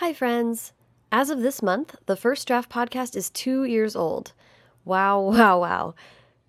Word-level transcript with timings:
Hi, 0.00 0.14
friends. 0.14 0.72
As 1.12 1.28
of 1.28 1.42
this 1.42 1.60
month, 1.60 1.94
the 2.06 2.16
First 2.16 2.48
Draft 2.48 2.72
podcast 2.72 3.14
is 3.14 3.28
two 3.28 3.64
years 3.64 3.94
old. 3.94 4.32
Wow, 4.86 5.20
wow, 5.30 5.60
wow. 5.60 5.94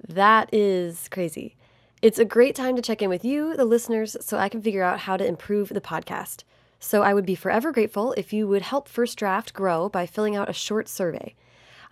That 0.08 0.48
is 0.54 1.10
crazy. 1.10 1.58
It's 2.02 2.18
a 2.18 2.24
great 2.24 2.56
time 2.56 2.78
to 2.78 2.82
check 2.82 3.02
in 3.02 3.10
with 3.10 3.26
you, 3.26 3.58
the 3.58 3.66
listeners, 3.66 4.16
so 4.22 4.38
I 4.38 4.48
can 4.48 4.62
figure 4.62 4.84
out 4.84 5.00
how 5.00 5.18
to 5.18 5.28
improve 5.28 5.68
the 5.68 5.82
podcast. 5.82 6.46
So 6.80 7.04
I 7.04 7.14
would 7.14 7.26
be 7.26 7.36
forever 7.36 7.74
grateful 7.74 8.14
if 8.14 8.32
you 8.32 8.48
would 8.48 8.62
help 8.62 8.88
First 8.88 9.18
Draft 9.18 9.52
grow 9.52 9.90
by 9.90 10.06
filling 10.06 10.38
out 10.38 10.50
a 10.50 10.54
short 10.54 10.88
survey. 10.88 11.36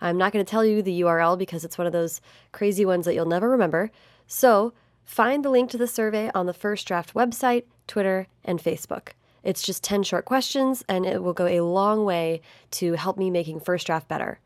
I'm 0.00 0.16
not 0.16 0.32
going 0.32 0.42
to 0.42 0.50
tell 0.50 0.64
you 0.64 0.80
the 0.80 1.02
URL 1.02 1.36
because 1.36 1.62
it's 1.62 1.76
one 1.76 1.86
of 1.86 1.92
those 1.92 2.22
crazy 2.52 2.86
ones 2.86 3.04
that 3.04 3.12
you'll 3.12 3.26
never 3.26 3.50
remember. 3.50 3.90
So 4.26 4.72
find 5.04 5.44
the 5.44 5.50
link 5.50 5.68
to 5.72 5.76
the 5.76 5.86
survey 5.86 6.30
on 6.34 6.46
the 6.46 6.54
First 6.54 6.88
Draft 6.88 7.12
website, 7.12 7.64
Twitter, 7.86 8.28
and 8.46 8.62
Facebook. 8.62 9.08
It's 9.42 9.62
just 9.62 9.82
10 9.82 10.02
short 10.02 10.26
questions, 10.26 10.84
and 10.86 11.06
it 11.06 11.22
will 11.22 11.32
go 11.32 11.46
a 11.46 11.62
long 11.62 12.04
way 12.04 12.42
to 12.72 12.92
help 12.94 13.16
me 13.16 13.30
making 13.30 13.60
First 13.60 13.86
Draft 13.86 14.06
better. 14.06 14.38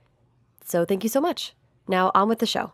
So 0.65 0.85
thank 0.85 1.03
you 1.03 1.11
so 1.11 1.21
much. 1.21 1.53
Now, 1.89 2.13
on 2.15 2.29
with 2.29 2.39
the 2.39 2.47
show. 2.47 2.73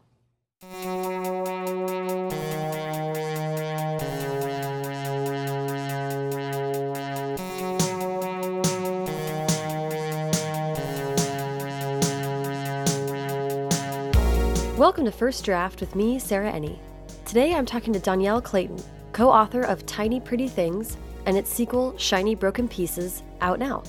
Welcome 14.77 15.05
to 15.05 15.12
First 15.12 15.45
Draft 15.45 15.80
with 15.80 15.95
me, 15.95 16.19
Sarah 16.19 16.52
Enni. 16.52 16.78
Today 17.25 17.55
I'm 17.55 17.66
talking 17.66 17.92
to 17.92 18.00
Dhonielle 18.00 18.42
Clayton, 18.42 18.83
co 19.12 19.30
author 19.30 19.62
of 19.62 19.87
Tiny 19.87 20.20
Pretty 20.20 20.48
Things 20.48 20.97
and 21.30 21.39
its 21.39 21.48
sequel, 21.48 21.97
Shiny 21.97 22.34
Broken 22.34 22.66
Pieces, 22.66 23.23
out 23.41 23.61
now. 23.61 23.84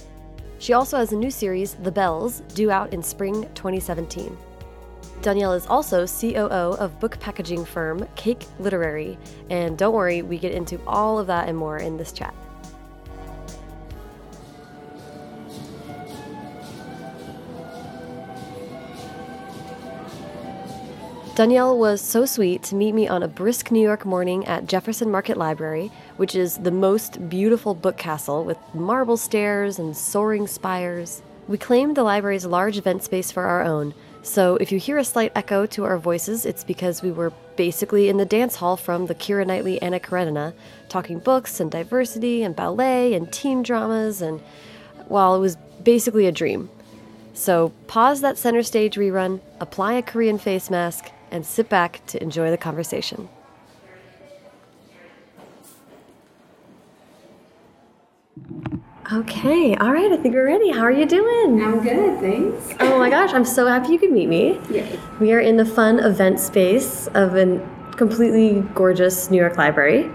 She 0.60 0.74
also 0.74 0.98
has 0.98 1.12
a 1.12 1.16
new 1.16 1.32
series, 1.32 1.74
The 1.74 1.92
Belles, 1.92 2.42
due 2.54 2.70
out 2.70 2.94
in 2.94 3.02
spring 3.02 3.50
2017. 3.56 4.38
Dhonielle 5.24 5.58
is 5.58 5.66
also 5.66 6.06
COO 6.06 6.78
of 6.78 7.00
book 7.00 7.20
packaging 7.20 7.66
firm 7.66 8.08
Cake 8.14 8.46
Literary, 8.60 9.18
and 9.50 9.76
don't 9.76 9.96
worry, 9.96 10.22
we 10.22 10.38
get 10.38 10.54
into 10.54 10.80
all 10.86 11.18
of 11.18 11.26
that 11.26 11.50
and 11.50 11.58
more 11.58 11.80
in 11.80 11.98
this 11.98 12.12
chat. 12.12 12.36
Dhonielle 21.42 21.76
was 21.76 22.02
so 22.02 22.24
sweet 22.24 22.62
to 22.62 22.76
meet 22.76 22.94
me 22.94 23.08
on 23.08 23.24
a 23.24 23.28
brisk 23.28 23.72
New 23.72 23.82
York 23.82 24.06
morning 24.06 24.46
at 24.46 24.68
Jefferson 24.68 25.10
Market 25.10 25.38
Library, 25.38 25.92
which 26.18 26.36
is 26.36 26.60
the 26.60 26.70
most 26.70 27.30
beautiful 27.30 27.74
book 27.74 27.98
castle 27.98 28.44
with 28.44 28.60
marble 28.76 29.18
stairs 29.18 29.80
and 29.80 29.98
soaring 29.98 30.46
spires. 30.46 31.24
We 31.48 31.58
claimed 31.58 31.98
the 31.98 32.04
library's 32.04 32.46
large 32.46 32.78
event 32.78 33.02
space 33.02 33.32
for 33.32 33.42
our 33.46 33.64
own, 33.64 33.96
so 34.22 34.58
if 34.58 34.72
you 34.72 34.78
hear 34.78 35.00
a 35.00 35.04
slight 35.04 35.32
echo 35.36 35.66
to 35.66 35.84
our 35.84 35.98
voices, 35.98 36.46
it's 36.46 36.64
because 36.64 37.02
we 37.02 37.12
were 37.12 37.34
basically 37.56 38.08
in 38.08 38.18
the 38.18 38.24
dance 38.24 38.58
hall 38.58 38.78
from 38.78 39.08
the 39.08 39.16
Keira 39.16 39.48
Knightley 39.48 39.82
Anna 39.82 40.00
Karenina, 40.00 40.54
talking 40.90 41.18
books 41.18 41.60
and 41.60 41.72
diversity 41.72 42.44
and 42.44 42.56
ballet 42.56 43.16
and 43.16 43.34
teen 43.34 43.64
dramas, 43.64 44.22
and 44.22 44.40
well, 45.08 45.36
it 45.36 45.40
was 45.40 45.56
basically 45.82 46.28
a 46.28 46.32
dream. 46.32 46.70
So 47.34 47.72
pause 47.88 48.22
that 48.22 48.38
center 48.38 48.62
stage 48.62 48.96
rerun, 48.96 49.40
apply 49.60 49.94
a 49.94 50.04
Korean 50.04 50.38
face 50.38 50.70
mask, 50.70 51.10
and 51.32 51.46
sit 51.46 51.70
back 51.70 52.06
to 52.08 52.22
enjoy 52.22 52.52
the 52.52 52.58
conversation. 52.58 53.30
Okay, 59.12 59.76
all 59.76 59.92
right, 59.92 60.10
I 60.10 60.18
think 60.18 60.34
we're 60.34 60.46
ready. 60.46 60.72
How 60.72 60.84
are 60.84 60.92
you 60.92 61.06
doing? 61.06 61.62
I'm 61.62 61.84
good, 61.84 62.20
thanks. 62.22 62.78
Oh 62.80 62.98
my 62.98 63.10
gosh, 63.10 63.34
I'm 63.34 63.44
so 63.44 63.68
happy 63.68 63.92
you 63.92 64.00
could 64.00 64.12
meet 64.12 64.30
me. 64.30 64.60
Yay. 64.70 64.98
We 65.20 65.34
are 65.34 65.42
in 65.42 65.58
the 65.58 65.66
fun 65.66 66.00
event 66.00 66.40
space 66.40 67.08
of 67.08 67.36
a 67.36 67.60
completely 67.98 68.62
gorgeous 68.74 69.30
New 69.30 69.38
York 69.38 69.58
library. 69.58 70.10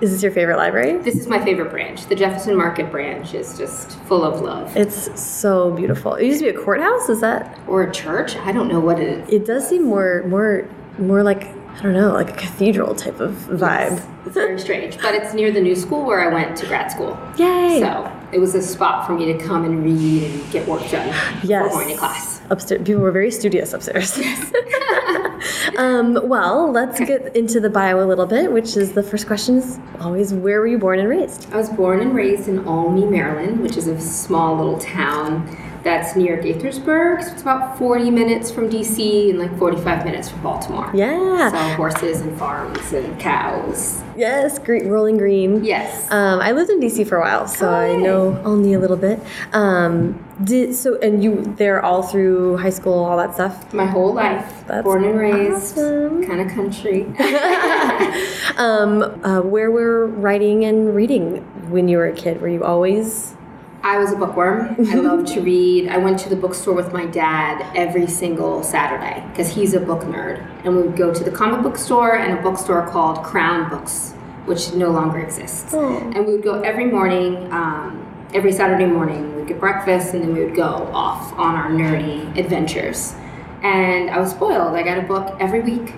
Is 0.00 0.12
this 0.12 0.22
your 0.22 0.32
favorite 0.32 0.56
library? 0.56 0.96
This 0.98 1.14
is 1.16 1.26
my 1.28 1.42
favorite 1.44 1.70
branch. 1.70 2.06
The 2.06 2.14
Jefferson 2.14 2.56
Market 2.56 2.90
branch 2.90 3.34
is 3.34 3.58
just 3.58 3.98
full 4.04 4.24
of 4.24 4.40
love. 4.40 4.74
It's 4.76 5.20
so 5.20 5.72
beautiful. 5.72 6.14
It 6.14 6.24
used 6.26 6.40
to 6.40 6.50
be 6.50 6.56
a 6.56 6.60
courthouse, 6.60 7.08
is 7.10 7.20
that? 7.20 7.58
Or 7.66 7.82
a 7.82 7.92
church? 7.92 8.34
I 8.36 8.52
don't 8.52 8.68
know 8.68 8.80
what 8.80 8.98
it 8.98 9.08
is. 9.08 9.28
It 9.32 9.44
does 9.46 9.68
seem 9.68 9.84
more 9.84 10.22
more 10.26 10.66
more 10.98 11.22
like 11.22 11.48
I 11.78 11.82
don't 11.82 11.92
know, 11.92 12.12
like 12.12 12.30
a 12.30 12.36
cathedral 12.36 12.94
type 12.94 13.20
of 13.20 13.32
vibe. 13.48 13.90
Yes, 13.92 14.06
it's 14.26 14.34
very 14.34 14.58
strange. 14.58 14.98
But 15.00 15.14
it's 15.14 15.32
near 15.34 15.50
the 15.52 15.60
new 15.60 15.76
school 15.76 16.04
where 16.04 16.20
I 16.28 16.32
went 16.32 16.56
to 16.58 16.66
grad 16.66 16.90
school. 16.90 17.16
Yay! 17.38 17.80
So 17.80 18.10
it 18.32 18.38
was 18.38 18.54
a 18.54 18.62
spot 18.62 19.06
for 19.06 19.12
me 19.12 19.32
to 19.32 19.38
come 19.38 19.64
and 19.64 19.84
read 19.84 20.24
and 20.30 20.50
get 20.52 20.66
work 20.66 20.80
done 20.90 21.08
Yes. 21.44 21.62
before 21.64 21.68
morning 21.78 21.96
class. 21.96 22.39
Upstairs, 22.50 22.82
people 22.84 23.02
were 23.02 23.12
very 23.12 23.30
studious 23.30 23.72
upstairs. 23.72 24.18
um, 25.78 26.18
well, 26.28 26.70
let's 26.70 26.98
get 27.00 27.34
into 27.36 27.60
the 27.60 27.70
bio 27.70 28.04
a 28.04 28.06
little 28.06 28.26
bit, 28.26 28.50
which 28.52 28.76
is 28.76 28.92
the 28.92 29.02
first 29.02 29.26
question 29.26 29.58
is 29.58 29.78
always 30.00 30.34
where 30.34 30.60
were 30.60 30.66
you 30.66 30.78
born 30.78 30.98
and 30.98 31.08
raised? 31.08 31.50
I 31.52 31.56
was 31.56 31.68
born 31.68 32.00
and 32.00 32.14
raised 32.14 32.48
in 32.48 32.66
Olney, 32.66 33.04
Maryland, 33.04 33.60
which 33.60 33.76
is 33.76 33.86
a 33.86 34.00
small 34.00 34.56
little 34.56 34.78
town 34.78 35.46
that's 35.82 36.14
near 36.16 36.36
Gaithersburg. 36.42 37.22
So 37.24 37.32
it's 37.32 37.42
about 37.42 37.78
40 37.78 38.10
minutes 38.10 38.50
from 38.50 38.68
DC 38.68 39.30
and 39.30 39.38
like 39.38 39.56
45 39.58 40.04
minutes 40.04 40.28
from 40.28 40.42
Baltimore. 40.42 40.90
Yeah. 40.94 41.50
So 41.50 41.76
horses 41.76 42.20
and 42.20 42.38
farms 42.38 42.92
and 42.92 43.18
cows. 43.20 44.02
Yes, 44.16 44.58
green, 44.58 44.88
rolling 44.88 45.16
green. 45.16 45.64
Yes. 45.64 46.10
Um, 46.10 46.40
I 46.40 46.52
lived 46.52 46.68
in 46.70 46.80
DC 46.80 47.06
for 47.08 47.16
a 47.16 47.20
while, 47.20 47.48
so 47.48 47.68
Oh, 47.68 47.74
I 47.74 47.96
know 47.96 48.38
only 48.44 48.74
a 48.74 48.78
little 48.78 48.96
bit. 48.98 49.18
Um, 49.52 50.22
did 50.44 50.74
so, 50.74 50.98
and 51.00 51.22
you 51.24 51.42
there 51.56 51.82
all 51.84 52.02
through 52.02 52.56
high 52.58 52.70
school, 52.70 53.04
all 53.04 53.16
that 53.16 53.34
stuff. 53.34 53.72
My 53.72 53.86
whole 53.86 54.12
life, 54.12 54.64
That's 54.66 54.84
born 54.84 55.04
and 55.04 55.18
raised, 55.18 55.78
awesome. 55.78 56.26
kind 56.26 56.40
of 56.40 56.48
country. 56.54 57.06
Um, 58.56 59.02
uh, 59.24 59.40
where 59.40 59.70
were 59.70 60.06
writing 60.06 60.64
and 60.64 60.94
reading 60.94 61.36
when 61.70 61.88
you 61.88 61.96
were 61.96 62.06
a 62.08 62.12
kid? 62.12 62.42
Were 62.42 62.48
you 62.48 62.62
always? 62.64 63.34
I 63.82 63.98
was 63.98 64.12
a 64.12 64.16
bookworm. 64.16 64.76
I 64.88 64.94
loved 64.94 65.28
to 65.28 65.40
read. 65.40 65.88
I 65.88 65.96
went 65.96 66.18
to 66.20 66.28
the 66.28 66.36
bookstore 66.36 66.74
with 66.74 66.92
my 66.92 67.06
dad 67.06 67.64
every 67.74 68.06
single 68.06 68.62
Saturday 68.62 69.26
because 69.30 69.48
he's 69.48 69.72
a 69.72 69.80
book 69.80 70.02
nerd. 70.02 70.46
And 70.64 70.76
we 70.76 70.82
would 70.82 70.96
go 70.96 71.14
to 71.14 71.24
the 71.24 71.30
comic 71.30 71.62
book 71.62 71.78
store 71.78 72.16
and 72.16 72.38
a 72.38 72.42
bookstore 72.42 72.86
called 72.88 73.24
Crown 73.24 73.70
Books, 73.70 74.12
which 74.44 74.74
no 74.74 74.90
longer 74.90 75.20
exists. 75.20 75.72
Oh. 75.72 75.96
And 76.14 76.26
we 76.26 76.32
would 76.32 76.44
go 76.44 76.60
every 76.60 76.86
morning, 76.86 77.50
um, 77.52 78.06
every 78.34 78.52
Saturday 78.52 78.86
morning. 78.86 79.34
We'd 79.36 79.48
get 79.48 79.58
breakfast 79.58 80.12
and 80.12 80.22
then 80.22 80.34
we 80.34 80.44
would 80.44 80.54
go 80.54 80.90
off 80.92 81.32
on 81.38 81.54
our 81.54 81.70
nerdy 81.70 82.36
adventures. 82.38 83.14
And 83.62 84.10
I 84.10 84.18
was 84.18 84.30
spoiled. 84.30 84.74
I 84.74 84.82
got 84.82 84.98
a 84.98 85.02
book 85.02 85.36
every 85.40 85.60
week. 85.60 85.94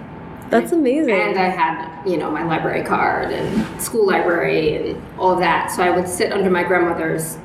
That's 0.50 0.71
amazing. 0.71 1.15
And 1.15 1.38
I 1.38 1.48
had, 1.48 2.06
you 2.06 2.16
know, 2.16 2.31
my 2.31 2.44
library 2.44 2.84
card 2.84 3.32
and 3.32 3.82
school 3.82 4.06
library 4.06 4.91
and 4.91 5.03
all 5.19 5.32
of 5.32 5.41
that. 5.41 5.72
So 5.72 5.82
I 5.82 5.91
would 5.91 6.06
sit 6.06 6.31
under 6.31 6.50
my 6.50 6.62
grandmother's 6.62 7.38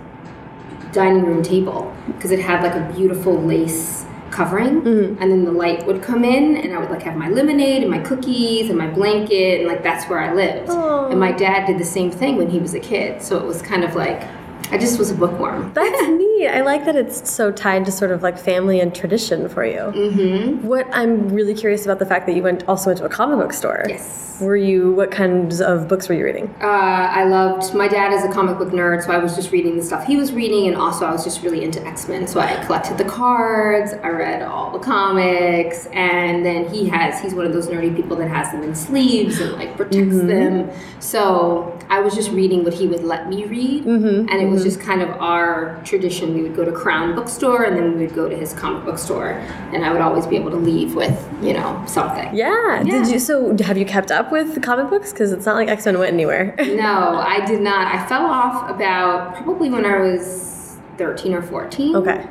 dining 0.97 1.23
room 1.23 1.43
table 1.43 1.95
because 2.07 2.31
it 2.31 2.39
had 2.39 2.63
like 2.63 2.73
a 2.73 2.93
beautiful 2.97 3.39
lace 3.39 4.03
covering 4.31 4.81
mm-hmm. 4.81 5.21
and 5.21 5.31
then 5.31 5.45
the 5.45 5.51
light 5.51 5.85
would 5.85 6.01
come 6.01 6.23
in 6.23 6.57
and 6.57 6.73
I 6.73 6.79
would 6.79 6.89
like 6.89 7.03
have 7.03 7.15
my 7.15 7.29
lemonade 7.29 7.83
and 7.83 7.91
my 7.91 7.99
cookies 7.99 8.69
and 8.69 8.77
my 8.77 8.87
blanket 8.87 9.59
and 9.59 9.67
like 9.67 9.83
that's 9.83 10.09
where 10.09 10.19
I 10.19 10.33
lived. 10.33 10.71
Aw. 10.71 11.09
And 11.09 11.19
my 11.19 11.31
dad 11.31 11.67
did 11.67 11.77
the 11.77 11.85
same 11.85 12.09
thing 12.09 12.35
when 12.35 12.49
he 12.49 12.57
was 12.57 12.73
a 12.73 12.79
kid. 12.79 13.21
So 13.21 13.37
it 13.37 13.45
was 13.45 13.61
kind 13.61 13.83
of 13.83 13.95
like 13.95 14.27
I 14.71 14.77
just 14.77 14.99
was 14.99 15.11
a 15.11 15.15
bookworm. 15.15 15.71
That's 15.75 16.07
neat. 16.07 16.47
I 16.47 16.61
like 16.61 16.85
that 16.85 16.95
it's 16.95 17.29
so 17.29 17.51
tied 17.51 17.85
to 17.85 17.91
sort 17.91 18.11
of 18.11 18.21
like 18.23 18.37
family 18.37 18.79
and 18.79 18.93
tradition 18.93 19.47
for 19.49 19.65
you. 19.65 19.79
Mm-hmm. 19.79 20.67
What 20.67 20.87
I'm 20.91 21.29
really 21.29 21.53
curious 21.53 21.85
about 21.85 21.99
the 21.99 22.05
fact 22.05 22.25
that 22.27 22.35
you 22.35 22.43
went 22.43 22.67
also 22.67 22.89
went 22.89 22.99
to 22.99 23.05
a 23.05 23.09
comic 23.09 23.39
book 23.39 23.53
store. 23.53 23.85
Yes. 23.87 24.25
Were 24.39 24.55
you? 24.55 24.91
What 24.91 25.09
kinds 25.09 25.61
of 25.61 25.87
books 25.87 26.07
were 26.07 26.13
you 26.13 26.23
reading? 26.23 26.53
Uh, 26.61 26.67
I 26.67 27.23
loved. 27.23 27.73
My 27.73 27.87
dad 27.87 28.13
is 28.13 28.23
a 28.23 28.31
comic 28.31 28.59
book 28.59 28.69
nerd, 28.69 29.03
so 29.03 29.11
I 29.11 29.17
was 29.17 29.35
just 29.35 29.51
reading 29.51 29.77
the 29.77 29.83
stuff 29.83 30.05
he 30.05 30.15
was 30.15 30.31
reading, 30.31 30.67
and 30.67 30.75
also 30.75 31.05
I 31.05 31.11
was 31.11 31.23
just 31.23 31.41
really 31.41 31.63
into 31.63 31.83
X 31.83 32.07
Men. 32.07 32.27
So 32.27 32.39
I 32.39 32.63
collected 32.65 32.99
the 32.99 33.05
cards, 33.05 33.93
I 34.03 34.09
read 34.09 34.43
all 34.43 34.71
the 34.71 34.79
comics, 34.79 35.87
and 35.87 36.45
then 36.45 36.69
he 36.69 36.87
has. 36.89 37.19
He's 37.19 37.33
one 37.33 37.47
of 37.47 37.53
those 37.53 37.67
nerdy 37.67 37.95
people 37.95 38.15
that 38.17 38.29
has 38.29 38.51
them 38.51 38.61
in 38.61 38.75
sleeves 38.75 39.39
and 39.39 39.53
like 39.53 39.75
protects 39.75 40.17
them. 40.17 40.69
So 40.99 41.77
I 41.89 41.99
was 41.99 42.13
just 42.13 42.29
reading 42.29 42.63
what 42.63 42.75
he 42.75 42.85
would 42.85 43.03
let 43.03 43.29
me 43.29 43.45
read, 43.45 43.85
and 43.85 44.29
it 44.29 44.46
was 44.51 44.63
just 44.63 44.79
kind 44.81 45.01
of 45.01 45.09
our 45.21 45.81
tradition. 45.83 46.33
We 46.33 46.43
would 46.43 46.55
go 46.55 46.63
to 46.65 46.71
Crown 46.71 47.15
Bookstore, 47.15 47.63
and 47.63 47.77
then 47.77 47.97
we 47.97 48.05
would 48.05 48.15
go 48.15 48.27
to 48.29 48.35
his 48.35 48.53
comic 48.53 48.85
book 48.85 48.97
store, 48.97 49.29
and 49.73 49.83
I 49.85 49.91
would 49.91 50.01
always 50.01 50.25
be 50.27 50.35
able 50.35 50.51
to 50.51 50.57
leave 50.57 50.95
with 50.95 51.17
you 51.41 51.53
know 51.53 51.83
something. 51.87 52.35
Yeah. 52.35 52.83
Did 52.83 53.07
you? 53.07 53.19
So 53.19 53.55
have 53.63 53.77
you 53.77 53.85
kept 53.85 54.11
up 54.11 54.31
with 54.31 54.53
the 54.55 54.59
comic 54.61 54.89
books? 54.89 55.11
Because 55.11 55.31
it's 55.31 55.45
not 55.45 55.55
like 55.55 55.67
X 55.69 55.85
Men 55.85 55.99
went 55.99 56.13
anywhere. 56.13 56.55
No, 56.77 57.17
I 57.17 57.43
did 57.45 57.61
not. 57.61 57.87
I 57.93 58.05
fell 58.07 58.25
off 58.25 58.69
about 58.69 59.35
probably 59.35 59.69
when 59.69 59.83
I 59.85 59.99
was 59.99 60.77
13 60.97 61.33
or 61.33 61.41
14. 61.41 61.95
Okay. 61.95 62.25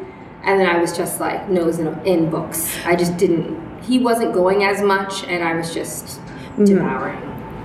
And 0.44 0.60
then 0.60 0.66
I 0.68 0.78
was 0.78 0.96
just 0.96 1.18
like 1.20 1.48
nose 1.48 1.78
in, 1.80 1.88
in 2.06 2.30
books. 2.30 2.76
I 2.84 2.94
just 2.94 3.16
didn't, 3.16 3.82
he 3.82 3.98
wasn't 3.98 4.32
going 4.32 4.62
as 4.62 4.80
much, 4.82 5.24
and 5.24 5.42
I 5.42 5.54
was 5.54 5.74
just 5.74 6.20
Mm-hmm. 6.56 6.64
devouring 6.64 7.20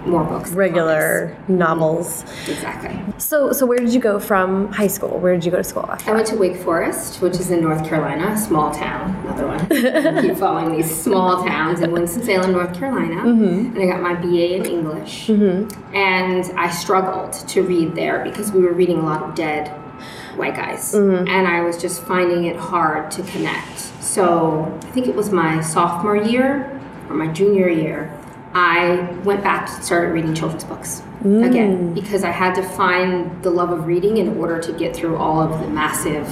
more 0.06 0.24
books. 0.24 0.52
Regular 0.52 1.36
mm-hmm. 1.42 1.58
novels. 1.58 2.24
Exactly. 2.48 3.00
So, 3.18 3.52
so 3.52 3.66
where 3.66 3.78
did 3.78 3.94
you 3.94 4.00
go 4.00 4.20
from 4.20 4.72
high 4.72 4.88
school? 4.88 5.20
Where 5.20 5.34
did 5.34 5.46
you 5.46 5.52
go 5.52 5.58
to 5.58 5.64
school 5.64 5.86
after? 5.90 6.10
I 6.10 6.14
went 6.14 6.28
to 6.28 6.36
Wake 6.36 6.58
Forest, 6.58 7.22
which 7.22 7.36
is 7.36 7.52
in 7.52 7.62
North 7.62 7.88
Carolina, 7.88 8.32
a 8.32 8.38
small 8.38 8.74
town. 8.74 9.16
Another 9.26 9.48
one. 9.48 10.22
Keep 10.22 10.38
following 10.38 10.76
these 10.76 10.90
small 11.04 11.44
towns 11.46 11.82
in 11.82 11.92
Winston-Salem, 11.92 12.52
North 12.52 12.74
Carolina. 12.74 13.22
Mm-hmm. 13.22 13.76
And 13.76 13.80
I 13.80 13.86
got 13.86 14.02
my 14.02 14.16
BA 14.16 14.56
in 14.56 14.66
English. 14.66 15.28
Mm-hmm. 15.28 15.96
And 15.96 16.46
I 16.58 16.70
struggled 16.70 17.34
to 17.34 17.62
read 17.62 17.96
there 17.96 18.24
because 18.24 18.52
we 18.52 18.62
were 18.62 18.74
reading 18.74 19.00
a 19.00 19.06
lot 19.06 19.24
of 19.24 19.36
dead 19.36 19.70
white 20.36 20.56
guys. 20.56 20.94
And 20.94 21.30
I 21.30 21.62
was 21.62 21.80
just 21.80 22.04
finding 22.04 22.46
it 22.46 22.56
hard 22.56 23.12
to 23.12 23.24
connect. 23.24 23.80
So 24.02 24.80
I 24.84 24.92
think 24.92 25.08
it 25.08 25.16
was 25.16 25.32
my 25.32 25.62
sophomore 25.62 26.18
year 26.18 26.80
or 27.10 27.16
my 27.16 27.28
junior 27.28 27.70
year. 27.70 28.18
I 28.54 29.02
went 29.24 29.44
back 29.44 29.70
and 29.70 29.84
started 29.84 30.12
reading 30.12 30.34
children's 30.34 30.66
books 30.66 31.02
again 31.22 31.90
mm. 31.90 31.96
because 31.96 32.24
I 32.24 32.32
had 32.32 32.54
to 32.56 32.64
find 32.64 33.44
the 33.44 33.50
love 33.50 33.70
of 33.70 33.86
reading 33.86 34.18
in 34.18 34.38
order 34.38 34.60
to 34.60 34.74
get 34.74 34.96
through 34.96 35.18
all 35.18 35.40
of 35.42 35.62
the 35.62 35.68
massive, 35.68 36.28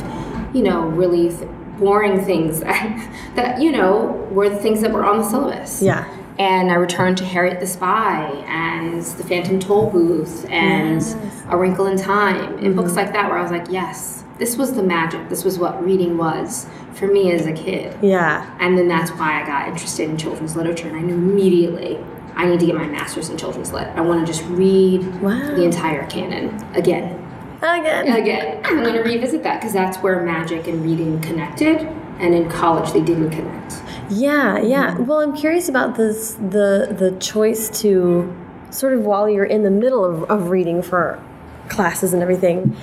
you 0.54 0.64
know, 0.64 0.82
really 0.82 1.30
th- 1.30 1.50
boring 1.78 2.24
things 2.26 2.60
that, 2.62 3.12
that, 3.36 3.62
you 3.62 3.72
know, 3.72 4.28
were 4.32 4.50
the 4.50 4.58
things 4.58 4.82
that 4.82 4.92
were 4.92 5.06
on 5.06 5.20
the 5.20 5.30
syllabus. 5.30 5.82
Yeah. 5.82 6.14
And 6.40 6.72
I 6.72 6.76
returned 6.76 7.18
to 7.18 7.26
Harriet 7.26 7.60
the 7.60 7.68
Spy 7.68 8.24
and 8.48 9.02
The 9.02 9.24
Phantom 9.26 9.60
Tollbooth 9.60 10.50
and 10.50 11.02
A 11.50 11.58
Wrinkle 11.58 11.86
in 11.88 11.98
Time 11.98 12.58
and 12.60 12.76
books 12.76 12.90
mm-hmm. 12.90 12.98
like 12.98 13.14
that 13.14 13.30
where 13.30 13.38
I 13.38 13.42
was 13.42 13.52
like, 13.52 13.68
yes, 13.70 14.24
this 14.40 14.58
was 14.58 14.74
the 14.76 14.84
magic. 14.84 15.30
This 15.30 15.44
was 15.44 15.60
what 15.60 15.84
reading 15.84 16.18
was 16.18 16.66
for 16.94 17.08
me 17.08 17.32
as 17.32 17.46
a 17.46 17.54
kid. 17.54 17.96
Yeah. 18.02 18.56
And 18.60 18.78
then 18.78 18.88
that's 18.88 19.12
why 19.12 19.42
I 19.42 19.46
got 19.46 19.68
interested 19.68 20.10
in 20.10 20.18
children's 20.18 20.56
literature. 20.56 20.88
And 20.88 20.98
I 20.98 21.02
knew 21.02 21.16
immediately 21.16 22.00
I 22.36 22.46
need 22.46 22.60
to 22.62 22.66
get 22.66 22.76
my 22.76 22.88
master's 22.88 23.30
in 23.30 23.38
children's 23.38 23.74
lit. 23.74 23.88
I 23.90 24.02
want 24.02 24.26
to 24.26 24.32
just 24.32 24.48
read 24.50 25.04
Wow. 25.22 25.54
the 25.56 25.64
entire 25.64 26.08
canon 26.08 26.56
again. 26.74 27.16
Again. 27.62 28.08
Again. 28.08 28.62
I'm 28.64 28.82
going 28.82 28.96
to 28.96 29.02
revisit 29.02 29.44
that 29.44 29.60
because 29.60 29.74
that's 29.74 29.98
where 29.98 30.24
magic 30.24 30.68
and 30.68 30.82
reading 30.84 31.20
connected. 31.20 31.82
And 32.20 32.34
in 32.34 32.50
college, 32.50 32.92
they 32.94 33.02
didn't 33.02 33.32
connect. 33.32 33.82
Yeah, 34.10 34.60
yeah. 34.60 34.98
Well, 34.98 35.20
I'm 35.20 35.36
curious 35.36 35.68
about 35.70 35.96
this 35.96 36.34
the 36.36 36.96
the 36.98 37.16
choice 37.20 37.70
to 37.82 38.34
sort 38.72 38.94
of 38.94 39.02
while 39.04 39.30
you're 39.30 39.46
in 39.46 39.64
the 39.64 39.70
middle 39.72 40.04
of, 40.06 40.24
of 40.30 40.50
reading 40.50 40.82
for 40.82 41.22
classes 41.70 42.14
and 42.14 42.22
everything, 42.22 42.76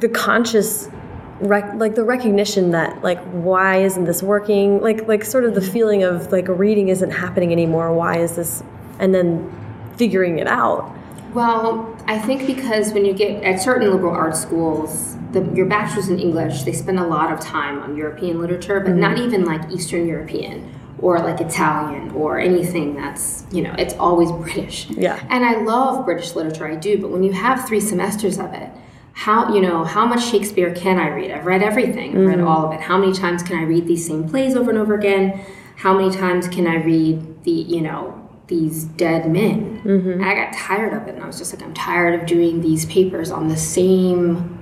the 0.00 0.08
conscious 0.08 0.88
rec- 1.40 1.74
like 1.74 1.94
the 1.94 2.04
recognition 2.04 2.70
that 2.70 3.02
like 3.02 3.20
why 3.30 3.82
isn't 3.82 4.04
this 4.04 4.22
working? 4.22 4.80
Like 4.80 5.06
like 5.08 5.24
sort 5.24 5.44
of 5.44 5.54
the 5.54 5.60
mm-hmm. 5.60 5.72
feeling 5.72 6.02
of 6.02 6.30
like 6.32 6.48
reading 6.48 6.88
isn't 6.88 7.10
happening 7.10 7.52
anymore. 7.52 7.92
Why 7.94 8.18
is 8.18 8.36
this? 8.36 8.62
And 8.98 9.14
then 9.14 9.50
figuring 9.96 10.38
it 10.38 10.46
out. 10.46 10.96
Well, 11.34 11.96
I 12.06 12.18
think 12.18 12.46
because 12.46 12.92
when 12.92 13.04
you 13.04 13.12
get 13.12 13.44
at 13.44 13.60
certain 13.60 13.90
liberal 13.90 14.14
arts 14.14 14.40
schools, 14.40 15.16
the, 15.30 15.44
your 15.54 15.66
bachelor's 15.66 16.08
in 16.08 16.18
English, 16.18 16.64
they 16.64 16.72
spend 16.72 16.98
a 16.98 17.06
lot 17.06 17.32
of 17.32 17.38
time 17.38 17.80
on 17.80 17.96
European 17.96 18.40
literature, 18.40 18.80
but 18.80 18.94
not 18.96 19.16
mm-hmm. 19.16 19.26
even 19.26 19.44
like 19.44 19.70
Eastern 19.70 20.08
European 20.08 20.68
or 20.98 21.20
like 21.20 21.40
Italian 21.40 22.10
or 22.10 22.38
anything 22.38 22.94
that's, 22.94 23.46
you 23.52 23.62
know, 23.62 23.74
it's 23.78 23.94
always 23.94 24.32
British. 24.32 24.90
Yeah. 24.90 25.24
And 25.30 25.44
I 25.44 25.62
love 25.62 26.04
British 26.04 26.34
literature, 26.34 26.66
I 26.66 26.74
do, 26.74 26.98
but 27.00 27.10
when 27.10 27.22
you 27.22 27.32
have 27.32 27.66
three 27.66 27.80
semesters 27.80 28.38
of 28.38 28.52
it, 28.52 28.70
how, 29.20 29.54
you 29.54 29.60
know, 29.60 29.84
how 29.84 30.06
much 30.06 30.24
Shakespeare 30.30 30.74
can 30.74 30.98
I 30.98 31.08
read? 31.08 31.30
I've 31.30 31.44
read 31.44 31.62
everything, 31.62 32.16
I've 32.16 32.26
read 32.26 32.40
all 32.40 32.64
of 32.64 32.72
it. 32.72 32.80
How 32.80 32.96
many 32.96 33.12
times 33.12 33.42
can 33.42 33.58
I 33.58 33.64
read 33.64 33.86
these 33.86 34.06
same 34.06 34.26
plays 34.26 34.56
over 34.56 34.70
and 34.70 34.78
over 34.78 34.94
again? 34.94 35.44
How 35.76 35.92
many 35.94 36.10
times 36.10 36.48
can 36.48 36.66
I 36.66 36.76
read 36.76 37.44
the, 37.44 37.50
you 37.50 37.82
know, 37.82 38.30
these 38.46 38.84
dead 38.84 39.30
men? 39.30 39.82
And 39.84 40.24
I 40.24 40.34
got 40.34 40.54
tired 40.54 40.94
of 40.94 41.06
it, 41.06 41.16
and 41.16 41.22
I 41.22 41.26
was 41.26 41.36
just 41.36 41.52
like, 41.54 41.62
I'm 41.62 41.74
tired 41.74 42.18
of 42.18 42.26
doing 42.26 42.62
these 42.62 42.86
papers 42.86 43.30
on 43.30 43.48
the 43.48 43.58
same 43.58 44.58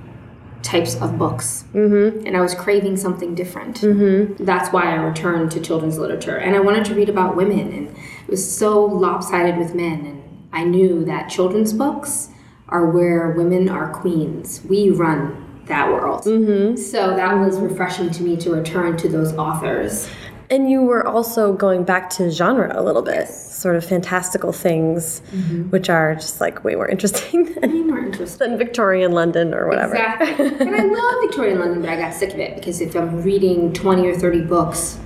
types 0.61 0.95
of 0.95 1.17
books. 1.17 1.63
Mm-hmm. 1.73 2.27
And 2.27 2.35
I 2.35 2.41
was 2.41 2.53
craving 2.53 2.97
something 2.97 3.35
different. 3.35 3.79
Mm-hmm. 3.79 4.43
That's 4.43 4.73
why 4.73 4.91
I 4.91 4.95
returned 4.95 5.51
to 5.51 5.61
children's 5.61 5.97
literature. 5.97 6.35
And 6.35 6.57
I 6.57 6.59
wanted 6.59 6.83
to 6.83 6.95
read 6.95 7.07
about 7.07 7.37
women, 7.37 7.71
and 7.71 7.87
it 7.87 8.29
was 8.29 8.43
so 8.57 8.83
lopsided 8.83 9.57
with 9.57 9.73
men. 9.73 10.05
And 10.05 10.49
I 10.51 10.65
knew 10.65 11.05
that 11.05 11.29
children's 11.29 11.71
books 11.71 12.31
are 12.69 12.89
where 12.89 13.31
women 13.31 13.69
are 13.69 13.91
queens. 13.91 14.61
We 14.67 14.89
run 14.89 15.63
that 15.65 15.87
world. 15.91 16.23
Mm-hmm. 16.23 16.77
So 16.77 17.15
that 17.15 17.33
was 17.33 17.59
refreshing 17.59 18.09
to 18.11 18.23
me 18.23 18.35
to 18.37 18.51
return 18.53 18.97
to 18.97 19.09
those 19.09 19.33
authors. 19.33 20.09
And 20.51 20.69
you 20.69 20.81
were 20.81 21.07
also 21.07 21.53
going 21.53 21.83
back 21.83 22.09
to 22.11 22.31
genre 22.31 22.71
a 22.75 22.81
little 22.81 23.03
bit, 23.03 23.27
sort 23.27 23.75
of 23.75 23.85
fantastical 23.85 24.51
things, 24.51 25.19
which 25.69 25.91
are 25.91 26.15
just 26.15 26.41
like 26.41 26.63
way 26.63 26.73
more 26.73 26.87
interesting 26.87 27.53
than, 27.53 27.65
I'm 27.65 27.87
more 27.87 27.99
interested. 27.99 28.39
than 28.39 28.57
Victorian 28.57 29.11
London 29.11 29.53
or 29.53 29.67
whatever. 29.67 29.93
Exactly. 29.93 30.47
and 30.67 30.75
I 30.75 30.85
love 30.85 31.15
Victorian 31.21 31.59
London, 31.59 31.81
but 31.81 31.89
I 31.91 31.97
got 31.97 32.15
sick 32.15 32.33
of 32.33 32.39
it 32.39 32.55
because 32.55 32.81
if 32.81 32.95
I'm 32.95 33.21
reading 33.21 33.73
20 33.73 34.07
or 34.07 34.15
30 34.15 34.41
books 34.41 34.97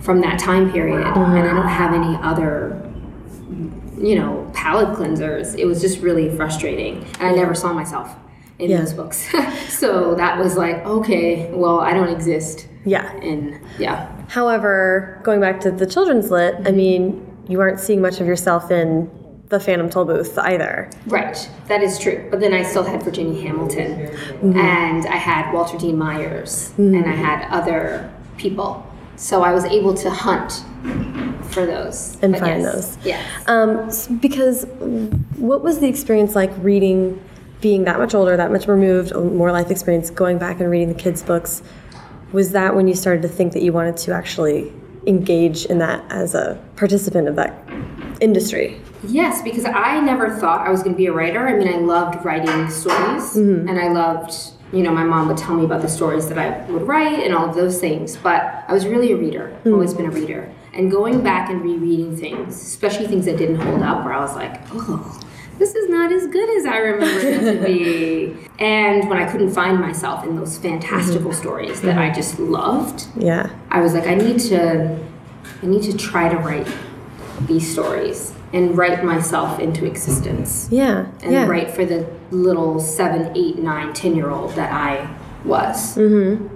from 0.00 0.20
that 0.20 0.38
time 0.38 0.70
period 0.70 1.00
and 1.00 1.38
I 1.38 1.42
don't 1.42 1.66
have 1.66 1.94
any 1.94 2.16
other, 2.16 2.86
you 4.00 4.16
know, 4.16 4.50
palate 4.54 4.96
cleansers, 4.96 5.58
it 5.58 5.66
was 5.66 5.80
just 5.80 6.00
really 6.00 6.34
frustrating. 6.36 7.04
And 7.18 7.28
I 7.28 7.34
never 7.34 7.54
saw 7.54 7.72
myself 7.72 8.14
in 8.58 8.70
Yeah. 8.70 8.78
those 8.78 8.92
books. 8.92 9.28
so 9.68 10.14
that 10.14 10.38
was 10.38 10.56
like, 10.56 10.84
okay, 10.84 11.50
well, 11.52 11.80
I 11.80 11.92
don't 11.92 12.08
exist. 12.08 12.68
Yeah. 12.84 13.10
And 13.16 13.60
yeah. 13.78 14.10
However, 14.28 15.20
going 15.22 15.40
back 15.40 15.60
to 15.60 15.70
the 15.70 15.86
children's 15.86 16.30
lit, 16.30 16.56
I 16.64 16.70
mean, 16.70 17.26
you 17.48 17.60
aren't 17.60 17.80
seeing 17.80 18.00
much 18.00 18.20
of 18.20 18.26
yourself 18.26 18.70
in 18.70 19.10
the 19.48 19.58
Phantom 19.58 19.90
Tollbooth 19.90 20.38
either. 20.38 20.88
Right, 21.06 21.50
that 21.66 21.82
is 21.82 21.98
true. 21.98 22.28
But 22.30 22.38
then 22.40 22.54
I 22.54 22.62
still 22.62 22.84
had 22.84 23.02
Virginia 23.02 23.42
Hamilton, 23.42 24.06
mm-hmm. 24.06 24.56
and 24.56 25.06
I 25.06 25.16
had 25.16 25.52
Walter 25.52 25.76
Dean 25.76 25.98
Myers, 25.98 26.72
and 26.78 26.96
I 26.96 27.00
mm-hmm. 27.00 27.24
had 27.24 27.50
other 27.50 28.12
people. 28.36 28.86
So 29.16 29.42
I 29.42 29.52
was 29.52 29.64
able 29.64 29.92
to 29.94 30.08
hunt 30.08 30.64
for 31.52 31.66
those 31.66 32.16
And 32.22 32.32
But 32.32 32.40
find 32.40 32.62
yes, 32.62 32.74
those. 32.74 32.98
Yes. 33.04 33.48
Um, 33.48 34.18
because 34.18 34.64
what 35.36 35.62
was 35.62 35.80
the 35.80 35.88
experience 35.88 36.34
like 36.34 36.50
reading, 36.58 37.22
being 37.60 37.84
that 37.84 37.98
much 37.98 38.14
older, 38.14 38.36
that 38.36 38.50
much 38.50 38.66
removed, 38.66 39.14
more 39.14 39.52
life 39.52 39.70
experience, 39.70 40.10
going 40.10 40.38
back 40.38 40.60
and 40.60 40.70
reading 40.70 40.88
the 40.88 40.94
kids' 40.94 41.22
books? 41.22 41.62
Was 42.32 42.52
that 42.52 42.74
when 42.74 42.86
you 42.86 42.94
started 42.94 43.22
to 43.22 43.28
think 43.28 43.52
that 43.54 43.62
you 43.62 43.72
wanted 43.72 43.96
to 43.98 44.12
actually 44.12 44.72
engage 45.06 45.64
in 45.66 45.78
that 45.78 46.04
as 46.10 46.34
a 46.34 46.62
participant 46.76 47.28
of 47.28 47.36
that 47.36 47.54
industry? 48.20 48.80
Yes, 49.08 49.42
because 49.42 49.64
I 49.64 50.00
never 50.00 50.36
thought 50.36 50.66
I 50.66 50.70
was 50.70 50.82
going 50.82 50.94
to 50.94 50.98
be 50.98 51.06
a 51.06 51.12
writer. 51.12 51.48
I 51.48 51.54
mean, 51.54 51.68
I 51.68 51.78
loved 51.78 52.24
writing 52.24 52.68
stories, 52.70 53.34
and 53.34 53.78
I 53.78 53.88
loved, 53.88 54.34
you 54.72 54.82
know, 54.82 54.92
my 54.92 55.04
mom 55.04 55.26
would 55.28 55.38
tell 55.38 55.56
me 55.56 55.64
about 55.64 55.80
the 55.80 55.88
stories 55.88 56.28
that 56.28 56.38
I 56.38 56.70
would 56.70 56.82
write 56.82 57.20
and 57.20 57.34
all 57.34 57.48
of 57.48 57.56
those 57.56 57.80
things. 57.80 58.16
But 58.16 58.64
I 58.68 58.72
was 58.72 58.86
really 58.86 59.12
a 59.12 59.16
reader, 59.16 59.56
always 59.64 59.94
been 59.94 60.06
a 60.06 60.10
reader. 60.10 60.52
And 60.80 60.90
going 60.90 61.22
back 61.22 61.50
and 61.50 61.60
rereading 61.60 62.16
things, 62.16 62.54
especially 62.54 63.06
things 63.06 63.26
that 63.26 63.36
didn't 63.36 63.56
hold 63.56 63.82
up, 63.82 64.02
where 64.02 64.14
I 64.14 64.20
was 64.20 64.34
like, 64.34 64.62
oh, 64.72 65.20
this 65.58 65.74
is 65.74 65.90
not 65.90 66.10
as 66.10 66.26
good 66.26 66.48
as 66.56 66.64
I 66.64 66.78
remember 66.78 67.20
it 67.20 67.58
to 67.58 67.66
be. 67.66 68.48
And 68.58 69.06
when 69.10 69.18
I 69.18 69.30
couldn't 69.30 69.52
find 69.52 69.78
myself 69.78 70.24
in 70.24 70.36
those 70.36 70.56
fantastical 70.56 71.34
stories 71.34 71.82
that 71.82 71.98
I 71.98 72.10
just 72.10 72.38
loved, 72.38 73.08
Yeah. 73.14 73.50
I 73.70 73.82
was 73.82 73.92
like, 73.92 74.06
I 74.06 74.14
need 74.14 74.38
to, 74.40 74.98
I 75.62 75.66
need 75.66 75.82
to 75.82 75.94
try 75.94 76.30
to 76.30 76.36
write 76.38 76.66
these 77.42 77.70
stories 77.70 78.32
and 78.54 78.74
write 78.74 79.04
myself 79.04 79.60
into 79.60 79.84
existence 79.84 80.68
Yeah. 80.70 81.08
and 81.22 81.32
yeah. 81.32 81.46
write 81.46 81.70
for 81.72 81.84
the 81.84 82.06
little 82.30 82.80
seven, 82.80 83.36
eight, 83.36 83.58
nine, 83.58 83.92
ten 83.92 84.16
year 84.16 84.30
old 84.30 84.54
that 84.54 84.72
I 84.72 85.06
was. 85.44 85.98
Mm 85.98 86.08
-hmm. 86.12 86.48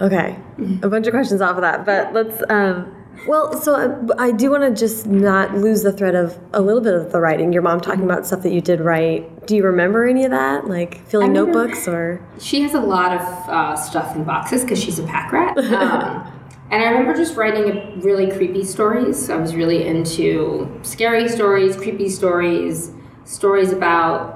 Okay, 0.00 0.36
a 0.82 0.88
bunch 0.88 1.06
of 1.06 1.12
questions 1.12 1.40
off 1.40 1.56
of 1.56 1.62
that, 1.62 1.86
but 1.86 2.12
let's. 2.12 2.42
Um, 2.50 2.95
well, 3.26 3.60
so 3.60 4.08
I, 4.18 4.26
I 4.26 4.30
do 4.30 4.50
want 4.50 4.62
to 4.62 4.70
just 4.78 5.06
not 5.06 5.54
lose 5.54 5.82
the 5.82 5.92
thread 5.92 6.14
of 6.14 6.38
a 6.52 6.60
little 6.60 6.80
bit 6.80 6.94
of 6.94 7.12
the 7.12 7.20
writing. 7.20 7.52
Your 7.52 7.62
mom 7.62 7.80
talking 7.80 8.04
about 8.04 8.26
stuff 8.26 8.42
that 8.42 8.52
you 8.52 8.60
did 8.60 8.80
write. 8.80 9.46
Do 9.46 9.56
you 9.56 9.64
remember 9.64 10.06
any 10.06 10.24
of 10.24 10.30
that, 10.30 10.66
like 10.66 11.06
filling 11.06 11.32
notebooks 11.32 11.88
or? 11.88 12.24
She 12.38 12.62
has 12.62 12.74
a 12.74 12.80
lot 12.80 13.12
of 13.12 13.20
uh, 13.48 13.76
stuff 13.76 14.14
in 14.16 14.24
boxes 14.24 14.62
because 14.62 14.82
she's 14.82 14.98
a 14.98 15.04
pack 15.04 15.32
rat. 15.32 15.56
Um, 15.76 16.32
and 16.70 16.82
I 16.82 16.88
remember 16.88 17.14
just 17.14 17.36
writing 17.36 18.00
really 18.00 18.28
creepy 18.30 18.64
stories. 18.64 19.30
I 19.30 19.36
was 19.36 19.54
really 19.54 19.86
into 19.86 20.80
scary 20.82 21.28
stories, 21.28 21.76
creepy 21.76 22.08
stories, 22.08 22.90
stories 23.24 23.72
about 23.72 24.35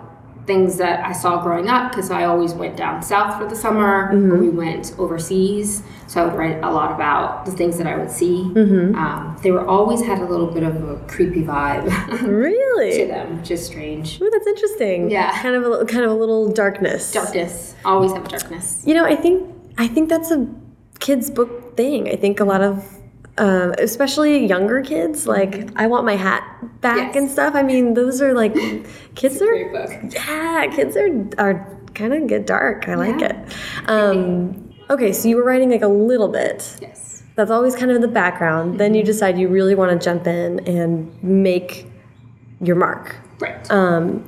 things 0.51 0.77
that 0.79 0.97
I 1.07 1.13
saw 1.13 1.41
growing 1.43 1.69
up 1.69 1.93
because 1.93 2.11
I 2.11 2.25
always 2.25 2.53
went 2.55 2.77
down 2.77 3.03
south 3.03 3.39
for 3.39 3.47
the 3.47 3.55
summer 3.55 4.11
or 4.13 4.37
we 4.45 4.49
went 4.49 4.95
overseas. 4.99 5.83
So 6.09 6.21
I 6.21 6.25
would 6.27 6.35
write 6.35 6.59
a 6.65 6.71
lot 6.79 6.91
about 6.93 7.47
the 7.47 7.53
things 7.53 7.79
that 7.79 7.87
I 7.87 7.97
would 7.97 8.11
see. 8.11 8.37
Um, 9.03 9.39
they 9.45 9.53
were 9.53 9.65
always 9.65 10.01
had 10.05 10.19
a 10.19 10.25
little 10.25 10.51
bit 10.57 10.65
of 10.65 10.75
a 10.89 10.97
creepy 11.07 11.45
vibe 11.45 11.87
Really? 12.23 12.99
To 12.99 13.07
them, 13.07 13.39
which 13.39 13.53
is 13.53 13.65
strange. 13.65 14.21
Ooh, 14.21 14.29
that's 14.33 14.47
interesting. 14.55 15.09
Yeah. 15.09 15.41
kind 15.41 15.55
of 15.55 15.63
a 15.67 15.85
kind 15.85 16.05
of 16.05 16.11
a 16.11 16.15
little 16.15 16.51
darkness. 16.53 17.13
Darkness, 17.13 17.77
always 17.85 18.13
have 18.13 18.25
a 18.27 18.29
darkness. 18.29 18.83
You 18.85 18.95
know, 18.95 19.05
I 19.05 19.15
think 19.15 19.37
I 19.79 19.87
think 19.87 20.09
that's 20.09 20.33
a 20.33 20.49
kids 20.99 21.31
book 21.31 21.77
thing. 21.77 22.09
I 22.09 22.17
think 22.17 22.41
a 22.41 22.45
lot 22.45 22.61
of 22.61 22.85
um, 23.41 23.75
especially 23.79 24.47
younger 24.47 24.83
kids. 24.83 25.27
Like, 25.27 25.69
I 25.77 25.87
want 25.87 26.05
my 26.05 26.15
hat 26.17 26.43
back 26.81 26.97
Yes. 27.15 27.17
and 27.17 27.31
stuff. 27.31 27.55
I 27.55 27.63
mean, 27.63 27.95
those 27.95 28.21
are 28.23 28.33
like 28.35 28.55
kids 29.15 29.41
are 29.43 29.55
yeah, 29.55 30.67
kids 30.77 30.97
are 30.97 31.11
are 31.39 31.57
kind 31.95 32.13
of 32.15 32.27
get 32.29 32.47
dark. 32.47 32.89
I 32.89 32.95
like 32.95 33.21
Yeah. 33.21 33.33
it. 33.33 33.55
Um, 33.89 34.71
okay, 34.91 35.13
so 35.13 35.29
you 35.29 35.37
were 35.37 35.45
writing 35.45 35.71
like 35.71 35.83
a 35.83 35.89
little 35.89 36.29
bit. 36.29 36.77
Yes. 36.81 37.23
That's 37.37 37.51
always 37.51 37.75
kind 37.75 37.91
of 37.91 37.97
in 37.97 38.03
the 38.03 38.09
background. 38.23 38.79
Then 38.79 38.91
Mm-hmm. 38.91 38.97
you 38.99 39.03
decide 39.05 39.39
you 39.39 39.49
really 39.49 39.75
want 39.75 39.91
to 39.99 40.05
jump 40.05 40.27
in 40.27 40.61
and 40.69 41.11
make 41.23 41.87
your 42.61 42.77
mark. 42.77 43.17
Right. 43.41 43.69
Um, 43.71 44.23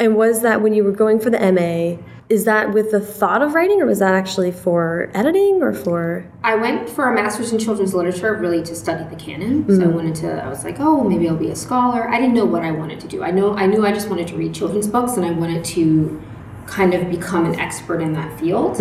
and 0.00 0.16
was 0.16 0.42
that 0.42 0.60
when 0.62 0.74
you 0.74 0.82
were 0.84 0.92
going 0.92 1.20
for 1.20 1.30
the 1.30 1.38
MA? 1.52 2.02
Is 2.28 2.44
that 2.44 2.72
with 2.72 2.90
the 2.90 2.98
thought 2.98 3.40
of 3.40 3.54
writing, 3.54 3.80
or 3.80 3.86
was 3.86 4.00
that 4.00 4.14
actually 4.14 4.50
for 4.50 5.10
editing, 5.14 5.62
or 5.62 5.72
for? 5.72 6.26
I 6.42 6.56
went 6.56 6.90
for 6.90 7.08
a 7.08 7.14
master's 7.14 7.52
in 7.52 7.58
children's 7.60 7.94
literature 7.94 8.34
really 8.34 8.64
to 8.64 8.74
study 8.74 9.04
the 9.08 9.14
canon. 9.14 9.64
So 9.68 9.84
I 9.84 9.86
wanted 9.86 10.16
to. 10.16 10.42
I 10.42 10.48
was 10.48 10.64
like, 10.64 10.80
oh, 10.80 11.04
maybe 11.04 11.28
I'll 11.28 11.36
be 11.36 11.50
a 11.50 11.56
scholar. 11.56 12.08
I 12.08 12.18
didn't 12.18 12.34
know 12.34 12.44
what 12.44 12.62
I 12.62 12.72
wanted 12.72 12.98
to 13.00 13.06
do. 13.06 13.22
I 13.22 13.30
know. 13.30 13.56
I 13.56 13.66
knew 13.66 13.86
I 13.86 13.92
just 13.92 14.08
wanted 14.08 14.26
to 14.28 14.36
read 14.36 14.54
children's 14.54 14.88
books, 14.88 15.16
and 15.16 15.24
I 15.24 15.30
wanted 15.30 15.64
to 15.66 16.20
kind 16.66 16.94
of 16.94 17.08
become 17.08 17.46
an 17.46 17.60
expert 17.60 18.00
in 18.00 18.12
that 18.14 18.40
field. 18.40 18.80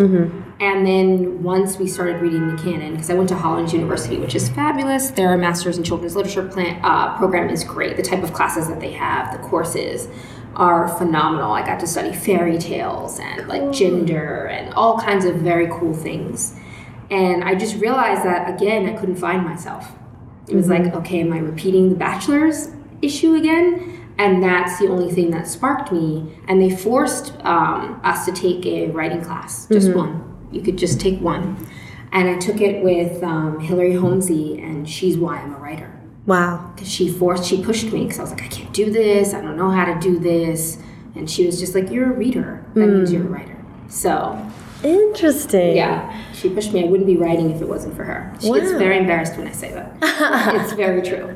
And 0.60 0.88
then 0.88 1.44
once 1.44 1.78
we 1.78 1.86
started 1.86 2.22
reading 2.22 2.56
the 2.56 2.60
canon, 2.64 2.94
because 2.94 3.12
I 3.12 3.14
went 3.14 3.30
to 3.30 3.36
Hollins 3.36 3.74
University, 3.74 4.18
which 4.18 4.34
is 4.34 4.50
fabulous. 4.50 5.12
Their 5.12 5.38
master's 5.38 5.78
in 5.78 5.84
children's 5.84 6.16
literature 6.16 6.48
plan, 6.48 6.80
uh, 6.84 7.16
program 7.18 7.50
is 7.50 7.64
great. 7.64 7.96
The 7.96 8.02
type 8.02 8.24
of 8.24 8.34
classes 8.34 8.68
that 8.70 8.80
they 8.80 8.92
have, 8.94 9.34
the 9.34 9.48
courses 9.48 10.08
are 10.56 10.88
phenomenal. 10.88 11.52
I 11.52 11.66
got 11.66 11.80
to 11.82 11.88
study 11.88 12.14
fairy 12.14 12.58
tales 12.58 13.20
and 13.20 13.48
like 13.48 13.72
gender 13.72 14.46
and 14.46 14.74
all 14.74 15.00
kinds 15.00 15.26
of 15.26 15.36
very 15.38 15.68
cool 15.68 15.94
things. 15.94 16.58
And 17.12 17.44
I 17.44 17.56
just 17.56 17.76
realized 17.76 18.24
that 18.24 18.56
again, 18.56 18.88
I 18.88 18.94
couldn't 18.98 19.18
find 19.18 19.44
myself. 19.44 19.92
It 20.48 20.56
was 20.56 20.70
like, 20.70 20.94
okay, 20.94 21.22
am 21.22 21.34
I 21.34 21.40
repeating 21.40 21.90
the 21.90 21.96
bachelor's 21.96 22.70
issue 23.02 23.36
again? 23.36 24.14
And 24.18 24.42
that's 24.42 24.80
the 24.80 24.88
only 24.88 25.12
thing 25.12 25.32
that 25.32 25.48
sparked 25.48 25.92
me. 25.92 26.40
And 26.48 26.62
they 26.62 26.74
forced 26.74 27.34
um, 27.44 28.00
us 28.04 28.26
to 28.26 28.32
take 28.32 28.66
a 28.66 28.90
writing 28.92 29.22
class, 29.22 29.68
just 29.68 29.94
one. 29.94 30.48
You 30.52 30.62
could 30.62 30.78
just 30.78 31.02
take 31.02 31.20
one. 31.20 31.68
And 32.12 32.30
I 32.30 32.38
took 32.38 32.62
it 32.62 32.82
with 32.82 33.22
um, 33.24 33.60
Hillary 33.60 33.94
Homzie, 33.94 34.64
and 34.64 34.88
she's 34.88 35.18
why 35.18 35.40
I'm 35.40 35.54
a 35.54 35.58
writer 35.58 35.95
Wow. 36.26 36.72
because 36.74 36.92
she 36.92 37.12
forced 37.12 37.46
she 37.46 37.64
pushed 37.64 37.92
me 37.92 38.04
because 38.04 38.20
i 38.20 38.22
was 38.24 38.32
like 38.32 38.44
i 38.44 38.48
can't 38.48 38.74
do 38.74 38.92
this 38.92 39.34
i 39.34 39.42
don't 39.42 39.58
know 39.58 39.70
how 39.70 39.86
to 39.86 40.00
do 40.00 40.18
this 40.18 40.78
and 41.16 41.30
she 41.30 41.46
was 41.46 41.60
just 41.60 41.76
like 41.76 41.90
you're 41.90 42.12
a 42.12 42.16
reader 42.16 42.66
that 42.74 42.88
means 42.88 43.10
mm. 43.10 43.14
you're 43.14 43.26
a 43.26 43.30
writer 43.30 43.58
so 43.88 44.52
Interesting. 44.84 45.76
yeah 45.76 46.16
she 46.36 46.50
pushed 46.50 46.72
me 46.74 46.84
i 46.84 46.88
wouldn't 46.88 47.08
be 47.08 47.18
writing 47.18 47.50
if 47.52 47.62
it 47.62 47.68
wasn't 47.68 47.96
for 47.96 48.04
her 48.04 48.34
she 48.42 48.52
gets 48.52 48.72
very 48.72 48.98
embarrassed 48.98 49.36
when 49.38 49.48
i 49.48 49.52
say 49.52 49.72
that 49.72 49.96
it's 50.62 50.74
very 50.74 51.02
true 51.02 51.36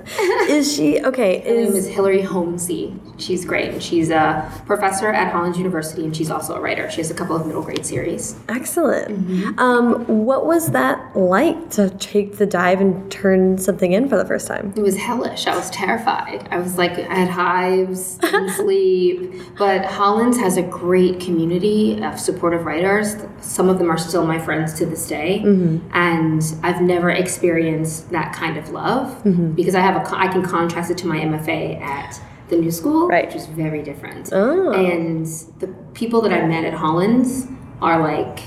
Is 0.50 0.74
she 0.75 1.00
okay? 1.01 1.39
her 1.41 1.46
name 1.56 1.68
Is 1.68 1.75
is 1.75 1.88
Hillary 1.88 2.22
Homzie. 2.24 2.98
She's 3.20 3.44
great. 3.46 3.82
She's 3.84 4.10
a 4.10 4.50
professor 4.65 5.10
at 5.10 5.32
Hollins 5.34 5.58
University, 5.58 6.03
and 6.06 6.15
she's 6.15 6.32
also 6.32 6.56
a 6.56 6.62
writer. 6.62 6.89
She 6.89 6.98
has 7.01 7.12
a 7.12 7.13
couple 7.13 7.36
of 7.36 7.46
middle 7.46 7.62
grade 7.62 7.86
series. 7.86 8.36
excellent. 8.48 9.10
Mm-hmm. 9.10 9.60
Um, 9.60 10.06
what 10.25 10.46
was 10.46 10.72
that 10.72 11.15
like 11.18 11.70
to 11.72 11.89
take 11.91 12.38
the 12.38 12.46
dive 12.46 12.79
and 12.82 13.12
turn 13.12 13.58
something 13.58 13.91
in 13.91 14.08
for 14.10 14.18
the 14.18 14.25
first 14.25 14.48
time? 14.48 14.74
It 14.75 14.82
was 14.82 14.98
hellish. 14.98 15.46
I 15.48 15.56
was 15.56 15.70
terrified. 15.70 16.48
I 16.50 16.58
was 16.60 16.77
like, 16.77 16.94
I 16.98 17.15
had 17.24 17.29
hives, 17.29 18.15
didn't 18.18 18.50
sleep. 18.62 19.34
But 19.58 19.86
Hollins 19.86 20.38
has 20.39 20.56
a 20.58 20.63
great 20.63 21.20
community 21.20 22.01
of 22.01 22.20
supportive 22.20 22.65
writers. 22.65 23.15
Some 23.41 23.70
of 23.70 23.77
them 23.79 23.89
are 23.91 23.98
still 23.98 24.25
my 24.25 24.39
friends 24.39 24.74
to 24.79 24.86
this 24.89 25.08
day, 25.08 25.41
mm-hmm. 25.46 25.88
and 25.93 26.43
I've 26.63 26.81
never 26.81 27.10
experienced 27.10 28.10
that 28.12 28.34
kind 28.34 28.58
of 28.58 28.69
love 28.69 29.24
mm-hmm. 29.24 29.51
because 29.53 29.75
I 29.75 29.81
have 29.81 29.96
a 29.96 30.17
I 30.17 30.27
can 30.27 30.43
contrast 30.43 30.91
it 30.91 30.98
to 31.00 31.08
my 31.08 31.17
MFA 31.19 31.81
at 31.81 32.19
the 32.50 32.58
new 32.58 32.72
school, 32.72 33.08
Right. 33.08 33.25
which 33.27 33.36
is 33.36 33.46
very 33.46 33.81
different. 33.84 34.29
Oh. 34.34 34.72
And 34.74 35.25
the 35.60 35.67
people 35.93 36.22
that 36.22 36.34
I 36.34 36.46
met 36.46 36.65
at 36.65 36.74
Hollins 36.74 37.48
are 37.81 38.01
like, 38.01 38.39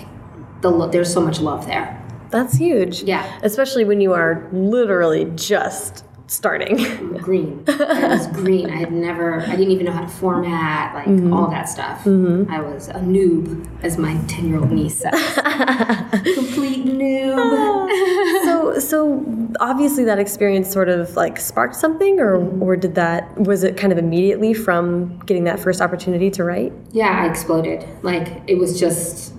the 0.60 0.70
lo- 0.70 0.88
there's 0.88 1.12
so 1.12 1.20
much 1.20 1.40
love 1.40 1.66
there. 1.66 1.98
That's 2.30 2.56
huge. 2.56 3.02
Yeah. 3.02 3.38
Especially 3.42 3.84
when 3.84 4.00
you 4.00 4.12
are 4.12 4.48
literally 4.52 5.30
just 5.36 6.04
starting. 6.32 6.76
green. 7.18 7.64
I 7.68 8.08
was 8.08 8.26
green. 8.28 8.70
I 8.70 8.76
had 8.76 8.92
never, 8.92 9.40
I 9.40 9.50
didn't 9.50 9.70
even 9.70 9.86
know 9.86 9.92
how 9.92 10.00
to 10.00 10.08
format, 10.08 10.94
like 10.94 11.06
mm-hmm. 11.06 11.32
all 11.32 11.48
that 11.50 11.68
stuff. 11.68 12.04
Mm-hmm. 12.04 12.50
I 12.50 12.60
was 12.60 12.88
a 12.88 12.94
noob, 12.94 13.66
as 13.82 13.98
my 13.98 14.16
10 14.28 14.48
year 14.48 14.58
old 14.58 14.70
niece 14.70 14.98
says. 14.98 15.12
Complete 16.34 16.84
noob. 16.84 17.36
Ah. 17.38 18.42
so 18.44 18.78
so 18.78 19.24
obviously 19.60 20.04
that 20.04 20.18
experience 20.18 20.70
sort 20.70 20.88
of 20.88 21.14
like 21.16 21.38
sparked 21.38 21.76
something 21.76 22.18
or 22.18 22.38
mm-hmm. 22.38 22.62
or 22.62 22.76
did 22.76 22.94
that 22.94 23.36
was 23.38 23.64
it 23.64 23.76
kind 23.76 23.92
of 23.92 23.98
immediately 23.98 24.54
from 24.54 25.18
getting 25.20 25.44
that 25.44 25.60
first 25.60 25.80
opportunity 25.80 26.30
to 26.30 26.44
write? 26.44 26.72
yeah, 26.92 27.22
I 27.22 27.26
exploded. 27.28 27.86
Like, 28.02 28.42
it 28.46 28.58
was 28.58 28.78
just 28.78 29.34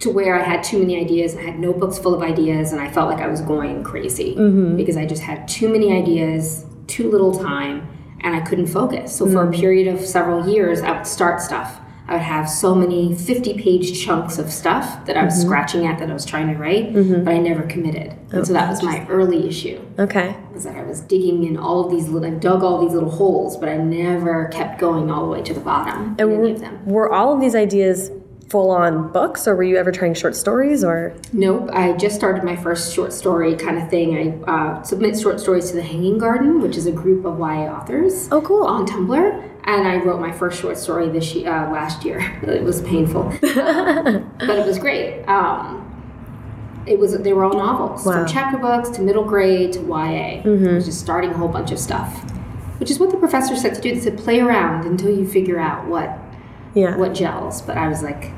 to 0.00 0.10
where 0.10 0.38
I 0.38 0.42
had 0.42 0.62
too 0.62 0.78
many 0.78 0.96
ideas. 0.98 1.34
I 1.36 1.42
had 1.42 1.58
notebooks 1.58 1.98
full 1.98 2.14
of 2.14 2.22
ideas, 2.22 2.72
and 2.72 2.80
I 2.80 2.90
felt 2.90 3.10
like 3.10 3.20
I 3.20 3.26
was 3.26 3.40
going 3.40 3.82
crazy 3.82 4.34
mm-hmm. 4.34 4.76
because 4.76 4.96
I 4.96 5.06
just 5.06 5.22
had 5.22 5.48
too 5.48 5.68
many 5.68 5.92
ideas, 5.92 6.64
too 6.86 7.10
little 7.10 7.36
time, 7.36 7.88
and 8.20 8.34
I 8.34 8.40
couldn't 8.40 8.68
focus. 8.68 9.16
So, 9.16 9.26
for 9.26 9.42
a 9.42 9.46
mm-hmm. 9.46 9.60
period 9.60 9.94
of 9.94 10.04
several 10.04 10.48
years, 10.48 10.80
I 10.80 10.92
would 10.92 11.06
start 11.06 11.40
stuff. 11.40 11.80
I 12.06 12.14
would 12.14 12.22
have 12.22 12.48
so 12.48 12.74
many 12.74 13.14
50 13.14 13.58
page 13.58 14.02
chunks 14.02 14.38
of 14.38 14.50
stuff 14.50 15.04
that 15.04 15.18
I 15.18 15.24
was 15.24 15.34
mm-hmm. 15.34 15.42
scratching 15.42 15.86
at 15.86 15.98
that 15.98 16.08
I 16.08 16.14
was 16.14 16.24
trying 16.24 16.50
to 16.50 16.58
write, 16.58 16.94
but 16.94 17.34
I 17.34 17.36
never 17.36 17.64
committed. 17.64 18.16
And 18.32 18.46
so 18.46 18.54
that 18.54 18.70
was 18.70 18.82
my 18.82 19.00
oh, 19.00 19.10
early 19.10 19.46
issue. 19.46 19.78
Okay. 19.98 20.34
Was 20.54 20.64
that 20.64 20.74
I 20.74 20.84
was 20.84 21.02
digging 21.02 21.44
in 21.44 21.58
all 21.58 21.84
of 21.84 21.90
these 21.90 22.08
little, 22.08 22.34
I 22.34 22.38
dug 22.38 22.62
all 22.62 22.80
these 22.80 22.94
little 22.94 23.10
holes, 23.10 23.58
but 23.58 23.68
I 23.68 23.76
never 23.76 24.46
kept 24.48 24.80
going 24.80 25.10
all 25.10 25.26
the 25.26 25.30
way 25.30 25.42
to 25.42 25.52
the 25.52 25.60
bottom. 25.60 26.16
of 26.52 26.60
them. 26.60 26.86
Were 26.86 27.12
all 27.12 27.34
of 27.34 27.42
these 27.42 27.54
ideas 27.54 28.10
full 28.48 28.70
on 28.70 29.12
books 29.12 29.46
or 29.46 29.54
were 29.54 29.62
you 29.62 29.76
ever 29.76 29.92
trying 29.92 30.14
short 30.14 30.34
stories 30.34 30.82
or 30.82 31.12
Nope, 31.32 31.68
I 31.72 31.92
just 31.92 32.16
started 32.16 32.44
my 32.44 32.56
first 32.56 32.94
short 32.94 33.12
story 33.12 33.54
kind 33.56 33.78
of 33.78 33.90
thing. 33.90 34.16
I 34.46 34.50
uh, 34.50 34.82
submit 34.82 35.18
short 35.18 35.38
stories 35.40 35.68
to 35.70 35.76
the 35.76 35.82
Hanging 35.82 36.18
Garden, 36.18 36.60
which 36.60 36.76
is 36.76 36.86
a 36.86 36.92
group 36.92 37.24
of 37.26 37.38
YA 37.38 37.66
authors. 37.74 38.28
Oh 38.32 38.40
cool. 38.40 38.64
On 38.64 38.86
Tumblr, 38.86 39.50
and 39.64 39.86
I 39.86 39.96
wrote 39.98 40.20
my 40.20 40.32
first 40.32 40.60
short 40.60 40.78
story 40.78 41.08
this 41.10 41.34
year, 41.34 41.52
uh, 41.52 41.70
last 41.70 42.04
year. 42.04 42.20
It 42.42 42.62
was 42.62 42.80
painful, 42.82 43.22
Um, 43.22 44.32
but 44.38 44.58
it 44.58 44.66
was 44.66 44.78
great. 44.78 45.24
Um, 45.26 45.84
it 46.86 46.98
was 46.98 47.18
they 47.18 47.34
were 47.34 47.44
all 47.44 47.52
novels, 47.52 48.06
Wow. 48.06 48.12
from 48.12 48.26
chapter 48.26 48.56
books 48.56 48.88
to 48.90 49.02
middle 49.02 49.24
grade 49.24 49.74
to 49.74 49.80
YA. 49.80 50.40
I 50.42 50.42
was 50.74 50.86
just 50.86 51.00
starting 51.00 51.30
a 51.30 51.36
whole 51.36 51.48
bunch 51.48 51.70
of 51.70 51.78
stuff, 51.78 52.10
which 52.80 52.90
is 52.90 52.98
what 52.98 53.10
the 53.10 53.18
professor 53.18 53.54
said 53.56 53.74
to 53.74 53.80
do. 53.82 53.94
They 53.94 54.00
said 54.00 54.16
play 54.16 54.40
around 54.40 54.86
until 54.86 55.10
you 55.14 55.28
figure 55.28 55.58
out 55.60 55.86
what 55.86 56.18
Yeah. 56.78 56.96
what 56.96 57.14
gels. 57.14 57.62
But 57.62 57.76
I 57.76 57.88
was 57.88 58.02
like 58.02 58.32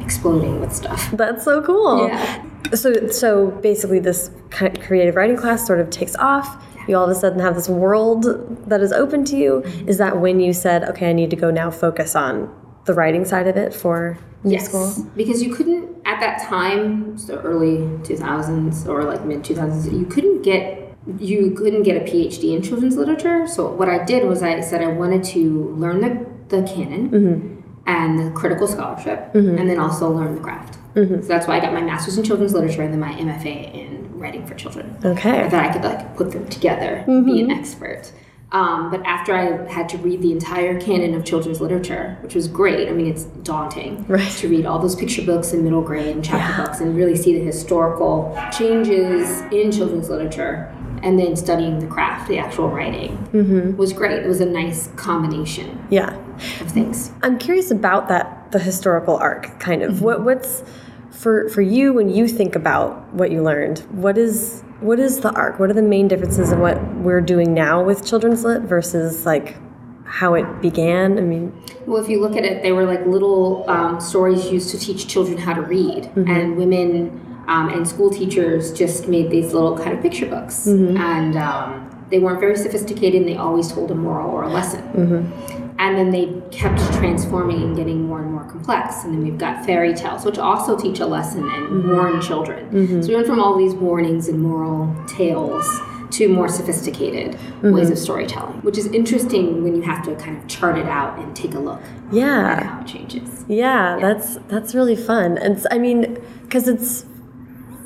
exploding 0.00 0.60
with 0.60 0.72
stuff. 0.72 1.10
That's 1.12 1.44
so 1.44 1.62
cool. 1.62 2.08
Yeah. 2.08 2.44
So 2.74 3.08
so 3.08 3.50
basically 3.50 4.00
this 4.00 4.30
kind 4.50 4.76
of 4.76 4.82
creative 4.84 5.16
writing 5.16 5.36
class 5.36 5.66
sort 5.66 5.80
of 5.80 5.90
takes 5.90 6.16
off. 6.16 6.62
You 6.88 6.96
all 6.96 7.04
of 7.04 7.10
a 7.10 7.14
sudden 7.14 7.40
have 7.40 7.54
this 7.54 7.68
world 7.68 8.24
that 8.68 8.80
is 8.80 8.92
open 8.92 9.24
to 9.26 9.36
you. 9.36 9.62
Mm-hmm. 9.64 9.88
Is 9.88 9.98
that 9.98 10.20
when 10.20 10.40
you 10.40 10.52
said, 10.52 10.84
"Okay, 10.84 11.10
I 11.10 11.12
need 11.12 11.30
to 11.30 11.36
go 11.36 11.50
now 11.50 11.70
focus 11.70 12.14
on 12.14 12.54
the 12.84 12.92
writing 12.94 13.24
side 13.24 13.46
of 13.46 13.56
it 13.56 13.72
for 13.72 14.18
Yes, 14.42 14.68
school?" 14.68 14.92
because 15.16 15.42
you 15.42 15.54
couldn't 15.54 15.96
at 16.04 16.20
that 16.20 16.42
time, 16.42 17.16
so 17.16 17.38
early 17.38 17.78
2000s 18.02 18.86
or 18.86 19.04
like 19.04 19.24
mid 19.24 19.42
2000s, 19.42 19.90
you 19.98 20.04
couldn't 20.04 20.42
get 20.42 20.84
you 21.18 21.50
couldn't 21.52 21.82
get 21.82 21.96
a 21.96 22.00
PhD 22.00 22.54
in 22.54 22.62
children's 22.62 22.96
literature. 22.96 23.46
So 23.46 23.70
what 23.70 23.88
I 23.88 24.04
did 24.04 24.26
was 24.26 24.42
I 24.42 24.60
said 24.60 24.82
I 24.82 24.88
wanted 24.88 25.22
to 25.24 25.74
learn 25.76 26.00
the, 26.00 26.26
the 26.48 26.66
canon 26.66 27.10
mm-hmm. 27.10 27.53
And 27.86 28.18
the 28.18 28.30
critical 28.30 28.66
scholarship, 28.66 29.32
mm-hmm. 29.32 29.58
and 29.58 29.68
then 29.68 29.78
also 29.78 30.10
learn 30.10 30.34
the 30.34 30.40
craft. 30.40 30.78
Mm-hmm. 30.94 31.22
So 31.22 31.28
that's 31.28 31.46
why 31.46 31.56
I 31.56 31.60
got 31.60 31.72
my 31.72 31.82
master's 31.82 32.16
in 32.16 32.24
children's 32.24 32.54
literature 32.54 32.82
and 32.82 32.92
then 32.92 33.00
my 33.00 33.12
MFA 33.12 33.74
in 33.74 34.18
writing 34.18 34.46
for 34.46 34.54
children. 34.54 34.96
Okay. 35.04 35.48
That 35.48 35.54
I 35.54 35.72
could 35.72 35.82
like 35.82 36.16
put 36.16 36.30
them 36.30 36.48
together, 36.48 37.02
be 37.06 37.12
an 37.12 37.24
mm-hmm. 37.24 37.50
expert. 37.50 38.12
Um, 38.52 38.88
but 38.92 39.04
after 39.04 39.34
I 39.34 39.68
had 39.68 39.88
to 39.90 39.98
read 39.98 40.22
the 40.22 40.30
entire 40.30 40.80
canon 40.80 41.14
of 41.14 41.24
children's 41.24 41.60
literature, 41.60 42.16
which 42.20 42.36
was 42.36 42.46
great. 42.46 42.88
I 42.88 42.92
mean, 42.92 43.08
it's 43.08 43.24
daunting 43.24 44.06
Right. 44.06 44.30
to 44.34 44.48
read 44.48 44.64
all 44.64 44.78
those 44.78 44.94
picture 44.94 45.22
books 45.22 45.52
in 45.52 45.64
middle 45.64 45.82
grade 45.82 46.14
and 46.14 46.24
chapter 46.24 46.62
books 46.62 46.80
and 46.80 46.96
really 46.96 47.16
see 47.16 47.36
the 47.36 47.44
historical 47.44 48.38
changes 48.56 49.40
in 49.52 49.72
children's 49.72 50.08
literature 50.08 50.72
and 51.04 51.18
then 51.18 51.36
studying 51.36 51.78
the 51.78 51.86
craft, 51.86 52.28
the 52.28 52.38
actual 52.38 52.68
writing, 52.68 53.16
mm-hmm. 53.32 53.76
was 53.76 53.92
great. 53.92 54.12
It 54.12 54.26
was 54.26 54.40
a 54.40 54.46
nice 54.46 54.88
combination 54.96 55.86
Yeah. 55.90 56.16
of 56.60 56.70
things. 56.70 57.12
I'm 57.22 57.38
curious 57.38 57.70
about 57.70 58.08
that 58.08 58.50
the 58.50 58.58
historical 58.58 59.16
arc 59.16 59.60
kind 59.60 59.82
of. 59.82 59.94
Mm-hmm. 59.94 60.04
What 60.04 60.24
what's 60.24 60.64
for 61.10 61.48
for 61.50 61.60
you 61.60 61.92
when 61.92 62.08
you 62.08 62.26
think 62.26 62.56
about 62.56 63.12
what 63.14 63.30
you 63.30 63.42
learned? 63.42 63.80
What 63.90 64.16
is 64.16 64.62
what 64.80 64.98
is 64.98 65.20
the 65.20 65.32
arc? 65.32 65.58
What 65.60 65.70
are 65.70 65.74
the 65.74 65.82
main 65.82 66.08
differences 66.08 66.52
in 66.52 66.60
what 66.60 66.82
we're 66.96 67.20
doing 67.20 67.54
now 67.54 67.82
with 67.82 68.04
children's 68.04 68.44
lit 68.44 68.62
versus 68.62 69.26
like 69.26 69.56
how 70.04 70.34
it 70.34 70.60
began? 70.60 71.18
I 71.18 71.22
mean, 71.22 71.52
Well, 71.86 72.02
if 72.02 72.08
you 72.08 72.20
look 72.20 72.36
at 72.36 72.44
it, 72.44 72.62
they 72.62 72.72
were 72.72 72.84
like 72.84 73.04
little 73.06 73.68
um, 73.68 74.00
stories 74.00 74.50
used 74.50 74.70
to 74.70 74.78
teach 74.78 75.06
children 75.06 75.38
how 75.38 75.54
to 75.54 75.62
read, 75.62 76.04
mm-hmm. 76.04 76.28
and 76.28 76.56
women 76.56 77.33
Um, 77.46 77.68
and 77.68 77.86
school 77.86 78.10
teachers 78.10 78.72
just 78.72 79.08
made 79.08 79.30
these 79.30 79.52
little 79.52 79.76
kind 79.76 79.92
of 79.96 80.02
picture 80.02 80.26
books. 80.26 80.66
Mm-hmm. 80.66 80.96
And 80.96 81.36
um, 81.36 82.06
they 82.10 82.18
weren't 82.18 82.40
very 82.40 82.56
sophisticated 82.56 83.22
and 83.22 83.28
they 83.28 83.36
always 83.36 83.70
told 83.70 83.90
a 83.90 83.94
moral 83.94 84.30
or 84.30 84.44
a 84.44 84.48
lesson. 84.48 84.82
Mm-hmm. 84.92 85.74
And 85.78 85.98
then 85.98 86.10
they 86.10 86.40
kept 86.50 86.78
transforming 86.94 87.60
and 87.62 87.76
getting 87.76 88.06
more 88.06 88.22
and 88.22 88.30
more 88.30 88.44
complex. 88.44 89.04
And 89.04 89.12
then 89.12 89.24
we've 89.24 89.38
got 89.38 89.66
fairy 89.66 89.92
tales, 89.92 90.24
which 90.24 90.38
also 90.38 90.78
teach 90.78 91.00
a 91.00 91.06
lesson 91.06 91.42
and 91.42 91.66
mm-hmm. 91.66 91.90
warn 91.90 92.20
children. 92.22 93.02
So 93.02 93.08
we 93.08 93.14
went 93.16 93.26
from 93.26 93.40
all 93.40 93.58
these 93.58 93.74
warnings 93.74 94.28
and 94.28 94.40
moral 94.40 94.94
tales 95.06 95.66
to 96.12 96.28
more 96.28 96.48
sophisticated 96.48 97.36
ways 97.62 97.90
of 97.90 97.98
storytelling, 97.98 98.60
which 98.62 98.78
is 98.78 98.86
interesting 98.86 99.64
when 99.64 99.74
you 99.74 99.82
have 99.82 100.04
to 100.04 100.14
kind 100.14 100.36
of 100.36 100.46
chart 100.46 100.78
it 100.78 100.86
out 100.86 101.18
and 101.18 101.34
take 101.34 101.54
a 101.54 101.58
look 101.58 101.82
at 101.82 102.12
Yeah. 102.14 102.62
how 102.62 102.80
it 102.80 102.86
changes. 102.86 103.44
Yeah, 103.48 103.98
that's 104.00 104.38
that's 104.48 104.76
really 104.76 104.94
fun. 104.94 105.38
And 105.38 105.66
I 105.72 105.78
mean, 105.78 106.18
because 106.42 106.68
it's 106.68 107.04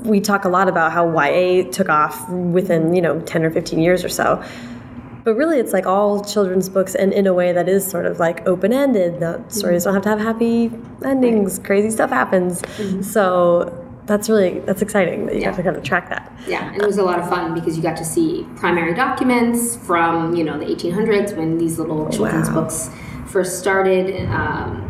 we 0.05 0.21
talk 0.21 0.45
a 0.45 0.49
lot 0.49 0.69
about 0.69 0.93
how 0.93 1.07
YA 1.11 1.69
took 1.71 1.89
off 1.89 2.29
within 2.31 2.95
you 2.95 3.03
know 3.03 3.21
ten 3.23 3.45
or 3.45 3.51
fifteen 3.51 3.81
years 3.81 4.05
or 4.05 4.09
so, 4.09 4.43
but 5.25 5.35
really 5.35 5.59
it's 5.59 5.73
like 5.73 5.87
all 5.87 6.25
children's 6.25 6.69
books, 6.69 6.95
and 6.95 7.13
in 7.13 7.27
a 7.27 7.35
way 7.35 7.53
that 7.53 7.69
is 7.69 7.87
sort 7.87 8.07
of 8.07 8.19
like 8.19 8.47
open 8.47 8.73
ended. 8.73 9.21
The 9.21 9.43
stories 9.49 9.85
don't 9.85 9.95
have 9.95 10.03
to 10.05 10.09
have 10.11 10.21
happy 10.21 10.71
endings. 11.05 11.59
Crazy 11.59 11.91
stuff 11.91 12.11
happens. 12.11 12.63
So 13.07 13.85
that's 14.07 14.29
really 14.31 14.61
that's 14.61 14.81
exciting 14.83 15.27
that 15.27 15.35
you 15.35 15.41
Yeah. 15.43 15.49
have 15.49 15.57
to 15.57 15.63
kind 15.63 15.77
of 15.77 15.83
track 15.83 16.09
that. 16.09 16.33
Yeah, 16.47 16.73
and 16.73 16.81
it 16.81 16.87
was 16.87 16.97
a 16.99 17.03
lot 17.03 17.19
of 17.19 17.29
fun 17.29 17.53
because 17.53 17.77
you 17.77 17.83
got 17.83 17.97
to 17.99 18.05
see 18.05 18.47
primary 18.57 18.95
documents 18.95 19.77
from 19.77 20.35
you 20.35 20.45
know 20.45 20.59
the 20.59 20.65
1800s 20.65 21.37
when 21.37 21.59
these 21.59 21.79
little 21.79 22.09
children's 22.09 22.49
Wow. 22.49 22.55
books 22.63 22.89
first 23.27 23.59
started 23.59 24.27
um, 24.31 24.88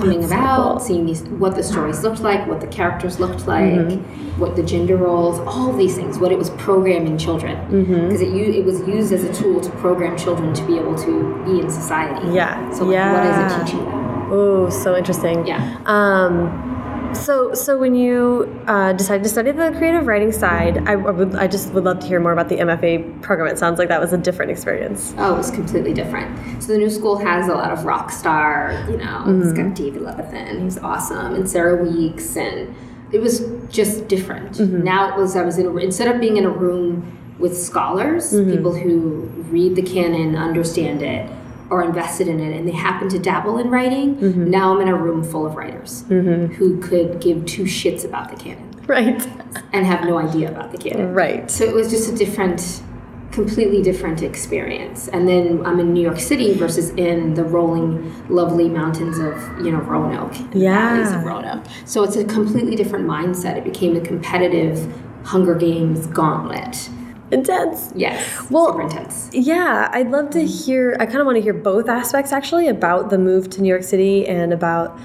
coming 0.00 0.20
That's 0.20 0.32
about. 0.32 0.70
cool. 0.72 0.80
Seeing 0.80 1.06
these 1.06 1.22
what 1.42 1.54
the 1.54 1.62
stories 1.62 2.02
looked 2.02 2.20
like, 2.20 2.46
what 2.46 2.60
the 2.60 2.66
characters 2.66 3.20
looked 3.20 3.46
like, 3.46 3.60
Mm-hmm. 3.72 4.40
what 4.40 4.56
the 4.56 4.62
gender 4.62 4.96
roles, 4.96 5.38
all 5.40 5.72
these 5.72 5.94
things. 5.96 6.18
What 6.18 6.32
it 6.32 6.38
was 6.38 6.50
programming 6.50 7.18
children 7.18 7.56
Mm-hmm. 7.56 8.08
because 8.08 8.20
it 8.22 8.28
it 8.60 8.64
was 8.64 8.80
used 8.88 9.12
as 9.12 9.24
a 9.24 9.32
tool 9.32 9.60
to 9.60 9.70
program 9.84 10.16
children 10.16 10.52
to 10.54 10.64
be 10.66 10.76
able 10.78 10.96
to 11.06 11.12
be 11.44 11.60
in 11.60 11.68
society. 11.70 12.26
Yeah. 12.32 12.70
So 12.72 12.84
like, 12.84 13.12
what 13.14 13.26
is 13.26 13.36
Yeah. 13.36 13.62
it 13.62 13.64
teaching 13.66 13.84
them? 13.84 14.32
Oh, 14.32 14.70
so 14.70 14.96
interesting. 14.96 15.46
Yeah. 15.46 15.76
Um, 15.86 16.69
so, 17.14 17.52
so 17.54 17.76
when 17.78 17.94
you 17.94 18.62
uh, 18.66 18.92
decided 18.94 19.22
to 19.24 19.28
study 19.28 19.50
the 19.52 19.72
creative 19.78 20.06
writing 20.06 20.32
side, 20.32 20.78
I, 20.88 20.92
I 20.92 20.96
would, 20.96 21.34
I 21.34 21.46
just 21.46 21.72
would 21.72 21.84
love 21.84 22.00
to 22.00 22.06
hear 22.06 22.20
more 22.20 22.32
about 22.32 22.48
the 22.48 22.56
MFA 22.56 23.20
program. 23.22 23.48
It 23.48 23.58
sounds 23.58 23.78
like 23.78 23.88
that 23.88 24.00
was 24.00 24.12
a 24.12 24.18
different 24.18 24.50
experience. 24.50 25.14
Oh, 25.18 25.34
it 25.34 25.38
was 25.38 25.50
completely 25.50 25.92
different. 25.94 26.62
So 26.62 26.72
the 26.72 26.78
new 26.78 26.90
school 26.90 27.16
has 27.18 27.48
a 27.48 27.52
lot 27.54 27.70
of 27.72 27.84
rock 27.84 28.10
star, 28.10 28.72
you 28.88 28.96
know, 28.96 29.24
it's 29.26 29.48
Mm-hmm. 29.50 29.68
got 29.68 29.74
David 29.76 30.02
Levithan, 30.02 30.62
he's 30.62 30.78
awesome, 30.78 31.34
and 31.34 31.48
Sarah 31.50 31.82
Weeks, 31.82 32.36
and 32.36 32.74
it 33.12 33.20
was 33.20 33.44
just 33.68 34.06
different. 34.08 34.52
Mm-hmm. 34.58 34.82
Now 34.84 35.12
it 35.14 35.20
was 35.20 35.34
I 35.36 35.42
was 35.42 35.58
in 35.58 35.66
a, 35.66 35.76
instead 35.76 36.14
of 36.14 36.20
being 36.20 36.36
in 36.36 36.44
a 36.44 36.50
room 36.50 37.16
with 37.38 37.56
scholars, 37.56 38.32
Mm-hmm. 38.32 38.50
people 38.52 38.74
who 38.74 39.22
read 39.50 39.74
the 39.76 39.82
canon, 39.82 40.36
understand 40.36 41.02
it, 41.02 41.28
or 41.70 41.82
invested 41.84 42.26
in 42.28 42.40
it, 42.40 42.56
and 42.56 42.66
they 42.66 42.72
happen 42.72 43.08
to 43.08 43.18
dabble 43.18 43.58
in 43.58 43.70
writing. 43.70 44.16
Mm-hmm. 44.16 44.50
Now 44.50 44.74
I'm 44.74 44.80
in 44.82 44.88
a 44.88 44.96
room 44.96 45.22
full 45.22 45.46
of 45.46 45.54
writers 45.54 46.04
who 46.08 46.80
could 46.80 47.20
give 47.20 47.46
two 47.46 47.62
shits 47.64 48.04
about 48.04 48.28
the 48.30 48.36
canon 48.36 48.68
Right. 48.86 49.24
and 49.72 49.86
have 49.86 50.04
no 50.04 50.18
idea 50.18 50.50
about 50.50 50.72
the 50.72 50.78
canon. 50.78 51.14
Right. 51.14 51.48
So 51.50 51.64
it 51.64 51.72
was 51.74 51.88
just 51.90 52.10
a 52.12 52.16
different, 52.16 52.82
completely 53.30 53.82
different 53.82 54.20
experience. 54.22 55.06
And 55.08 55.28
then 55.28 55.64
I'm 55.64 55.78
in 55.78 55.92
New 55.92 56.02
York 56.02 56.18
City 56.18 56.54
versus 56.54 56.90
in 56.90 57.34
the 57.34 57.44
rolling, 57.44 58.12
lovely 58.28 58.68
mountains 58.68 59.18
of 59.18 59.36
you 59.64 59.70
know 59.70 59.78
Roanoke, 59.78 60.34
Yeah. 60.52 61.16
of 61.18 61.24
Roanoke. 61.24 61.62
So 61.84 62.02
it's 62.02 62.16
a 62.16 62.24
completely 62.24 62.74
different 62.74 63.06
mindset. 63.06 63.56
It 63.56 63.62
became 63.64 63.94
a 63.94 64.00
competitive 64.00 64.92
Hunger 65.24 65.54
Games 65.54 66.08
gauntlet. 66.08 66.88
Intense. 67.30 67.92
Yes, 67.94 68.50
Well- 68.50 68.72
super 68.72 68.82
intense. 68.82 69.30
Yeah, 69.32 69.88
I'd 69.92 70.10
love 70.10 70.30
to 70.30 70.38
mm-hmm. 70.38 70.64
hear. 70.64 70.96
I 70.98 71.06
kind 71.06 71.18
of 71.18 71.26
want 71.26 71.36
to 71.36 71.42
hear 71.42 71.52
both 71.52 71.88
aspects 71.88 72.32
actually 72.32 72.68
about 72.68 73.10
the 73.10 73.18
move 73.18 73.50
to 73.50 73.62
New 73.62 73.68
York 73.68 73.84
City 73.84 74.26
and 74.26 74.52
about 74.52 74.98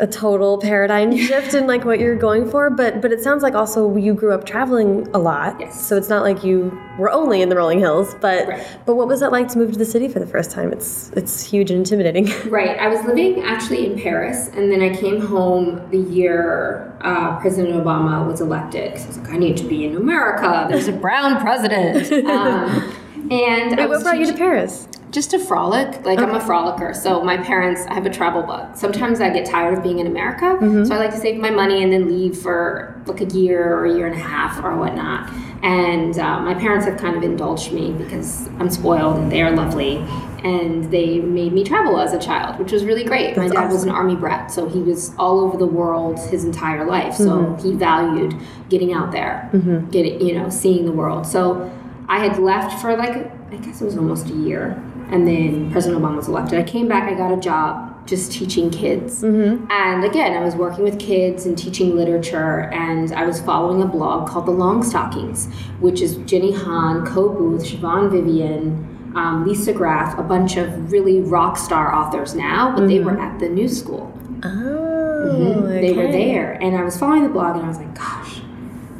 a 0.00 0.06
total 0.06 0.58
paradigm 0.58 1.16
shift 1.16 1.54
in 1.54 1.66
like 1.66 1.84
what 1.84 2.00
you're 2.00 2.16
going 2.16 2.48
for. 2.50 2.70
But 2.70 3.00
but 3.00 3.12
it 3.12 3.22
sounds 3.22 3.42
like 3.42 3.54
also 3.54 3.96
you 3.96 4.14
grew 4.14 4.32
up 4.32 4.44
traveling 4.46 5.06
a 5.14 5.18
lot. 5.18 5.60
Yes. 5.60 5.86
So 5.86 5.96
it's 5.96 6.08
not 6.08 6.22
like 6.22 6.42
you 6.42 6.76
were 6.98 7.10
only 7.10 7.42
in 7.42 7.48
the 7.48 7.56
rolling 7.56 7.78
hills. 7.78 8.14
But 8.20 8.48
Right. 8.48 8.66
but 8.86 8.96
what 8.96 9.06
was 9.08 9.22
it 9.22 9.30
like 9.30 9.48
to 9.48 9.58
move 9.58 9.72
to 9.72 9.78
the 9.78 9.84
city 9.84 10.08
for 10.08 10.18
the 10.18 10.26
first 10.26 10.50
time? 10.50 10.72
It's 10.72 11.10
it's 11.14 11.42
huge 11.42 11.70
and 11.70 11.78
intimidating. 11.78 12.28
Right. 12.50 12.78
I 12.78 12.88
was 12.88 13.04
living 13.04 13.42
actually 13.42 13.86
in 13.86 14.00
Paris, 14.00 14.48
and 14.48 14.72
then 14.72 14.82
I 14.82 14.94
came 14.94 15.20
home 15.20 15.88
the 15.90 15.98
year 15.98 16.96
uh, 17.02 17.38
President 17.40 17.74
Obama 17.74 18.26
was 18.26 18.40
elected. 18.40 18.92
I 18.98 19.06
was 19.06 19.18
like, 19.18 19.30
I 19.30 19.36
need 19.36 19.56
to 19.58 19.64
be 19.64 19.84
in 19.84 19.96
America. 19.96 20.66
There's 20.68 20.88
a 20.88 20.92
brown 20.92 21.40
president. 21.40 22.10
Um, 22.30 22.94
and 23.30 23.78
I 23.78 23.82
Wait, 23.86 23.88
what 23.90 24.02
brought 24.02 24.18
you 24.18 24.26
to 24.26 24.32
Paris? 24.32 24.88
Just 25.10 25.30
to 25.32 25.38
frolic. 25.38 26.04
Like 26.04 26.18
I'm 26.18 26.34
a 26.34 26.40
frolicker. 26.40 26.94
So 26.94 27.22
my 27.22 27.36
parents, 27.36 27.82
I 27.88 27.94
have 27.94 28.06
a 28.06 28.10
travel 28.10 28.42
bug. 28.42 28.76
Sometimes 28.76 29.20
I 29.20 29.30
get 29.30 29.46
tired 29.46 29.76
of 29.76 29.82
being 29.82 29.98
in 29.98 30.06
America, 30.06 30.44
mm-hmm. 30.44 30.84
so 30.84 30.94
I 30.94 30.98
like 30.98 31.10
to 31.10 31.18
save 31.18 31.40
my 31.40 31.50
money 31.50 31.82
and 31.82 31.92
then 31.92 32.08
leave 32.08 32.38
for 32.38 33.00
like 33.06 33.20
a 33.20 33.24
year 33.26 33.74
or 33.76 33.86
a 33.86 33.94
year 33.94 34.06
and 34.06 34.14
a 34.14 34.18
half 34.18 34.62
or 34.62 34.76
whatnot. 34.76 35.30
And 35.62 36.18
uh, 36.18 36.40
my 36.40 36.54
parents 36.54 36.86
have 36.86 36.98
kind 36.98 37.16
of 37.16 37.22
indulged 37.22 37.72
me 37.72 37.92
because 37.92 38.48
I'm 38.58 38.70
spoiled 38.70 39.16
and 39.16 39.30
they 39.32 39.42
are 39.42 39.50
lovely. 39.50 39.98
And 40.42 40.90
they 40.90 41.18
made 41.20 41.52
me 41.52 41.64
travel 41.64 42.00
as 42.00 42.14
a 42.14 42.18
child, 42.18 42.58
which 42.58 42.72
was 42.72 42.86
really 42.86 43.04
great. 43.04 43.36
my 43.36 43.42
That's 43.42 43.60
dad 43.60 43.70
was 43.70 43.82
an 43.84 43.90
army 43.90 44.16
brat, 44.16 44.50
so 44.50 44.66
he 44.66 44.78
was 44.80 45.12
all 45.18 45.40
over 45.40 45.58
the 45.58 45.66
world 45.66 46.18
his 46.18 46.44
entire 46.44 46.86
life. 46.86 47.14
So 47.14 47.24
mm-hmm. 47.24 47.62
he 47.62 47.74
valued 47.74 48.34
getting 48.70 48.94
out 48.94 49.12
there, 49.12 49.50
mm-hmm. 49.52 49.90
getting 49.90 50.26
you 50.26 50.38
know, 50.38 50.48
seeing 50.48 50.86
the 50.86 50.92
world. 50.92 51.26
So 51.26 51.70
I 52.08 52.20
had 52.20 52.38
left 52.38 52.80
for 52.80 52.96
like 52.96 53.30
I 53.52 53.56
guess 53.56 53.82
it 53.82 53.84
was 53.84 53.96
almost 53.96 54.30
a 54.30 54.34
year, 54.34 54.80
and 55.10 55.26
then 55.26 55.70
President 55.70 56.00
Obama 56.00 56.16
was 56.16 56.28
elected. 56.28 56.58
I 56.58 56.62
came 56.62 56.88
back. 56.88 57.10
I 57.10 57.14
got 57.14 57.32
a 57.32 57.40
job 57.40 58.06
just 58.06 58.32
teaching 58.32 58.70
kids, 58.70 59.22
mm-hmm. 59.22 59.70
and 59.70 60.04
again, 60.04 60.36
I 60.36 60.44
was 60.44 60.56
working 60.56 60.84
with 60.84 60.98
kids 60.98 61.46
and 61.46 61.56
teaching 61.56 61.94
literature. 61.96 62.62
And 62.72 63.12
I 63.12 63.26
was 63.26 63.40
following 63.40 63.82
a 63.82 63.86
blog 63.86 64.28
called 64.28 64.46
The 64.46 64.52
Longstockings, 64.52 65.52
which 65.80 66.00
is 66.00 66.16
Jenny 66.18 66.52
Han, 66.52 67.06
Coe 67.06 67.28
Booth, 67.28 67.62
Siobhan 67.64 68.10
Vivian. 68.10 68.86
Um, 69.16 69.44
Lisa 69.44 69.72
Graff, 69.72 70.16
a 70.20 70.22
bunch 70.22 70.56
of 70.56 70.92
really 70.92 71.18
rock 71.18 71.58
star 71.58 71.92
authors 71.92 72.36
now, 72.36 72.72
but 72.76 72.86
they 72.86 72.98
mm-hmm. 72.98 73.06
were 73.06 73.20
at 73.20 73.40
the 73.40 73.48
new 73.48 73.66
school. 73.66 74.16
Oh, 74.44 75.64
okay. 75.66 75.88
They 75.88 75.92
were 75.92 76.10
there, 76.10 76.52
and 76.62 76.76
I 76.76 76.84
was 76.84 76.96
following 76.96 77.24
the 77.24 77.28
blog, 77.28 77.56
and 77.56 77.64
I 77.64 77.68
was 77.68 77.78
like, 77.78 77.94
"Gosh, 77.94 78.19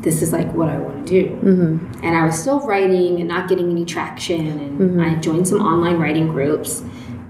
this 0.02 0.22
is 0.22 0.32
like 0.32 0.52
what 0.54 0.68
I 0.68 0.78
want 0.78 1.06
to 1.06 1.22
do." 1.22 1.28
Mm-hmm. 1.36 2.04
And 2.04 2.16
I 2.16 2.24
was 2.24 2.38
still 2.38 2.60
writing 2.60 3.18
and 3.20 3.28
not 3.28 3.48
getting 3.48 3.70
any 3.70 3.84
traction, 3.84 4.46
and 4.48 5.00
I 5.02 5.14
joined 5.16 5.46
some 5.48 5.60
online 5.60 5.98
writing 5.98 6.28
groups. 6.28 6.82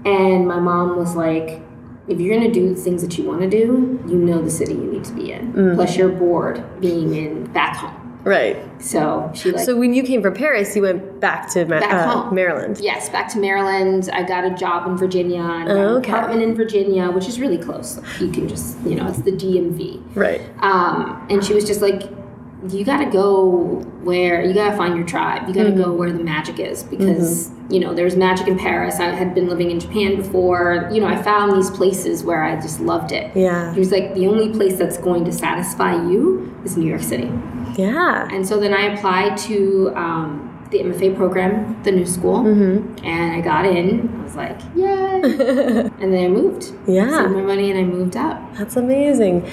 And 0.05 0.47
my 0.47 0.59
mom 0.59 0.97
was 0.97 1.15
like, 1.15 1.61
"If 2.07 2.19
you're 2.19 2.35
gonna 2.35 2.51
do 2.51 2.69
the 2.73 2.79
things 2.81 3.01
that 3.03 3.17
you 3.17 3.23
want 3.27 3.41
to 3.41 3.49
do, 3.49 3.99
you 4.07 4.15
know 4.17 4.41
the 4.41 4.49
city 4.49 4.73
you 4.73 4.85
need 4.91 5.03
to 5.05 5.13
be 5.13 5.31
in. 5.31 5.53
Mm. 5.53 5.75
Plus, 5.75 5.95
you're 5.97 6.09
bored 6.09 6.63
being 6.81 7.13
in 7.15 7.45
back 7.53 7.75
home." 7.77 7.97
Right. 8.23 8.57
So 8.79 9.31
she 9.33 9.51
like 9.51 9.65
So 9.65 9.75
when 9.75 9.95
you 9.95 10.03
came 10.03 10.21
from 10.21 10.35
Paris, 10.35 10.75
you 10.75 10.83
went 10.83 11.19
back 11.19 11.49
to 11.53 11.65
Ma- 11.65 11.79
Back 11.79 11.91
uh, 11.91 12.07
home. 12.21 12.35
Maryland. 12.35 12.79
Yes, 12.79 13.09
back 13.09 13.27
to 13.33 13.39
Maryland. 13.39 14.11
I 14.13 14.21
got 14.21 14.45
a 14.45 14.51
job 14.51 14.87
in 14.87 14.95
Virginia 14.95 15.41
Oh, 15.41 15.61
an 15.61 15.77
okay. 15.97 16.11
apartment 16.11 16.43
in 16.43 16.53
Virginia, 16.53 17.09
which 17.09 17.27
is 17.27 17.39
really 17.39 17.57
close. 17.57 17.99
You 18.19 18.29
can 18.31 18.47
just, 18.47 18.77
you 18.85 18.93
know, 18.93 19.07
it's 19.07 19.21
the 19.21 19.31
DMV. 19.31 20.03
Right. 20.15 20.41
Um, 20.59 21.25
and 21.31 21.43
she 21.43 21.55
was 21.55 21.65
just 21.65 21.81
like, 21.81 22.03
you 22.69 22.83
got 22.85 22.97
to 22.97 23.09
go 23.09 23.79
where 24.03 24.43
you 24.45 24.53
got 24.53 24.71
to 24.71 24.77
find 24.77 24.95
your 24.95 25.05
tribe. 25.05 25.47
You 25.47 25.53
got 25.53 25.63
to 25.63 25.69
Mm-hmm. 25.71 25.81
go 25.81 25.93
where 25.93 26.11
the 26.11 26.23
magic 26.23 26.59
is 26.59 26.83
because 26.83 27.49
you 27.69 27.79
know 27.79 27.93
there's 27.93 28.15
magic 28.15 28.47
in 28.47 28.57
Paris. 28.59 28.99
I 28.99 29.05
had 29.05 29.33
been 29.33 29.47
living 29.47 29.71
in 29.71 29.79
Japan 29.79 30.15
before. 30.17 30.89
You 30.91 31.01
know, 31.01 31.07
I 31.07 31.21
found 31.21 31.55
these 31.57 31.69
places 31.71 32.23
where 32.23 32.43
I 32.43 32.55
just 32.59 32.79
loved 32.81 33.11
it. 33.11 33.35
Yeah. 33.35 33.73
She 33.73 33.79
was 33.79 33.91
like, 33.91 34.13
the 34.13 34.27
only 34.27 34.49
place 34.53 34.77
that's 34.77 34.97
going 34.97 35.25
to 35.25 35.31
satisfy 35.31 35.93
you 35.95 36.53
is 36.63 36.77
New 36.77 36.87
York 36.87 37.01
City. 37.01 37.31
Yeah. 37.77 38.27
And 38.31 38.47
so 38.47 38.59
then 38.59 38.73
I 38.73 38.93
applied 38.93 39.37
to 39.49 39.91
um, 39.95 40.67
the 40.71 40.79
MFA 40.79 41.15
program, 41.15 41.81
the 41.83 41.91
new 41.91 42.05
school, 42.05 42.43
Mm-hmm. 42.43 43.05
and 43.05 43.33
I 43.35 43.41
got 43.41 43.65
in. 43.65 44.09
I 44.19 44.23
was 44.23 44.35
like, 44.35 44.59
yay! 44.75 45.21
and 46.01 46.13
then 46.13 46.25
I 46.25 46.27
moved. 46.27 46.73
Yeah. 46.87 47.09
Saved 47.23 47.31
my 47.33 47.41
money 47.41 47.71
and 47.71 47.79
I 47.79 47.83
moved 47.83 48.15
up. 48.17 48.39
That's 48.55 48.75
amazing. 48.75 49.49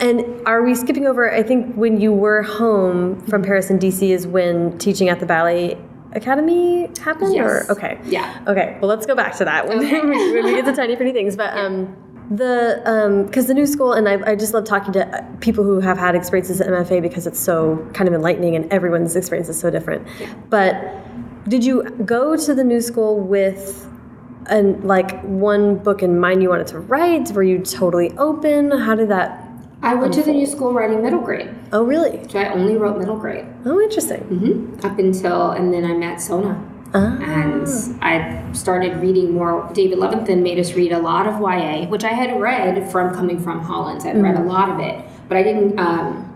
And 0.00 0.46
are 0.46 0.62
we 0.62 0.74
skipping 0.74 1.06
over? 1.06 1.32
I 1.32 1.42
think 1.42 1.74
when 1.74 2.00
you 2.00 2.12
were 2.12 2.42
home 2.42 3.20
from 3.26 3.42
Paris 3.42 3.70
and 3.70 3.80
DC 3.80 4.10
is 4.10 4.26
when 4.26 4.76
teaching 4.78 5.08
at 5.08 5.20
the 5.20 5.26
Ballet 5.26 5.78
Academy 6.12 6.88
happened? 7.00 7.34
Yes. 7.34 7.68
Or 7.68 7.72
okay. 7.72 7.98
Yeah. 8.04 8.42
Okay. 8.46 8.76
Well, 8.80 8.88
let's 8.88 9.06
go 9.06 9.14
back 9.14 9.36
to 9.38 9.44
that 9.44 9.68
when, 9.68 9.78
Okay. 9.78 10.00
when 10.00 10.44
we 10.44 10.52
get 10.52 10.64
to 10.64 10.72
tiny 10.76 10.96
pretty 10.96 11.12
things. 11.12 11.36
But 11.36 11.56
um, 11.56 11.96
the 12.30 13.24
because 13.28 13.46
the 13.46 13.54
new 13.54 13.66
school 13.66 13.92
and 13.92 14.08
I, 14.08 14.30
I 14.30 14.34
just 14.36 14.54
love 14.54 14.64
talking 14.64 14.92
to 14.94 15.06
uh, 15.06 15.22
people 15.40 15.64
who 15.64 15.80
have 15.80 15.98
had 15.98 16.14
experiences 16.14 16.60
at 16.60 16.68
MFA 16.68 17.02
because 17.02 17.26
it's 17.26 17.40
so 17.40 17.86
kind 17.94 18.08
of 18.08 18.14
enlightening 18.14 18.56
and 18.56 18.72
everyone's 18.72 19.14
experience 19.16 19.48
is 19.48 19.58
so 19.58 19.70
different. 19.70 20.06
But 20.50 20.74
did 21.48 21.64
you 21.64 21.84
go 22.04 22.36
to 22.36 22.54
the 22.54 22.64
new 22.64 22.80
school 22.80 23.20
with 23.20 23.88
and 24.46 24.82
like 24.84 25.20
one 25.22 25.76
book 25.76 26.02
in 26.02 26.18
mind 26.18 26.42
you 26.42 26.48
wanted 26.48 26.66
to 26.68 26.78
write? 26.78 27.30
Were 27.32 27.42
you 27.42 27.58
totally 27.58 28.12
open? 28.18 28.70
How 28.70 28.94
did 28.94 29.08
that 29.10 29.43
I 29.84 29.94
went 29.94 30.14
to 30.14 30.22
the 30.22 30.32
new 30.32 30.46
school 30.46 30.72
writing 30.72 31.02
middle 31.02 31.20
grade. 31.20 31.54
Oh, 31.72 31.84
really? 31.84 32.26
So 32.30 32.38
I 32.40 32.48
only 32.52 32.76
wrote 32.76 32.98
middle 32.98 33.18
grade. 33.18 33.44
Oh, 33.66 33.78
interesting. 33.80 34.20
hmm 34.22 34.86
Up 34.86 34.98
until, 34.98 35.50
and 35.50 35.72
then 35.72 35.84
I 35.84 35.92
met 35.92 36.20
Sona. 36.20 36.58
Ah. 36.94 37.18
And 37.20 37.68
I 38.02 38.50
started 38.52 38.96
reading 39.02 39.34
more. 39.34 39.68
David 39.74 39.98
Levithan 39.98 40.42
made 40.42 40.58
us 40.58 40.74
read 40.74 40.92
a 40.92 40.98
lot 40.98 41.26
of 41.26 41.40
YA, 41.40 41.86
which 41.88 42.04
I 42.04 42.12
had 42.12 42.40
read 42.40 42.90
from 42.90 43.14
coming 43.14 43.38
from 43.38 43.60
Hollins. 43.60 44.04
I'd 44.06 44.22
read 44.22 44.36
a 44.36 44.42
lot 44.42 44.70
of 44.70 44.78
it, 44.80 45.04
but 45.28 45.36
I 45.36 45.42
didn't. 45.42 45.78
Um, 45.78 46.33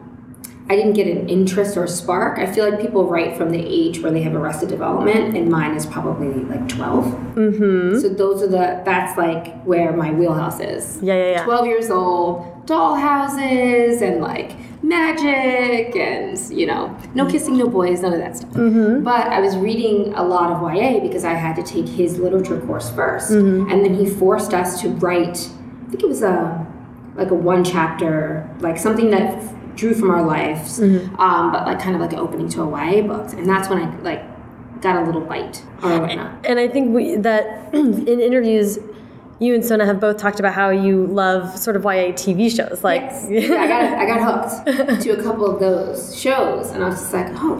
I 0.70 0.76
didn't 0.76 0.92
get 0.92 1.06
an 1.06 1.28
interest 1.30 1.78
or 1.78 1.86
spark. 1.86 2.38
I 2.38 2.46
feel 2.46 2.68
like 2.68 2.78
people 2.78 3.06
write 3.06 3.38
from 3.38 3.50
the 3.50 3.58
age 3.58 4.00
where 4.00 4.12
they 4.12 4.22
have 4.22 4.34
arrested 4.34 4.68
development, 4.68 5.34
and 5.36 5.50
mine 5.50 5.74
is 5.74 5.86
probably 5.86 6.28
like 6.44 6.68
12 6.68 7.28
Mm-hmm. 7.38 8.00
So 8.00 8.08
those 8.08 8.42
are 8.42 8.48
the. 8.48 8.82
That's 8.84 9.16
like 9.16 9.62
where 9.62 9.92
my 9.92 10.10
wheelhouse 10.10 10.60
is. 10.60 10.98
Yeah, 11.00 11.14
yeah, 11.14 11.30
yeah. 11.30 11.44
12 11.44 11.66
years 11.66 11.90
old, 11.90 12.66
doll 12.66 12.96
houses, 12.96 14.02
and 14.02 14.20
like 14.20 14.56
magic, 14.82 15.94
and 15.94 16.38
you 16.50 16.66
know, 16.66 16.96
no 17.14 17.26
kissing, 17.26 17.56
no 17.56 17.68
boys, 17.68 18.02
none 18.02 18.12
of 18.12 18.18
that 18.18 18.36
stuff. 18.36 18.52
But 18.54 19.28
I 19.28 19.40
was 19.40 19.56
reading 19.56 20.12
a 20.14 20.22
lot 20.22 20.50
of 20.50 20.60
YA 20.60 21.00
because 21.00 21.24
I 21.24 21.34
had 21.34 21.54
to 21.56 21.62
take 21.62 21.86
his 21.88 22.18
literature 22.18 22.60
course 22.62 22.90
1st 22.90 23.70
and 23.70 23.84
then 23.84 23.94
he 23.94 24.06
forced 24.08 24.52
us 24.52 24.80
to 24.82 24.88
write. 24.90 25.38
I 25.86 25.90
think 25.90 26.02
it 26.02 26.08
was 26.08 26.22
a 26.22 26.66
like 27.14 27.30
a 27.30 27.34
one 27.34 27.64
chapter, 27.64 28.48
like 28.60 28.78
something 28.78 29.10
that 29.10 29.42
drew 29.78 29.94
from 29.94 30.10
our 30.10 30.22
lives, 30.26 30.80
um, 30.80 31.52
but 31.52 31.64
like 31.66 31.78
kind 31.80 31.94
of 31.94 32.00
like 32.00 32.12
an 32.12 32.18
opening 32.18 32.48
to 32.50 32.62
a 32.62 32.68
YA 32.68 33.02
book, 33.06 33.32
and 33.32 33.48
that's 33.48 33.68
when 33.70 33.78
I 33.80 33.96
like 34.00 34.22
got 34.82 34.96
a 35.02 35.04
little 35.06 35.20
bite 35.22 35.62
or 35.82 36.00
whatnot. 36.00 36.44
And 36.44 36.58
I 36.58 36.68
think 36.68 36.94
we, 36.94 37.16
that 37.16 37.72
in 37.74 38.08
interviews, 38.20 38.78
you 39.38 39.54
and 39.54 39.64
Sona 39.64 39.86
have 39.86 40.00
both 40.00 40.16
talked 40.18 40.40
about 40.40 40.52
how 40.54 40.70
you 40.70 41.06
love 41.06 41.56
sort 41.56 41.76
of 41.76 41.84
YA 41.84 42.12
TV 42.12 42.54
shows. 42.54 42.82
Like, 42.82 43.02
yeah, 43.28 43.54
I 43.62 43.66
got 43.68 43.82
I 44.02 44.06
got 44.06 44.20
hooked 44.28 45.02
to 45.02 45.10
a 45.10 45.22
couple 45.22 45.46
of 45.46 45.60
those 45.60 46.20
shows, 46.20 46.70
and 46.72 46.82
I 46.84 46.88
was 46.88 46.98
just 46.98 47.12
like, 47.12 47.28
oh, 47.36 47.56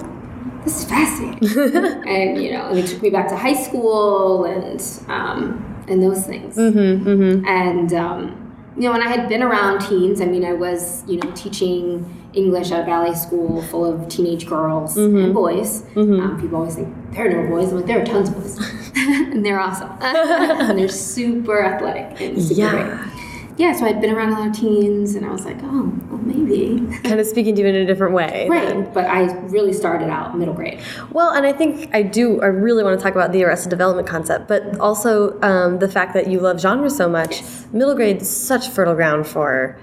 this 0.65 0.83
is 0.83 0.85
fascinating. 0.89 1.49
and 2.09 2.43
you 2.43 2.53
know, 2.53 2.69
and 2.69 2.79
it 2.79 2.87
took 2.89 3.01
me 3.01 3.11
back 3.11 3.29
to 3.29 3.37
high 3.37 3.55
school 3.55 4.45
and 4.45 4.81
um, 5.09 5.85
and 5.89 6.03
those 6.03 6.27
things. 6.27 6.57
Mm-hmm, 6.57 7.47
And 7.47 7.93
um, 7.95 8.48
you 8.79 8.85
know, 8.85 8.93
when 8.93 9.03
I 9.03 9.09
had 9.09 9.29
been 9.29 9.43
around 9.43 9.81
teens, 9.81 10.21
I 10.21 10.27
mean, 10.27 10.45
I 10.45 10.53
was 10.53 11.03
you 11.07 11.19
know 11.19 11.31
teaching 11.33 12.15
English 12.35 12.71
at 12.71 12.83
a 12.83 12.87
ballet 12.87 13.15
school 13.15 13.63
full 13.63 13.85
of 13.85 14.09
teenage 14.09 14.47
girls 14.47 14.97
Mm-hmm. 14.97 15.25
and 15.25 15.35
boys. 15.35 15.83
Um, 15.97 16.39
people 16.41 16.57
always 16.59 16.77
think 16.77 16.89
there 17.13 17.27
are 17.27 17.43
no 17.43 17.49
boys, 17.49 17.71
I'm 17.71 17.77
like, 17.79 17.87
there 17.87 18.01
are 18.03 18.05
tons 18.07 18.29
of 18.29 18.35
boys, 18.37 18.59
and 18.97 19.45
they're 19.45 19.59
awesome, 19.61 19.91
and 20.01 20.79
they're 20.79 20.89
super 20.89 21.63
athletic 21.65 22.21
and 22.21 22.41
super 22.43 22.61
Yeah. 22.61 22.71
great. 22.71 23.18
Yeah, 23.59 23.73
so 23.73 23.87
I'd 23.87 24.01
been 24.01 24.15
around 24.15 24.31
a 24.33 24.39
lot 24.39 24.49
of 24.49 24.55
teens, 24.57 25.17
and 25.17 25.27
I 25.27 25.31
was 25.33 25.45
like, 25.45 25.57
oh, 25.65 25.93
well, 26.09 26.19
maybe. 26.23 26.79
kind 27.03 27.19
of 27.19 27.27
speaking 27.27 27.57
to 27.57 27.61
you 27.63 27.67
in 27.67 27.75
a 27.75 27.85
different 27.85 28.15
way. 28.15 28.47
then. 28.49 28.83
Right, 28.85 28.95
but 28.95 29.07
I 29.07 29.33
really 29.49 29.73
started 29.73 30.09
out 30.09 30.39
middle 30.39 30.55
grade. 30.55 30.81
Well, 31.11 31.31
and 31.31 31.45
I 31.45 31.53
think 31.53 31.91
I 31.93 32.03
do. 32.03 32.41
I 32.41 32.47
really 32.47 32.85
want 32.85 32.99
to 32.99 33.03
talk 33.03 33.15
about 33.17 33.33
the 33.33 33.43
Arrested 33.43 33.71
Development 33.71 34.07
concept, 34.07 34.47
but 34.47 34.79
also 34.79 35.41
um, 35.43 35.81
the 35.81 35.89
fact 35.89 36.15
that 36.15 36.29
you 36.29 36.39
love 36.39 36.61
genre 36.61 36.89
so 36.89 37.09
much. 37.09 37.43
Middle 37.73 37.97
grade 37.97 38.23
is 38.23 38.31
such 38.31 38.69
fertile 38.69 38.95
ground 38.95 39.27
for 39.27 39.77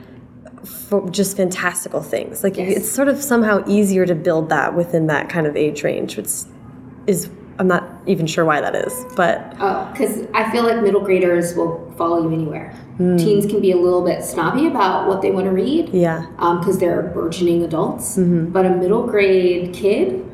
for 0.64 1.08
just 1.10 1.36
fantastical 1.38 2.02
things. 2.02 2.44
Like 2.44 2.58
Yes. 2.58 2.78
it's 2.78 2.90
sort 2.92 3.08
of 3.08 3.22
somehow 3.22 3.64
easier 3.68 4.06
to 4.06 4.16
build 4.16 4.50
that 4.50 4.74
within 4.74 5.08
that 5.08 5.30
kind 5.30 5.46
of 5.48 5.56
age 5.56 5.84
range, 5.84 6.16
which 6.18 6.30
is 7.08 7.30
I'm 7.60 7.68
not 7.68 7.88
even 8.08 8.26
sure 8.26 8.46
why 8.46 8.62
that 8.62 8.74
is, 8.76 9.06
but 9.16 9.56
Oh, 9.60 9.90
because 9.92 10.26
I 10.34 10.50
feel 10.52 10.64
like 10.64 10.82
middle 10.82 11.02
graders 11.02 11.56
will 11.56 11.94
follow 11.98 12.24
you 12.24 12.34
anywhere. 12.34 12.74
Teens 12.98 13.46
can 13.46 13.60
be 13.60 13.72
a 13.72 13.78
little 13.78 14.04
bit 14.04 14.24
snobby 14.24 14.68
about 14.68 15.08
what 15.08 15.22
they 15.22 15.30
want 15.30 15.46
to 15.46 15.52
read 15.52 15.90
yeah, 15.90 16.28
because 16.60 16.80
they're 16.80 17.04
burgeoning 17.04 17.64
adults. 17.64 18.18
But 18.18 18.66
a 18.66 18.70
middle 18.70 19.06
grade 19.06 19.74
kid, 19.74 20.26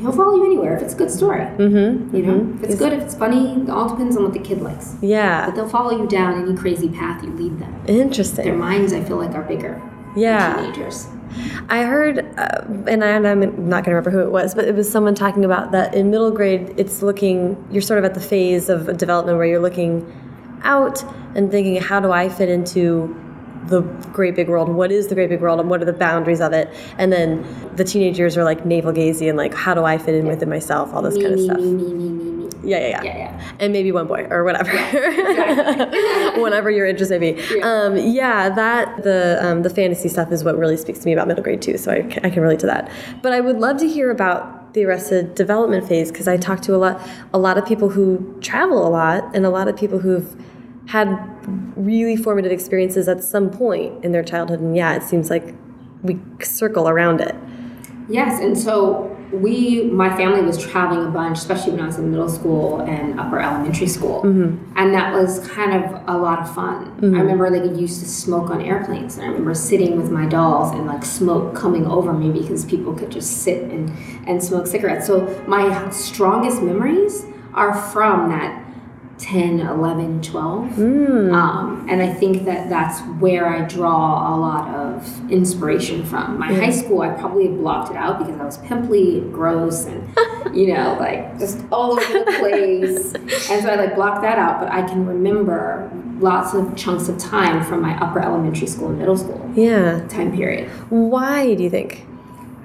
he'll 0.00 0.12
follow 0.12 0.36
you 0.36 0.44
anywhere 0.44 0.76
if 0.76 0.82
it's 0.82 0.94
a 0.94 0.96
good 0.96 1.10
story. 1.10 1.40
Mm-hmm. 1.40 2.16
You 2.16 2.22
know, 2.22 2.54
if 2.56 2.64
it's 2.64 2.74
good, 2.74 2.92
if 2.92 3.02
it's 3.02 3.14
funny, 3.14 3.62
it 3.62 3.70
all 3.70 3.88
depends 3.88 4.16
on 4.16 4.24
what 4.24 4.32
the 4.32 4.40
kid 4.40 4.60
likes. 4.60 4.96
Yeah. 5.00 5.46
But 5.46 5.54
they'll 5.54 5.68
follow 5.68 5.96
you 5.96 6.08
down 6.08 6.42
any 6.42 6.56
crazy 6.56 6.88
path 6.88 7.22
you 7.22 7.30
lead 7.30 7.58
them. 7.58 7.84
interesting. 7.86 8.44
Their 8.44 8.56
minds, 8.56 8.92
I 8.92 9.04
feel 9.04 9.16
like, 9.16 9.34
are 9.34 9.42
bigger. 9.42 9.80
than 10.14 10.22
Yeah. 10.22 10.56
Teenagers. 10.56 11.06
I 11.68 11.82
heard, 11.82 12.20
uh, 12.38 12.64
and, 12.88 13.04
I, 13.04 13.08
and 13.08 13.28
I'm 13.28 13.68
not 13.68 13.84
going 13.84 13.90
to 13.92 13.96
remember 13.96 14.10
who 14.10 14.20
it 14.20 14.30
was, 14.32 14.54
but 14.54 14.64
it 14.64 14.74
was 14.74 14.90
someone 14.90 15.14
talking 15.14 15.44
about 15.44 15.72
that 15.72 15.94
in 15.94 16.10
middle 16.10 16.30
grade, 16.30 16.74
it's 16.76 17.02
looking, 17.02 17.62
you're 17.70 17.82
sort 17.82 17.98
of 17.98 18.04
at 18.04 18.14
the 18.14 18.20
phase 18.20 18.68
of 18.68 18.96
development 18.96 19.36
where 19.36 19.46
you're 19.46 19.60
looking 19.60 20.10
out 20.62 21.02
and 21.34 21.50
thinking, 21.50 21.80
how 21.80 22.00
do 22.00 22.12
I 22.12 22.28
fit 22.28 22.48
into 22.48 23.14
the 23.66 23.82
great 24.12 24.34
big 24.34 24.48
world? 24.48 24.68
What 24.68 24.90
is 24.90 25.08
the 25.08 25.14
great 25.14 25.28
big 25.28 25.40
world 25.40 25.60
and 25.60 25.68
what 25.68 25.82
are 25.82 25.84
the 25.84 25.92
boundaries 25.92 26.40
of 26.40 26.52
it? 26.52 26.72
And 26.96 27.12
then 27.12 27.44
the 27.76 27.84
teenagers 27.84 28.36
are 28.36 28.44
like 28.44 28.64
navel 28.64 28.92
gazing 28.92 29.28
and 29.28 29.36
like, 29.36 29.54
how 29.54 29.74
do 29.74 29.84
I 29.84 29.98
fit 29.98 30.14
in 30.14 30.26
within 30.26 30.48
myself? 30.48 30.92
All 30.94 31.02
this 31.02 31.14
Me, 31.14 31.22
kind 31.22 31.34
of 31.34 31.40
me, 31.40 31.44
stuff. 31.44 31.58
me, 31.58 31.72
me, 31.72 31.82
me, 31.84 32.02
me, 32.04 32.22
me. 32.44 32.48
Yeah, 32.64 32.78
yeah, 32.80 32.88
yeah. 32.88 33.02
Yeah, 33.02 33.16
yeah. 33.18 33.52
And 33.60 33.72
maybe 33.72 33.92
one 33.92 34.06
boy 34.08 34.26
or 34.30 34.42
whatever, 34.44 34.70
whatever 36.40 36.70
your 36.70 36.86
interest 36.86 37.10
may 37.10 37.18
be. 37.18 37.40
Yeah. 37.54 37.64
Um, 37.66 37.96
yeah, 37.96 38.48
that 38.50 39.02
the 39.04 39.38
um, 39.40 39.62
the 39.62 39.70
fantasy 39.70 40.08
stuff 40.08 40.32
is 40.32 40.44
what 40.44 40.56
really 40.58 40.76
speaks 40.76 40.98
to 41.00 41.06
me 41.06 41.12
about 41.12 41.28
middle 41.28 41.44
grade 41.44 41.62
too. 41.62 41.78
So 41.78 41.92
I, 41.92 41.98
I 42.24 42.30
can 42.30 42.42
relate 42.42 42.58
to 42.60 42.66
that. 42.66 42.90
But 43.22 43.32
I 43.32 43.40
would 43.40 43.58
love 43.58 43.76
to 43.78 43.88
hear 43.88 44.10
about 44.10 44.57
the 44.72 44.84
arrested 44.84 45.34
development 45.34 45.88
phase 45.88 46.10
because 46.10 46.28
I 46.28 46.36
talk 46.36 46.60
to 46.62 46.74
a 46.74 46.78
lot 46.78 47.00
a 47.32 47.38
lot 47.38 47.58
of 47.58 47.66
people 47.66 47.88
who 47.88 48.38
travel 48.40 48.86
a 48.86 48.90
lot 48.90 49.34
and 49.34 49.44
a 49.46 49.50
lot 49.50 49.68
of 49.68 49.76
people 49.76 49.98
who've 49.98 50.36
had 50.88 51.08
really 51.76 52.16
formative 52.16 52.50
experiences 52.50 53.08
at 53.08 53.22
some 53.22 53.50
point 53.50 54.04
in 54.04 54.12
their 54.12 54.22
childhood. 54.22 54.60
And 54.60 54.76
yeah, 54.76 54.94
it 54.94 55.02
seems 55.02 55.28
like 55.30 55.54
we 56.02 56.18
circle 56.40 56.88
around 56.88 57.20
it. 57.20 57.34
Yes, 58.08 58.40
and 58.40 58.58
so 58.58 59.17
we, 59.32 59.84
my 59.84 60.14
family 60.16 60.42
was 60.42 60.58
traveling 60.58 61.06
a 61.06 61.10
bunch, 61.10 61.38
especially 61.38 61.72
when 61.72 61.80
I 61.80 61.86
was 61.86 61.98
in 61.98 62.10
middle 62.10 62.28
school 62.28 62.80
and 62.80 63.18
upper 63.20 63.40
elementary 63.40 63.86
school, 63.86 64.22
mm-hmm. 64.22 64.72
and 64.76 64.94
that 64.94 65.12
was 65.12 65.46
kind 65.48 65.72
of 65.72 66.02
a 66.08 66.16
lot 66.16 66.40
of 66.40 66.54
fun. 66.54 66.86
Mm-hmm. 66.86 67.14
I 67.14 67.20
remember 67.20 67.50
like 67.50 67.78
used 67.78 68.00
to 68.00 68.08
smoke 68.08 68.50
on 68.50 68.60
airplanes, 68.60 69.16
and 69.16 69.24
I 69.24 69.28
remember 69.28 69.54
sitting 69.54 69.96
with 70.00 70.10
my 70.10 70.26
dolls 70.26 70.74
and 70.74 70.86
like 70.86 71.04
smoke 71.04 71.54
coming 71.54 71.86
over 71.86 72.12
me 72.12 72.30
because 72.30 72.64
people 72.64 72.94
could 72.94 73.10
just 73.10 73.42
sit 73.42 73.62
and 73.64 73.90
and 74.26 74.42
smoke 74.42 74.66
cigarettes. 74.66 75.06
So 75.06 75.44
my 75.46 75.90
strongest 75.90 76.62
memories 76.62 77.26
are 77.54 77.74
from 77.74 78.30
that 78.30 78.67
10, 79.18 79.60
11, 79.60 80.22
12. 80.22 80.78
Um, 80.78 81.86
and 81.90 82.00
I 82.02 82.12
think 82.12 82.44
that 82.44 82.68
that's 82.68 83.00
where 83.20 83.46
I 83.48 83.62
draw 83.66 84.34
a 84.34 84.36
lot 84.36 84.68
of 84.74 85.30
inspiration 85.30 86.04
from. 86.04 86.38
My 86.38 86.46
high 86.52 86.70
school, 86.70 87.00
I 87.02 87.10
probably 87.10 87.48
blocked 87.48 87.90
it 87.90 87.96
out 87.96 88.18
because 88.20 88.40
I 88.40 88.44
was 88.44 88.58
pimply, 88.58 89.20
gross, 89.32 89.86
and, 89.86 90.08
you 90.56 90.72
know, 90.74 90.96
like 91.00 91.38
just 91.38 91.64
all 91.72 91.92
over 91.92 92.12
the 92.12 92.24
place. 92.38 93.12
and 93.50 93.62
so 93.62 93.68
I 93.70 93.74
like 93.74 93.94
blocked 93.94 94.22
that 94.22 94.38
out, 94.38 94.60
but 94.60 94.70
I 94.70 94.82
can 94.86 95.04
remember 95.06 95.90
lots 96.20 96.54
of 96.54 96.76
chunks 96.76 97.08
of 97.08 97.18
time 97.18 97.64
from 97.64 97.80
my 97.82 97.96
upper 98.00 98.20
elementary 98.20 98.66
school 98.66 98.88
and 98.88 98.98
middle 98.98 99.16
school 99.16 99.50
Yeah. 99.54 100.06
time 100.08 100.32
period. 100.34 100.68
Why 100.90 101.54
do 101.54 101.62
you 101.62 101.70
think? 101.70 102.04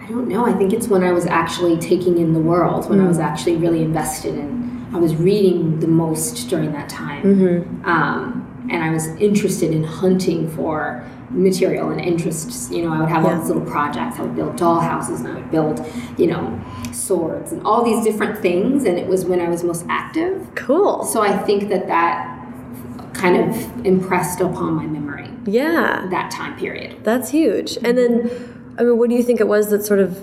I 0.02 0.08
don't 0.08 0.28
know. 0.28 0.46
I 0.46 0.54
think 0.54 0.74
it's 0.74 0.88
when 0.88 1.04
I 1.04 1.12
was 1.14 1.26
actually 1.26 1.78
taking 1.78 2.18
in 2.18 2.34
the 2.34 2.40
world, 2.40 2.90
when 2.90 3.00
I 3.00 3.08
was 3.08 3.20
actually 3.20 3.56
really 3.56 3.82
invested 3.82 4.36
in. 4.36 4.73
I 4.94 4.98
was 4.98 5.16
reading 5.16 5.80
the 5.80 5.88
most 5.88 6.50
during 6.50 6.72
that 6.74 6.88
time, 6.90 7.24
um, 7.86 8.68
and 8.70 8.84
I 8.84 8.92
was 8.92 9.08
interested 9.16 9.72
in 9.72 9.84
hunting 9.84 10.50
for 10.50 11.04
material 11.30 11.90
and 11.90 12.00
interests. 12.00 12.70
You 12.72 12.84
know, 12.86 12.94
I 12.94 13.00
would 13.00 13.10
have 13.10 13.26
all 13.26 13.36
these 13.38 13.48
little 13.48 13.66
projects. 13.66 14.20
I 14.20 14.22
would 14.22 14.36
build 14.36 14.56
doll 14.56 14.80
houses, 14.80 15.22
and 15.22 15.30
I 15.30 15.36
would 15.36 15.52
build, 15.52 15.84
you 16.18 16.28
know, 16.28 16.62
swords 16.92 17.52
and 17.52 17.62
all 17.66 17.84
these 17.84 18.04
different 18.04 18.38
things. 18.40 18.86
And 18.86 18.98
it 19.00 19.08
was 19.08 19.26
when 19.26 19.40
I 19.42 19.50
was 19.50 19.64
most 19.64 19.86
active. 19.90 20.48
Cool. 20.56 21.04
So 21.04 21.22
I 21.22 21.36
think 21.40 21.70
that 21.70 21.88
that 21.88 22.30
kind 23.14 23.38
of 23.38 23.86
impressed 23.86 24.42
upon 24.42 24.74
my 24.74 24.86
memory 24.86 25.30
Yeah. 25.46 26.08
that 26.10 26.30
time 26.32 26.56
period. 26.58 26.98
That's 27.04 27.30
huge. 27.30 27.78
And 27.84 27.98
then, 27.98 28.30
I 28.78 28.84
mean, 28.84 28.98
what 28.98 29.10
do 29.10 29.16
you 29.16 29.24
think 29.24 29.40
it 29.40 29.48
was 29.48 29.70
that 29.70 29.84
sort 29.86 30.00
of 30.00 30.20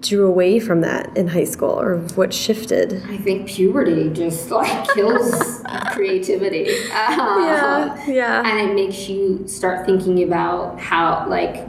drew 0.00 0.26
away 0.26 0.58
from 0.60 0.80
that 0.80 1.14
in 1.16 1.28
high 1.28 1.44
school, 1.44 1.78
or 1.78 1.98
what 2.14 2.32
shifted? 2.32 3.02
I 3.08 3.16
think 3.18 3.46
puberty 3.48 4.08
just 4.10 4.50
like 4.50 4.88
kills 4.94 5.62
creativity. 5.92 6.70
Um, 6.70 7.42
Yeah, 7.44 8.06
yeah. 8.06 8.42
And 8.48 8.70
it 8.70 8.74
makes 8.74 9.08
you 9.08 9.46
start 9.46 9.84
thinking 9.86 10.22
about 10.22 10.80
how, 10.80 11.26
like, 11.28 11.66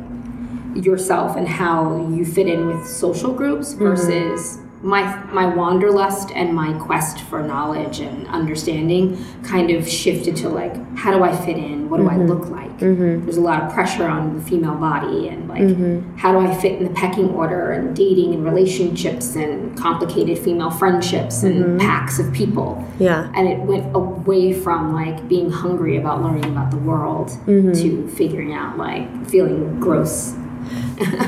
yourself 0.75 1.35
and 1.35 1.45
how 1.47 1.97
you 2.15 2.23
fit 2.23 2.47
in 2.47 2.67
with 2.67 2.87
social 2.87 3.33
groups 3.33 3.73
Mm-hmm. 3.73 3.83
versus 3.83 4.57
my 4.83 5.23
my 5.25 5.45
wanderlust 5.45 6.31
and 6.31 6.55
my 6.55 6.73
quest 6.79 7.21
for 7.21 7.43
knowledge 7.43 7.99
and 7.99 8.27
understanding 8.27 9.23
kind 9.43 9.69
of 9.69 9.87
shifted 9.87 10.35
to 10.35 10.49
like 10.49 10.75
how 10.97 11.11
do 11.11 11.23
I 11.23 11.35
fit 11.35 11.57
in? 11.57 11.89
What 11.89 11.97
do 11.97 12.09
I 12.09 12.13
mm-hmm. 12.13 12.27
look 12.27 12.49
like? 12.49 12.79
Mm-hmm. 12.79 13.25
There's 13.25 13.37
a 13.37 13.41
lot 13.41 13.61
of 13.63 13.71
pressure 13.71 14.07
on 14.07 14.37
the 14.37 14.43
female 14.43 14.75
body 14.75 15.27
and 15.27 15.47
like 15.47 15.61
mm-hmm. 15.61 16.17
how 16.17 16.31
do 16.31 16.39
I 16.39 16.59
fit 16.59 16.79
in 16.79 16.83
the 16.85 16.89
pecking 16.91 17.29
order 17.29 17.71
and 17.71 17.95
dating 17.95 18.33
and 18.33 18.43
relationships 18.43 19.35
and 19.35 19.77
complicated 19.77 20.39
female 20.39 20.71
friendships 20.71 21.43
and 21.43 21.79
packs 21.79 22.17
of 22.17 22.33
people. 22.33 22.83
Yeah. 22.97 23.31
And 23.35 23.47
it 23.47 23.59
went 23.59 23.95
away 23.95 24.51
from 24.51 24.93
like 24.93 25.27
being 25.27 25.51
hungry 25.51 25.97
about 25.97 26.23
learning 26.23 26.45
about 26.45 26.71
the 26.71 26.77
world 26.77 27.29
to 27.45 28.07
figuring 28.09 28.53
out 28.53 28.77
like 28.77 29.29
feeling 29.29 29.79
gross. 29.79 30.35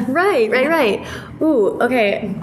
Right, 0.07 0.51
right, 0.51 0.67
right. 0.67 1.07
Ooh, 1.41 1.81
okay. 1.81 2.35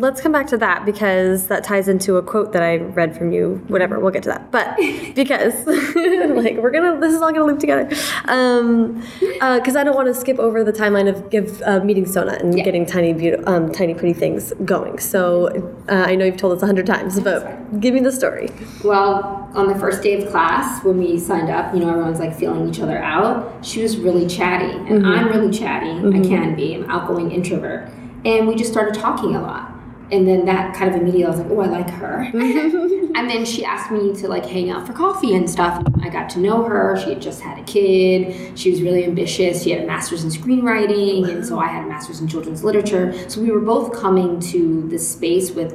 Let's 0.00 0.20
come 0.20 0.30
back 0.32 0.46
to 0.48 0.56
that 0.58 0.84
because 0.86 1.48
that 1.48 1.64
ties 1.64 1.88
into 1.88 2.16
a 2.16 2.22
quote 2.22 2.52
that 2.52 2.62
I 2.62 2.76
read 2.76 3.16
from 3.16 3.32
you. 3.32 3.62
Whatever, 3.68 3.98
we'll 3.98 4.12
get 4.12 4.22
to 4.24 4.28
that. 4.28 4.50
But 4.52 4.76
because, 5.14 5.54
like, 5.66 6.56
we're 6.56 6.70
gonna, 6.70 7.00
this 7.00 7.12
is 7.12 7.20
all 7.20 7.32
gonna 7.32 7.44
loop 7.44 7.58
together. 7.58 7.88
Um, 8.26 9.02
because 9.20 9.74
I 9.76 9.82
don't 9.84 9.96
want 9.96 10.06
to 10.08 10.14
skip 10.14 10.38
over 10.38 10.62
the 10.62 10.72
timeline 10.72 11.08
of 11.08 11.30
give, 11.30 11.60
uh, 11.62 11.80
meeting 11.80 12.06
Sona 12.06 12.32
and 12.34 12.56
Yeah. 12.56 12.64
getting 12.64 12.86
tiny, 12.86 13.12
beautiful, 13.12 13.48
um, 13.48 13.72
tiny, 13.72 13.94
pretty 13.94 14.12
things 14.14 14.52
going. 14.64 14.98
So 14.98 15.48
uh, 15.88 16.04
I 16.06 16.14
know 16.14 16.24
you've 16.24 16.36
told 16.36 16.56
us 16.56 16.62
a 16.62 16.66
hundred 16.66 16.86
times, 16.86 17.18
but 17.20 17.80
give 17.80 17.94
me 17.94 18.00
the 18.00 18.12
story. 18.12 18.48
Well, 18.84 19.50
on 19.54 19.66
the 19.68 19.74
first 19.78 20.02
day 20.02 20.22
of 20.22 20.30
class, 20.30 20.84
when 20.84 20.98
we 20.98 21.18
signed 21.18 21.50
up, 21.50 21.74
you 21.74 21.80
know, 21.80 21.90
everyone's 21.90 22.20
like 22.20 22.34
feeling 22.36 22.68
each 22.68 22.80
other 22.80 22.98
out. 22.98 23.64
She 23.64 23.82
was 23.82 23.96
really 23.98 24.26
chatty, 24.26 24.70
and 24.70 25.04
I'm 25.06 25.28
really 25.28 25.50
chatty. 25.56 25.90
I 25.90 26.20
can 26.22 26.54
be. 26.54 26.74
I'm 26.74 26.84
an 26.84 26.90
outgoing 26.90 27.32
introvert. 27.32 27.90
And 28.24 28.46
we 28.48 28.54
just 28.56 28.70
started 28.70 28.94
talking 28.94 29.34
a 29.36 29.40
lot. 29.42 29.72
And 30.10 30.26
then 30.26 30.46
that 30.46 30.74
kind 30.74 30.94
of 30.94 31.00
immediately, 31.00 31.26
I 31.26 31.30
was 31.30 31.38
like, 31.38 31.50
oh, 31.50 31.60
I 31.60 31.66
like 31.66 31.90
her. 31.90 32.20
and 32.32 33.28
then 33.28 33.44
she 33.44 33.64
asked 33.64 33.90
me 33.90 34.14
to 34.16 34.28
like 34.28 34.46
hang 34.46 34.70
out 34.70 34.86
for 34.86 34.94
coffee 34.94 35.34
and 35.34 35.48
stuff. 35.48 35.82
I 36.02 36.08
got 36.08 36.30
to 36.30 36.38
know 36.38 36.64
her. 36.64 36.98
She 36.98 37.10
had 37.10 37.20
just 37.20 37.42
had 37.42 37.58
a 37.58 37.64
kid. 37.64 38.58
She 38.58 38.70
was 38.70 38.80
really 38.80 39.04
ambitious. 39.04 39.62
She 39.62 39.70
had 39.70 39.82
a 39.82 39.86
master's 39.86 40.24
in 40.24 40.30
screenwriting, 40.30 41.28
and 41.28 41.44
so 41.44 41.58
I 41.58 41.66
had 41.66 41.84
a 41.84 41.88
master's 41.88 42.20
in 42.20 42.28
children's 42.28 42.64
literature. 42.64 43.12
So 43.28 43.42
we 43.42 43.50
were 43.50 43.60
both 43.60 43.92
coming 43.92 44.40
to 44.40 44.88
this 44.88 45.10
space 45.10 45.50
with 45.50 45.74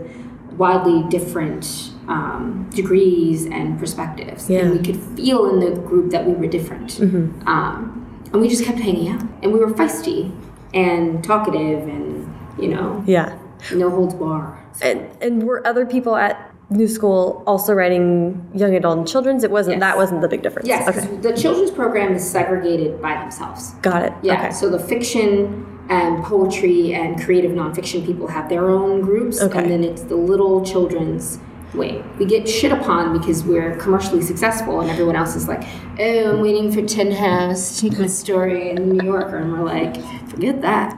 wildly 0.58 1.08
different 1.10 1.92
um, 2.08 2.70
degrees 2.74 3.46
and 3.46 3.78
perspectives. 3.80 4.50
Yeah. 4.50 4.62
And 4.62 4.72
we 4.72 4.84
could 4.84 5.02
feel 5.16 5.50
in 5.50 5.60
the 5.60 5.80
group 5.82 6.12
that 6.12 6.26
we 6.26 6.34
were 6.34 6.48
different. 6.48 7.00
Um, 7.48 8.22
and 8.32 8.42
we 8.42 8.50
just 8.50 8.64
kept 8.64 8.80
hanging 8.80 9.10
out. 9.10 9.22
And 9.42 9.54
we 9.54 9.60
were 9.60 9.70
feisty 9.72 10.32
and 10.74 11.24
talkative 11.24 11.88
and, 11.88 12.34
you 12.60 12.68
know, 12.70 13.04
Yeah. 13.06 13.38
No 13.76 13.90
holds 13.90 14.14
bar. 14.16 14.60
And, 14.82 15.10
and 15.22 15.44
were 15.44 15.66
other 15.66 15.86
people 15.86 16.16
at 16.16 16.52
New 16.70 16.88
School 16.88 17.44
also 17.46 17.74
writing 17.74 18.50
young 18.54 18.76
adult 18.76 18.98
and 18.98 19.08
children's? 19.08 19.44
It 19.44 19.52
wasn't, 19.52 19.76
Yes. 19.76 19.82
that 19.82 19.98
wasn't 19.98 20.22
the 20.22 20.28
big 20.28 20.42
difference. 20.42 20.68
Yes, 20.68 20.88
Okay. 20.88 21.16
the 21.18 21.34
children's 21.34 21.72
program 21.72 22.14
is 22.14 22.28
segregated 22.28 23.02
by 23.02 23.16
themselves. 23.20 23.72
Got 23.82 24.04
it. 24.04 24.14
Yeah, 24.24 24.34
Okay. 24.40 24.52
so 24.52 24.70
the 24.70 24.80
fiction 24.80 25.66
and 25.90 26.24
poetry 26.24 26.94
and 26.94 27.22
creative 27.22 27.52
nonfiction 27.52 28.06
people 28.06 28.28
have 28.28 28.50
their 28.50 28.70
own 28.70 29.02
groups, 29.02 29.42
Okay. 29.42 29.60
and 29.60 29.70
then 29.70 29.84
it's 29.84 30.04
the 30.04 30.16
little 30.16 30.64
children's 30.66 31.40
wing. 31.74 32.04
We 32.20 32.26
get 32.26 32.48
shit 32.48 32.72
upon 32.72 33.18
because 33.18 33.44
we're 33.44 33.76
commercially 33.78 34.22
successful, 34.22 34.80
and 34.82 34.90
everyone 34.90 35.16
else 35.16 35.36
is 35.36 35.48
like, 35.48 35.64
"Oh, 36.00 36.32
I'm 36.34 36.42
waiting 36.42 36.72
for 36.72 36.82
Tin 36.84 37.12
House 37.12 37.80
to 37.82 37.90
take 37.90 38.00
my 38.00 38.08
story 38.08 38.70
in 38.72 38.90
New 38.98 39.04
Yorker," 39.06 39.38
and 39.38 39.52
we're 39.52 39.64
like, 39.66 39.98
"Forget 40.30 40.62
that. 40.62 40.96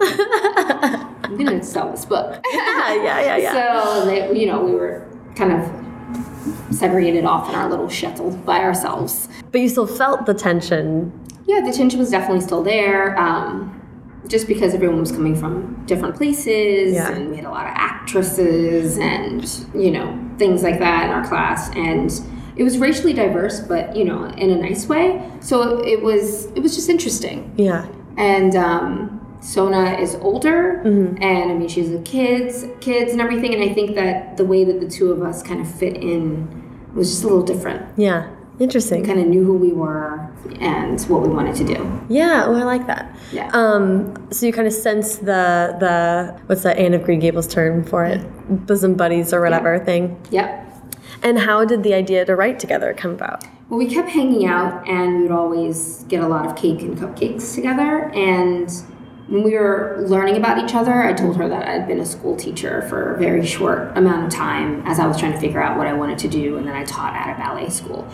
I'm 1.39 1.45
gonna 1.45 1.63
sell 1.63 1.91
this 1.91 2.05
book." 2.05 2.41
yeah, 2.53 2.93
yeah, 3.03 3.21
yeah, 3.21 3.37
yeah. 3.37 3.53
So 3.53 4.05
they, 4.05 4.39
you 4.39 4.47
know, 4.47 4.63
we 4.63 4.71
were 4.73 5.07
kind 5.35 5.51
of 5.53 6.75
segregated 6.75 7.25
off 7.25 7.49
in 7.49 7.55
our 7.55 7.69
little 7.69 7.89
shuttle 7.89 8.31
by 8.31 8.59
ourselves. 8.59 9.27
But 9.51 9.61
you 9.61 9.69
still 9.69 9.87
felt 9.87 10.25
the 10.25 10.33
tension. 10.33 11.11
Yeah, 11.45 11.61
the 11.61 11.71
tension 11.71 11.99
was 11.99 12.09
definitely 12.09 12.41
still 12.41 12.63
there. 12.63 13.17
Um, 13.19 13.71
just 14.27 14.47
because 14.47 14.73
everyone 14.73 14.99
was 14.99 15.11
coming 15.11 15.35
from 15.35 15.83
different 15.85 16.15
places, 16.15 16.93
Yeah. 16.95 17.11
and 17.11 17.29
we 17.29 17.35
had 17.35 17.45
a 17.45 17.49
lot 17.51 17.65
of 17.67 17.73
actresses 17.75 18.97
and 18.97 19.45
you 19.75 19.91
know 19.91 20.19
things 20.39 20.63
like 20.63 20.79
that 20.79 21.05
in 21.05 21.11
our 21.11 21.27
class, 21.27 21.69
and 21.75 22.11
it 22.55 22.63
was 22.63 22.77
racially 22.79 23.13
diverse, 23.13 23.59
but 23.59 23.95
you 23.95 24.03
know 24.03 24.25
in 24.25 24.49
a 24.49 24.55
nice 24.55 24.87
way. 24.87 25.21
So 25.41 25.79
it 25.83 26.01
was 26.01 26.45
it 26.55 26.61
was 26.61 26.73
just 26.75 26.89
interesting. 26.89 27.53
Yeah. 27.57 27.85
And 28.17 28.55
um, 28.55 29.14
Sona 29.45 29.97
is 29.99 30.15
older, 30.15 30.81
Mm-hmm. 30.83 31.21
and 31.21 31.51
I 31.51 31.53
mean 31.53 31.67
she 31.67 31.81
has 31.81 31.91
the 31.91 31.99
kids, 31.99 32.65
kids 32.81 33.11
and 33.11 33.21
everything. 33.21 33.53
And 33.53 33.63
I 33.63 33.73
think 33.73 33.95
that 33.95 34.37
the 34.37 34.45
way 34.45 34.63
that 34.63 34.79
the 34.79 34.87
two 34.89 35.11
of 35.11 35.21
us 35.21 35.43
kind 35.43 35.61
of 35.61 35.67
fit 35.81 35.95
in 35.97 36.47
was 36.95 37.09
just 37.11 37.23
a 37.23 37.27
little 37.27 37.43
different. 37.43 37.81
Yeah. 37.97 38.31
Interesting. 38.57 39.01
We 39.01 39.07
kind 39.07 39.19
of 39.19 39.27
knew 39.27 39.43
who 39.43 39.57
we 39.57 39.73
were 39.73 40.31
and 40.61 40.99
what 41.09 41.21
we 41.21 41.27
wanted 41.27 41.55
to 41.57 41.65
do. 41.65 42.01
Yeah, 42.07 42.45
oh, 42.47 42.55
I 42.55 42.63
like 42.63 42.87
that. 42.87 43.13
Yeah. 43.33 43.49
Um, 43.53 44.15
so 44.31 44.45
you 44.45 44.53
kind 44.53 44.65
of 44.65 44.73
sense 44.73 45.17
the 45.17 45.75
the 45.79 46.39
what's 46.47 46.63
that 46.63 46.77
Anne 46.77 46.93
of 46.93 47.03
Green 47.03 47.19
Gables 47.19 47.47
term 47.47 47.83
for 47.83 48.05
it, 48.05 48.21
bosom 48.65 48.93
buddies 48.95 49.33
or 49.33 49.41
whatever 49.41 49.77
thing. 49.79 50.17
Yep. 50.31 50.63
And 51.21 51.37
how 51.37 51.65
did 51.65 51.83
the 51.83 51.93
idea 51.93 52.23
to 52.25 52.33
write 52.35 52.57
together 52.59 52.93
come 52.93 53.11
about? 53.11 53.43
Well, 53.69 53.77
we 53.79 53.87
kept 53.87 54.09
hanging 54.09 54.45
out, 54.45 54.87
and 54.87 55.17
we 55.17 55.21
would 55.23 55.31
always 55.31 56.03
get 56.07 56.23
a 56.23 56.27
lot 56.27 56.45
of 56.45 56.55
cake 56.55 56.81
and 56.81 56.97
cupcakes 56.97 57.53
together. 57.55 58.09
And 58.15 58.69
when 59.27 59.43
we 59.43 59.57
were 59.57 60.03
learning 60.07 60.37
about 60.37 60.63
each 60.63 60.75
other, 60.75 61.03
I 61.03 61.13
told 61.13 61.37
her 61.37 61.49
that 61.49 61.67
I'd 61.67 61.87
been 61.87 61.99
a 61.99 62.05
school 62.05 62.35
teacher 62.35 62.83
for 62.83 63.15
a 63.15 63.19
very 63.19 63.45
short 63.45 63.97
amount 63.97 64.27
of 64.27 64.31
time 64.31 64.85
as 64.85 64.99
I 64.99 65.07
was 65.07 65.17
trying 65.17 65.33
to 65.33 65.39
figure 65.39 65.61
out 65.61 65.77
what 65.77 65.87
I 65.87 65.93
wanted 65.93 66.19
to 66.19 66.27
do, 66.27 66.57
and 66.57 66.67
then 66.67 66.75
I 66.75 66.83
taught 66.83 67.15
at 67.15 67.35
a 67.35 67.39
ballet 67.39 67.69
school. 67.69 68.07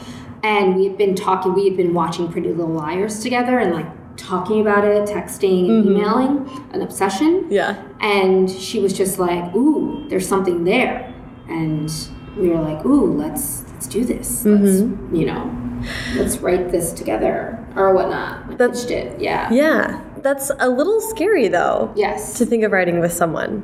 And 0.43 0.75
we 0.75 0.85
had 0.85 0.97
been 0.97 1.15
talking, 1.15 1.53
we 1.53 1.67
had 1.67 1.75
been 1.75 1.93
watching 1.93 2.31
Pretty 2.31 2.49
Little 2.49 2.73
Liars 2.73 3.19
together, 3.19 3.59
and 3.59 3.73
like 3.73 3.85
talking 4.17 4.61
about 4.61 4.85
it, 4.85 5.07
texting 5.07 5.69
and 5.69 5.85
emailing, 5.85 6.49
an 6.71 6.81
obsession. 6.81 7.47
Yeah. 7.49 7.81
And 7.99 8.49
she 8.49 8.79
was 8.79 8.93
just 8.93 9.19
like, 9.19 9.53
"Ooh, 9.53 10.07
there's 10.09 10.27
something 10.27 10.63
there," 10.63 11.13
and 11.47 11.91
we 12.37 12.49
were 12.49 12.61
like, 12.61 12.85
"Ooh, 12.85 13.13
let's 13.13 13.63
let's 13.73 13.87
do 13.87 14.05
this. 14.05 14.45
Let's 14.45 14.81
mm-hmm. 14.81 15.15
you 15.15 15.25
know, 15.25 15.83
let's 16.15 16.37
write 16.37 16.71
this 16.71 16.93
together 16.93 17.63
or 17.75 17.93
whatnot." 17.93 18.57
That's- 18.57 18.85
pitched 18.85 18.91
it, 18.91 19.19
yeah. 19.19 19.51
Yeah. 19.51 20.01
That's 20.23 20.51
a 20.59 20.69
little 20.69 21.01
scary 21.01 21.47
though. 21.47 21.91
Yes, 21.95 22.37
To 22.37 22.45
think 22.45 22.63
of 22.63 22.71
writing 22.71 22.99
with 22.99 23.13
someone. 23.13 23.63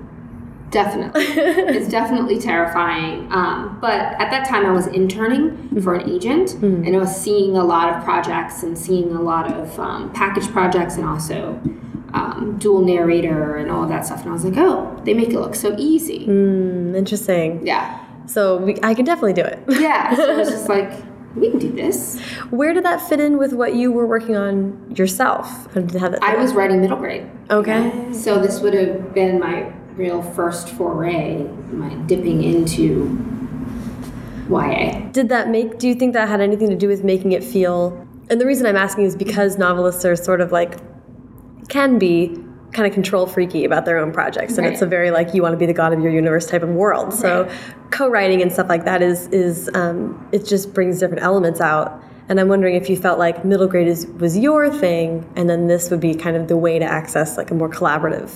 definitely. 0.72 1.24
it's 1.78 1.88
definitely 1.90 2.40
terrifying. 2.40 3.32
Um, 3.32 3.78
but 3.80 4.00
at 4.22 4.30
that 4.32 4.48
time, 4.48 4.66
I 4.66 4.72
was 4.72 4.88
interning 4.88 5.80
for 5.82 5.96
an 5.96 6.10
agent, 6.10 6.54
and 6.62 6.94
I 6.96 7.00
was 7.00 7.16
seeing 7.16 7.56
a 7.56 7.64
lot 7.64 7.94
of 7.96 8.04
projects 8.04 8.64
and 8.64 8.78
seeing 8.78 9.12
a 9.16 9.22
lot 9.22 9.52
of 9.54 9.80
um, 9.80 10.12
package 10.14 10.48
projects, 10.52 10.96
and 10.98 11.06
also. 11.06 11.60
Um, 12.14 12.56
dual 12.58 12.82
narrator 12.82 13.58
and 13.58 13.70
all 13.70 13.84
of 13.84 13.90
that 13.90 14.06
stuff, 14.06 14.22
and 14.22 14.30
I 14.30 14.34
was 14.34 14.46
like, 14.46 14.56
"Oh, 14.58 15.00
they 15.04 15.14
make 15.14 15.30
it 15.30 15.40
look 15.40 15.54
so 15.56 15.76
easy." 15.78 16.26
Mm, 16.26 16.96
interesting. 16.96 17.68
Yeah, 17.68 18.00
So 18.26 18.58
we, 18.58 18.78
I 18.82 18.94
can 18.94 19.04
definitely 19.06 19.34
do 19.34 19.44
it. 19.44 19.60
Yeah, 19.68 20.16
so 20.16 20.24
it 20.32 20.38
was 20.38 20.50
just 20.50 20.70
like, 20.78 20.90
we 21.40 21.50
can 21.50 21.60
do 21.60 21.72
this. 21.72 22.20
Where 22.50 22.74
did 22.74 22.86
that 22.86 23.02
fit 23.08 23.20
in 23.20 23.38
with 23.38 23.54
what 23.54 23.76
you 23.76 23.92
were 23.92 24.08
working 24.08 24.36
on 24.36 24.94
yourself? 24.96 25.48
How 25.74 25.82
did 25.82 25.90
that 25.92 26.24
I 26.24 26.36
was 26.36 26.54
writing 26.54 26.82
middle 26.82 26.98
grade. 26.98 27.30
Okay. 27.50 28.12
So 28.14 28.40
this 28.42 28.60
would 28.62 28.74
have 28.74 29.14
been 29.14 29.40
my 29.40 29.72
real 29.96 30.22
first 30.22 30.70
foray, 30.70 31.44
my 31.72 31.94
dipping 32.06 32.44
into 32.44 33.18
YA. 34.50 35.10
Did 35.12 35.30
that 35.30 35.50
make, 35.50 35.80
do 35.80 35.88
you 35.88 35.96
think 35.96 36.14
that 36.14 36.28
had 36.30 36.42
anything 36.42 36.70
to 36.70 36.76
do 36.76 36.88
with 36.88 37.04
making 37.04 37.32
it 37.32 37.44
feel, 37.44 38.08
and 38.30 38.40
the 38.40 38.46
reason 38.46 38.66
I'm 38.66 38.76
asking 38.76 39.06
is 39.06 39.16
because 39.16 39.58
novelists 39.58 40.06
are 40.06 40.16
sort 40.16 40.42
of 40.42 40.52
like, 40.52 40.78
can 41.70 41.98
be 42.00 42.38
kind 42.74 42.86
of 42.88 42.94
control 42.94 43.26
freaky 43.26 43.64
about 43.66 43.86
their 43.86 43.98
own 43.98 44.12
projects 44.12 44.58
and 44.58 44.66
Right. 44.66 44.74
it's 44.74 44.82
a 44.82 44.86
very 44.86 45.10
like 45.10 45.34
you 45.34 45.42
want 45.42 45.54
to 45.54 45.58
be 45.58 45.66
the 45.66 45.74
god 45.74 45.94
of 45.94 46.02
your 46.02 46.12
universe 46.12 46.46
type 46.46 46.64
of 46.64 46.70
world 46.70 47.14
so 47.14 47.44
Right. 47.44 47.52
co-writing 47.92 48.42
and 48.42 48.52
stuff 48.52 48.68
like 48.70 48.84
that 48.86 49.02
is 49.02 49.28
is 49.30 49.70
um, 49.74 50.28
it 50.32 50.46
just 50.46 50.74
brings 50.74 51.00
different 51.00 51.24
elements 51.24 51.62
out 51.62 52.04
and 52.30 52.40
i'm 52.42 52.50
wondering 52.50 52.76
if 52.76 52.90
you 52.90 52.98
felt 52.98 53.20
like 53.20 53.46
middle 53.46 53.68
grade 53.68 53.88
is 53.88 54.06
was 54.20 54.38
your 54.38 54.70
thing 54.70 55.26
and 55.38 55.50
then 55.50 55.68
this 55.68 55.90
would 55.90 56.02
be 56.02 56.14
kind 56.14 56.36
of 56.36 56.50
the 56.50 56.58
way 56.58 56.78
to 56.78 56.86
access 56.86 57.38
like 57.38 57.52
a 57.52 57.54
more 57.54 57.70
collaborative 57.70 58.32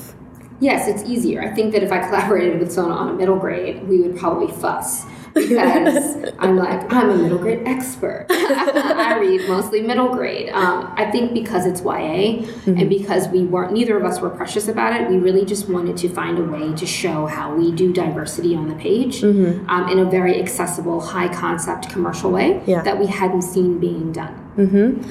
Yes, 0.63 0.87
it's 0.87 1.01
easier. 1.09 1.41
I 1.41 1.49
think 1.55 1.73
that 1.73 1.81
if 1.81 1.91
I 1.91 1.97
collaborated 2.07 2.59
with 2.59 2.71
Sona 2.71 2.93
on 2.93 3.09
a 3.09 3.13
middle 3.13 3.35
grade, 3.39 3.81
we 3.89 3.99
would 3.99 4.15
probably 4.15 4.45
fuss 4.53 5.05
because 5.33 6.17
I'm 6.39 6.57
like, 6.57 6.91
I'm 6.91 7.09
a 7.09 7.15
middle 7.17 7.37
grade 7.37 7.61
expert. 7.67 8.25
I 8.29 9.17
read 9.19 9.47
mostly 9.47 9.81
middle 9.81 10.09
grade. 10.13 10.49
Um, 10.49 10.93
I 10.97 11.09
think 11.11 11.33
because 11.33 11.65
it's 11.65 11.81
YA 11.81 12.45
and 12.65 12.89
because 12.89 13.27
we 13.29 13.43
weren't, 13.43 13.73
neither 13.73 13.97
of 13.97 14.03
us 14.05 14.19
were 14.19 14.29
precious 14.29 14.67
about 14.67 14.99
it, 14.99 15.09
we 15.09 15.17
really 15.17 15.45
just 15.45 15.69
wanted 15.69 15.97
to 15.97 16.09
find 16.09 16.37
a 16.39 16.43
way 16.43 16.73
to 16.75 16.85
show 16.85 17.25
how 17.25 17.53
we 17.55 17.71
do 17.71 17.91
diversity 17.93 18.55
on 18.55 18.67
the 18.69 18.75
page 18.75 19.23
um, 19.23 19.87
in 19.89 19.99
a 19.99 20.05
very 20.05 20.39
accessible, 20.41 20.99
high 21.01 21.33
concept 21.33 21.89
commercial 21.89 22.31
way 22.31 22.61
Yeah. 22.65 22.81
that 22.83 22.99
we 22.99 23.07
hadn't 23.07 23.41
seen 23.43 23.79
being 23.79 24.11
done. 24.11 25.05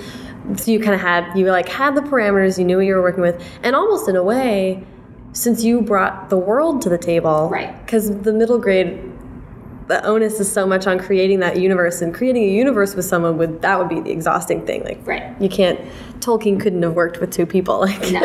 so 0.56 0.70
you 0.70 0.80
kind 0.80 0.94
of 0.94 1.00
had 1.00 1.36
you 1.38 1.46
like 1.50 1.68
had 1.68 1.94
the 1.94 2.00
parameters 2.00 2.58
you 2.58 2.64
knew 2.64 2.76
what 2.78 2.86
you 2.86 2.94
were 2.94 3.02
working 3.02 3.20
with 3.22 3.40
and 3.62 3.76
almost 3.76 4.08
in 4.08 4.16
a 4.16 4.22
way 4.22 4.82
since 5.32 5.62
you 5.62 5.80
brought 5.80 6.28
the 6.28 6.36
world 6.36 6.82
to 6.82 6.88
the 6.88 6.98
table, 6.98 7.48
Right. 7.50 7.72
Because 7.86 8.10
the 8.22 8.32
middle 8.32 8.58
grade, 8.58 8.98
the 9.90 10.04
onus 10.06 10.40
is 10.40 10.50
so 10.50 10.66
much 10.66 10.86
on 10.86 10.98
creating 10.98 11.40
that 11.40 11.58
universe, 11.58 12.00
and 12.00 12.14
creating 12.14 12.44
a 12.44 12.52
universe 12.52 12.94
with 12.94 13.04
someone 13.04 13.36
would 13.36 13.60
that 13.62 13.78
would 13.78 13.88
be 13.88 14.00
the 14.00 14.10
exhausting 14.10 14.64
thing. 14.64 14.82
Like, 14.84 15.06
Right. 15.06 15.34
You 15.40 15.48
can't. 15.48 15.78
Tolkien 16.20 16.60
couldn't 16.60 16.82
have 16.82 16.94
worked 16.94 17.20
with 17.20 17.30
two 17.30 17.46
people. 17.46 17.80
Like, 17.86 18.00
No. 18.12 18.20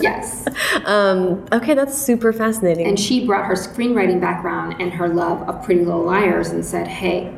yes. 0.00 0.46
um, 0.86 1.46
okay, 1.52 1.74
that's 1.74 1.96
super 1.96 2.32
fascinating. 2.32 2.86
And 2.86 2.98
she 2.98 3.26
brought 3.26 3.46
her 3.46 3.54
screenwriting 3.54 4.20
background 4.20 4.80
and 4.80 4.92
her 4.92 5.08
love 5.08 5.48
of 5.48 5.64
Pretty 5.64 5.84
Little 5.84 6.04
Liars 6.04 6.48
and 6.50 6.64
said, 6.64 6.86
"Hey, 6.88 7.32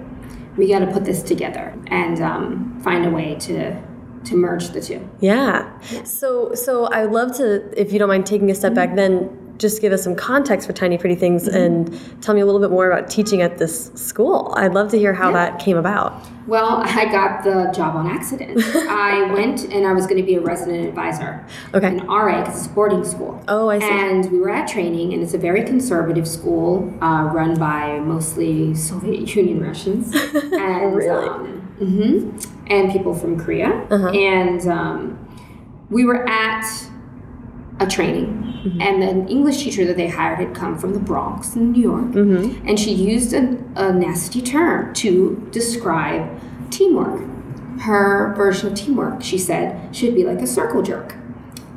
we 0.57 0.69
got 0.69 0.81
to 0.81 0.87
put 0.87 1.05
this 1.05 1.23
together 1.23 1.75
and 1.89 2.21
um, 2.21 2.81
find 2.83 3.07
a 3.07 3.11
way 3.11 3.37
to 3.41 3.81
to 4.25 4.37
merge 4.37 4.69
the 4.71 4.81
two. 4.81 5.09
Yeah. 5.21 5.79
So 6.05 6.55
so 6.55 6.87
I 6.87 7.05
would 7.07 7.13
love 7.13 7.37
to, 7.37 7.81
if 7.81 7.93
you 7.93 7.99
don't 7.99 8.09
mind 8.09 8.27
taking 8.27 8.51
a 8.51 8.55
step 8.55 8.75
back, 8.75 8.95
then 8.95 9.31
just 9.59 9.81
give 9.81 9.93
us 9.93 10.03
some 10.03 10.15
context 10.15 10.67
for 10.67 10.73
Tiny 10.73 10.97
Pretty 10.97 11.15
Things 11.15 11.47
and 11.49 11.99
tell 12.23 12.35
me 12.35 12.41
a 12.41 12.47
little 12.47 12.61
bit 12.61 12.71
more 12.71 12.91
about 12.91 13.11
teaching 13.11 13.43
at 13.43 13.59
this 13.59 13.93
school. 13.95 14.55
I'd 14.57 14.73
love 14.73 14.91
to 14.93 14.99
hear 14.99 15.13
how 15.13 15.33
that 15.33 15.59
came 15.59 15.77
about. 15.77 16.15
Well, 16.47 16.83
I 16.85 17.05
got 17.05 17.45
the 17.45 17.71
job 17.75 17.95
on 17.95 18.07
accident. 18.07 18.59
I 18.75 19.31
went 19.33 19.65
and 19.65 19.87
I 19.87 19.93
was 19.93 20.07
going 20.07 20.17
to 20.17 20.23
be 20.23 20.37
a 20.37 20.41
resident 20.41 20.89
advisor. 20.89 21.45
Okay. 21.75 21.89
An 21.89 22.07
RA, 22.07 22.41
because 22.41 22.59
it's 22.59 22.67
a 22.67 22.71
boarding 22.71 23.05
school. 23.05 23.43
Oh, 23.49 23.69
I 23.69 23.79
see. 23.81 23.85
And 23.87 24.33
we 24.33 24.39
were 24.39 24.49
at 24.49 24.67
training, 24.67 25.13
and 25.13 25.23
it's 25.23 25.35
a 25.35 25.39
very 25.39 25.63
conservative 25.65 26.27
school 26.27 26.91
uh, 27.03 27.25
run 27.25 27.59
by 27.59 27.99
mostly 27.99 28.75
Soviet 28.75 29.35
Union 29.37 29.63
Russians. 29.63 30.15
And, 30.59 30.95
Really? 30.97 31.29
Um, 31.29 31.77
mhm. 31.81 32.47
And 32.71 32.91
people 32.93 33.15
from 33.15 33.39
Korea. 33.39 33.69
Uh-huh. 33.91 34.09
And 34.09 34.67
um, 34.69 35.29
we 35.91 36.05
were 36.05 36.29
at 36.29 36.65
a 37.81 37.87
training. 37.87 38.45
And 38.81 39.03
the 39.03 39.31
English 39.31 39.63
teacher 39.63 39.85
that 39.87 39.97
they 39.97 40.09
hired 40.09 40.39
had 40.39 40.55
come 40.55 40.77
from 40.79 40.93
the 40.93 41.01
Bronx 41.01 41.55
in 41.55 41.73
New 41.73 41.81
York. 41.81 42.15
And 42.67 42.79
she 42.79 42.93
used 42.93 43.33
a, 43.33 43.57
a 43.77 43.93
nasty 43.93 44.43
term 44.43 44.93
to 44.95 45.49
describe 45.53 46.29
teamwork. 46.71 47.23
Her 47.81 48.35
version 48.37 48.73
of 48.73 48.75
teamwork, 48.75 49.23
she 49.23 49.39
said, 49.39 49.95
should 49.95 50.15
be 50.15 50.25
like 50.25 50.41
a 50.41 50.47
circle 50.47 50.83
jerk. 50.83 51.15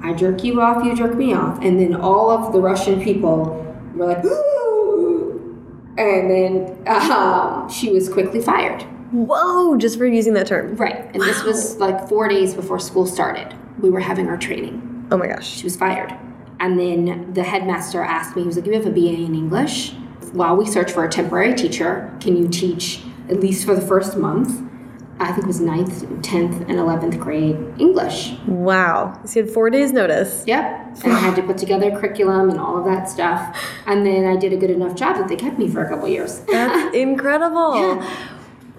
I 0.01 0.13
jerk 0.13 0.43
you 0.43 0.59
off, 0.59 0.83
you 0.83 0.95
jerk 0.95 1.15
me 1.15 1.33
off. 1.33 1.61
And 1.61 1.79
then 1.79 1.95
all 1.95 2.31
of 2.31 2.51
the 2.51 2.59
Russian 2.59 3.01
people 3.01 3.63
were 3.95 4.07
like, 4.07 4.25
ooh. 4.25 5.93
And 5.97 6.31
then 6.31 6.87
um, 6.87 7.69
she 7.69 7.91
was 7.91 8.09
quickly 8.09 8.41
fired. 8.41 8.81
Whoa, 9.11 9.77
just 9.77 9.97
for 9.97 10.07
using 10.07 10.33
that 10.33 10.47
term. 10.47 10.75
Right. 10.75 11.05
And 11.13 11.21
this 11.21 11.43
was 11.43 11.77
like 11.77 12.09
four 12.09 12.27
days 12.27 12.55
before 12.55 12.79
school 12.79 13.05
started. 13.05 13.53
We 13.79 13.91
were 13.91 13.99
having 13.99 14.27
our 14.27 14.37
training. 14.37 14.87
Oh 15.11 15.17
my 15.17 15.27
gosh. 15.27 15.47
She 15.47 15.63
was 15.63 15.75
fired. 15.75 16.17
And 16.59 16.79
then 16.79 17.33
the 17.33 17.43
headmaster 17.43 18.01
asked 18.01 18.35
me, 18.35 18.43
he 18.43 18.47
was 18.47 18.55
like, 18.55 18.65
You 18.65 18.73
have 18.73 18.85
a 18.85 18.91
BA 18.91 19.13
in 19.13 19.35
English. 19.35 19.93
While 20.31 20.55
we 20.55 20.65
search 20.65 20.91
for 20.91 21.03
a 21.03 21.09
temporary 21.09 21.53
teacher, 21.53 22.15
can 22.21 22.37
you 22.37 22.47
teach, 22.47 23.01
at 23.29 23.39
least 23.41 23.65
for 23.65 23.75
the 23.75 23.81
first 23.81 24.15
month, 24.15 24.61
I 25.19 25.31
think 25.33 25.43
it 25.43 25.47
was 25.47 25.59
9th, 25.59 26.21
10th, 26.21 26.61
and 26.61 26.79
11th 26.79 27.19
grade 27.19 27.57
English? 27.79 28.33
Wow. 28.47 29.19
So 29.25 29.39
you 29.39 29.45
had 29.45 29.53
four 29.53 29.69
days 29.69 29.91
notice. 29.91 30.43
Yep. 30.47 30.97
And 31.03 31.13
I 31.13 31.19
had 31.19 31.35
to 31.35 31.43
put 31.43 31.57
together 31.57 31.91
a 31.91 31.99
curriculum 31.99 32.49
and 32.49 32.59
all 32.59 32.77
of 32.77 32.85
that 32.85 33.09
stuff. 33.09 33.57
And 33.85 34.05
then 34.05 34.25
I 34.25 34.37
did 34.37 34.53
a 34.53 34.57
good 34.57 34.71
enough 34.71 34.95
job 34.95 35.17
that 35.17 35.27
they 35.27 35.35
kept 35.35 35.59
me 35.59 35.67
for 35.67 35.83
a 35.83 35.89
couple 35.89 36.07
years. 36.07 36.39
That's 36.51 36.95
incredible. 36.95 37.75
Yeah. 37.75 38.15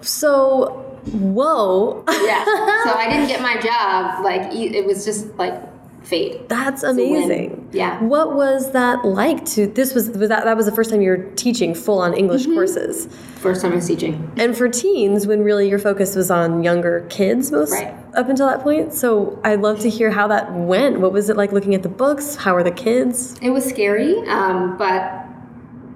So, 0.01 0.99
whoa. 1.11 2.03
yeah. 2.07 2.45
So 2.83 2.91
I 2.93 3.07
didn't 3.09 3.27
get 3.27 3.41
my 3.41 3.57
job. 3.61 4.25
Like, 4.25 4.53
it 4.53 4.85
was 4.85 5.05
just 5.05 5.27
like 5.37 5.72
fate. 6.03 6.49
That's 6.49 6.83
amazing. 6.83 7.69
Yeah. 7.71 8.01
What 8.03 8.35
was 8.35 8.71
that 8.73 9.05
like 9.05 9.45
to 9.45 9.67
this 9.67 9.93
was 9.95 10.09
was 10.09 10.29
that 10.29 10.43
that 10.43 10.55
was 10.57 10.65
the 10.65 10.71
first 10.71 10.89
time 10.89 11.01
you 11.01 11.09
were 11.11 11.23
teaching 11.35 11.73
full 11.73 11.99
on 11.99 12.13
English 12.13 12.43
Mm-hmm. 12.43 12.53
courses. 12.55 13.07
First 13.37 13.61
time 13.61 13.71
I 13.71 13.75
was 13.75 13.87
teaching. 13.87 14.31
And 14.37 14.55
for 14.55 14.69
teens 14.69 15.25
when 15.27 15.41
really 15.43 15.67
your 15.69 15.79
focus 15.79 16.15
was 16.15 16.29
on 16.31 16.63
younger 16.63 17.05
kids 17.09 17.51
most 17.51 17.71
Right. 17.73 17.93
up 18.15 18.29
until 18.29 18.47
that 18.47 18.61
point. 18.61 18.93
So 18.93 19.39
I'd 19.43 19.61
love 19.61 19.79
to 19.81 19.89
hear 19.89 20.11
how 20.11 20.27
that 20.27 20.53
went. 20.53 20.99
What 20.99 21.11
was 21.13 21.29
it 21.29 21.37
like 21.37 21.51
looking 21.51 21.73
at 21.75 21.83
the 21.83 21.89
books? 21.89 22.35
How 22.35 22.53
were 22.53 22.63
the 22.63 22.71
kids? 22.71 23.35
It 23.41 23.49
was 23.49 23.65
scary, 23.65 24.17
um, 24.27 24.77
but 24.77 25.25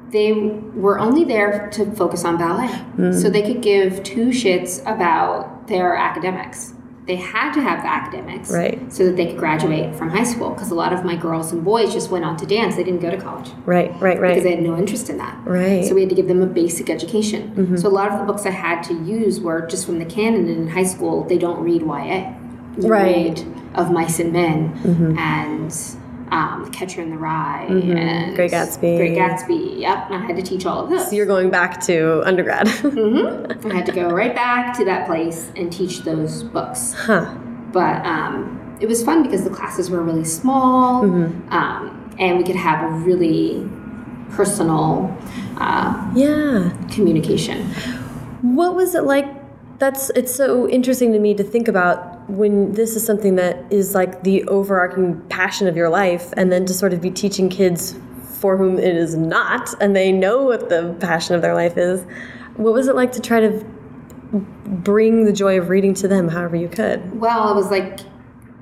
they 0.10 0.32
were 0.34 1.00
only 1.00 1.26
there 1.26 1.70
to 1.74 1.92
focus 1.92 2.24
on 2.24 2.38
ballet. 2.38 2.70
So 3.14 3.30
they 3.30 3.42
could 3.42 3.62
give 3.62 4.04
two 4.04 4.28
shits 4.28 4.82
about 4.84 5.68
their 5.68 5.96
academics. 5.98 6.74
They 7.08 7.16
had 7.16 7.54
to 7.54 7.62
have 7.62 7.82
the 7.84 7.88
academics 7.90 8.52
Right. 8.52 8.92
so 8.92 9.06
that 9.06 9.16
they 9.16 9.28
could 9.28 9.38
graduate 9.38 9.96
from 9.96 10.10
high 10.10 10.26
school 10.26 10.50
because 10.50 10.72
a 10.72 10.76
lot 10.76 10.92
of 10.92 11.06
my 11.06 11.16
girls 11.16 11.54
and 11.54 11.64
boys 11.64 11.94
just 11.94 12.12
went 12.12 12.26
on 12.26 12.36
to 12.38 12.46
dance. 12.46 12.76
They 12.76 12.84
didn't 12.84 13.00
go 13.00 13.10
to 13.10 13.18
college 13.18 13.50
Right, 13.66 13.92
right, 14.02 14.20
right. 14.20 14.30
because 14.30 14.44
they 14.44 14.56
had 14.56 14.64
no 14.64 14.78
interest 14.78 15.10
in 15.10 15.18
that. 15.18 15.38
Right. 15.46 15.86
So 15.86 15.96
we 15.96 16.02
had 16.02 16.10
to 16.10 16.16
give 16.16 16.28
them 16.28 16.42
a 16.42 16.46
basic 16.46 16.90
education. 16.90 17.54
Mm-hmm. 17.56 17.78
So 17.78 17.88
a 17.88 17.96
lot 18.02 18.12
of 18.12 18.20
the 18.20 18.26
books 18.26 18.46
I 18.46 18.50
had 18.52 18.84
to 18.84 18.94
use 19.06 19.40
were 19.40 19.66
just 19.66 19.86
from 19.86 20.00
the 20.00 20.06
canon. 20.06 20.42
And 20.50 20.50
in 20.64 20.68
high 20.68 20.84
school, 20.84 21.24
they 21.24 21.38
don't 21.38 21.60
read 21.60 21.82
YA. 21.82 22.34
They 22.78 22.90
Right. 22.90 23.16
read 23.30 23.46
Of 23.74 23.90
Mice 23.92 24.20
and 24.20 24.34
Men 24.34 24.74
mm-hmm. 24.84 25.18
and 25.18 25.74
um, 26.32 26.70
Catcher 26.72 27.02
in 27.02 27.10
the 27.10 27.18
Rye 27.18 27.66
and 27.70 28.36
Great 28.36 28.52
Gatsby. 28.52 28.98
Great 28.98 29.18
Gatsby. 29.18 29.80
Yep. 29.80 29.98
I 30.12 30.18
had 30.20 30.36
to 30.36 30.42
teach 30.42 30.66
all 30.66 30.84
of 30.84 30.90
those. 30.90 31.10
So 31.10 31.16
you're 31.16 31.26
going 31.26 31.50
back 31.50 31.82
to 31.86 32.22
undergrad. 32.26 32.68
I 32.68 33.74
had 33.74 33.86
to 33.86 33.92
go 33.94 34.10
right 34.10 34.34
back 34.36 34.78
to 34.78 34.86
that 34.86 35.08
place 35.08 35.52
and 35.56 35.72
teach 35.72 36.02
those 36.02 36.44
books. 36.44 36.94
huh. 36.98 37.34
But 37.72 38.06
um, 38.06 38.78
it 38.80 38.88
was 38.88 39.04
fun 39.04 39.24
because 39.24 39.44
the 39.44 39.50
classes 39.50 39.90
were 39.90 40.02
really 40.04 40.26
small 40.26 41.04
Mm-hmm. 41.04 41.52
um, 41.54 42.16
and 42.20 42.38
we 42.38 42.44
could 42.44 42.56
have 42.56 42.84
a 42.92 42.96
really 42.96 43.68
personal 44.32 45.16
uh, 45.58 46.12
Yeah. 46.16 46.70
communication. 46.92 47.64
What 48.42 48.76
was 48.76 48.96
it 48.96 49.04
like? 49.04 49.26
That's 49.80 50.10
it's 50.12 50.34
so 50.34 50.68
interesting 50.68 51.14
to 51.14 51.20
me 51.20 51.34
to 51.36 51.44
think 51.44 51.68
about 51.68 52.17
when 52.28 52.74
this 52.74 52.96
is 52.96 53.06
something 53.06 53.36
that 53.36 53.72
is 53.72 53.96
like 53.96 54.24
the 54.24 54.44
overarching 54.46 55.22
passion 55.30 55.68
of 55.68 55.76
your 55.76 55.90
life, 55.90 56.34
and 56.38 56.52
then 56.52 56.66
to 56.66 56.74
sort 56.74 56.94
of 56.94 57.02
be 57.02 57.12
teaching 57.12 57.50
kids 57.50 57.96
for 58.40 58.58
whom 58.58 58.78
it 58.78 58.96
is 58.96 59.16
not, 59.16 59.74
and 59.82 59.96
they 59.96 60.12
know 60.12 60.44
what 60.44 60.70
the 60.70 60.96
passion 61.00 61.36
of 61.36 61.42
their 61.42 61.56
life 61.56 61.78
is. 61.78 62.06
What 62.56 62.74
was 62.74 62.88
it 62.88 62.96
like 62.96 63.12
to 63.14 63.22
try 63.22 63.40
to 63.40 63.66
bring 64.32 65.26
the 65.26 65.34
joy 65.34 65.58
of 65.58 65.70
reading 65.70 65.94
to 65.96 66.08
them, 66.08 66.28
however 66.28 66.56
you 66.56 66.68
could? 66.68 67.20
Well, 67.20 67.52
it 67.52 67.56
was 67.56 67.72
like 67.72 68.00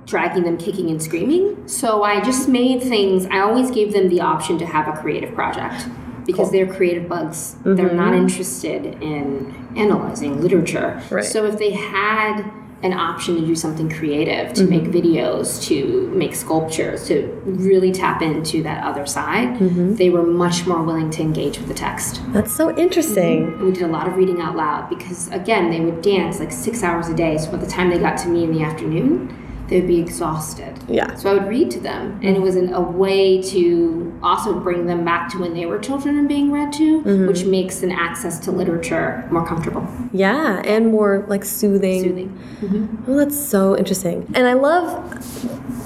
dragging 0.06 0.43
them 0.43 0.58
kicking 0.58 0.89
and 0.91 1.01
screaming. 1.01 1.67
So 1.67 2.04
I 2.04 2.21
just 2.21 2.47
made 2.47 2.84
things, 2.84 3.25
I 3.25 3.39
always 3.39 3.71
gave 3.71 3.91
them 3.91 4.10
the 4.10 4.21
option 4.21 4.58
to 4.60 4.65
have 4.65 4.88
a 4.88 4.99
creative 5.01 5.34
project 5.34 5.88
because 6.25 6.51
they're 6.51 6.71
creative 6.71 7.10
bugs. 7.10 7.56
They're 7.63 7.91
not 7.91 8.13
mm-hmm. 8.13 8.23
interested 8.23 9.01
in 9.01 9.73
analyzing 9.75 10.41
literature. 10.41 11.01
Right. 11.10 11.23
So 11.23 11.45
if 11.45 11.58
they 11.58 11.71
had 11.71 12.51
an 12.86 12.93
option 12.93 13.36
to 13.36 13.45
do 13.45 13.56
something 13.56 13.89
creative, 13.89 14.54
to 14.54 14.63
make 14.65 14.84
mm-hmm. 14.84 14.91
videos, 14.91 15.62
to 15.63 16.08
make 16.15 16.36
sculptures, 16.36 17.08
to 17.08 17.28
really 17.45 17.91
tap 17.91 18.21
into 18.21 18.63
that 18.63 18.84
other 18.84 19.06
side, 19.06 19.50
mm-hmm. 19.60 19.95
they 19.95 20.10
were 20.10 20.24
much 20.24 20.65
more 20.65 20.82
willing 20.84 21.10
to 21.10 21.21
engage 21.21 21.58
with 21.58 21.67
the 21.67 21.74
text. 21.74 22.21
That's 22.30 22.56
so 22.56 22.76
interesting. 22.78 23.45
And 23.45 23.62
we 23.62 23.71
did 23.71 23.84
a 23.84 23.88
lot 23.88 24.08
of 24.08 24.15
reading 24.15 24.39
out 24.41 24.56
loud 24.56 24.89
because, 24.89 25.30
again, 25.32 25.69
they 25.69 25.82
would 25.82 26.02
dance 26.02 26.39
like 26.39 26.52
six 26.52 26.84
hours 26.84 27.10
a 27.10 27.15
day. 27.15 27.38
So 27.38 27.52
by 27.52 27.58
the 27.58 27.67
time 27.67 27.89
they 27.89 28.00
got 28.00 28.17
to 28.19 28.30
me 28.30 28.43
in 28.43 28.54
the 28.54 28.63
afternoon, 28.63 29.44
they 29.67 29.80
would 29.80 29.88
be 29.88 29.99
exhausted. 29.99 30.78
Yeah. 30.88 31.15
So 31.15 31.32
I 31.32 31.34
would 31.34 31.47
read 31.47 31.71
to 31.71 31.80
them, 31.80 32.19
and 32.23 32.36
it 32.36 32.41
was 32.41 32.56
an, 32.56 32.73
a 32.73 32.82
way 32.82 33.41
to 33.43 34.17
also 34.21 34.60
bring 34.60 34.86
them 34.86 35.04
back 35.04 35.30
to 35.32 35.39
when 35.39 35.54
they 35.54 35.65
were 35.65 35.80
children 35.80 36.17
and 36.17 36.28
being 36.28 36.51
read 36.51 36.71
to, 36.73 37.01
mm-hmm. 37.01 37.28
which 37.28 37.45
makes 37.45 37.82
an 37.84 37.91
access 37.91 38.39
to 38.39 38.51
literature 38.51 39.28
more 39.32 39.45
comfortable, 39.45 39.88
Yeah, 40.12 40.62
and 40.65 40.91
more 40.91 41.25
like 41.28 41.43
soothing. 41.43 42.04
soothing. 42.04 42.39
Mm-hmm. 42.62 43.12
Oh, 43.12 43.17
that's 43.17 43.39
so 43.39 43.75
interesting. 43.78 44.32
And 44.36 44.47
I 44.47 44.54
love 44.54 45.12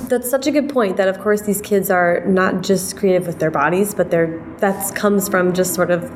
that's 0.09 0.29
such 0.29 0.47
a 0.47 0.51
good 0.51 0.69
point 0.69 0.97
that 0.97 1.07
of 1.07 1.19
course 1.19 1.41
these 1.43 1.61
kids 1.61 1.91
are 1.91 2.25
not 2.25 2.63
just 2.63 2.97
creative 2.97 3.27
with 3.27 3.39
their 3.39 3.51
bodies, 3.51 3.93
but 3.93 4.09
they're 4.11 4.43
that 4.57 4.93
comes 4.95 5.29
from 5.29 5.53
just 5.53 5.73
sort 5.73 5.91
of 5.91 6.11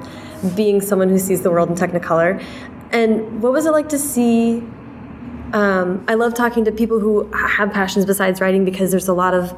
being 0.55 0.81
someone 0.81 1.09
who 1.09 1.19
sees 1.19 1.43
the 1.43 1.51
world 1.51 1.69
in 1.69 1.75
technicolor. 1.75 2.43
And 2.91 3.41
what 3.41 3.53
was 3.53 3.65
it 3.65 3.71
like 3.71 3.89
to 3.89 3.99
see 3.99 4.63
um, 5.53 6.03
I 6.07 6.15
love 6.15 6.33
talking 6.33 6.65
to 6.65 6.71
people 6.71 6.99
who 6.99 7.31
have 7.31 7.71
passions 7.71 8.05
besides 8.05 8.41
writing 8.41 8.65
because 8.65 8.91
there's 8.91 9.07
a 9.07 9.13
lot 9.13 9.33
of 9.33 9.57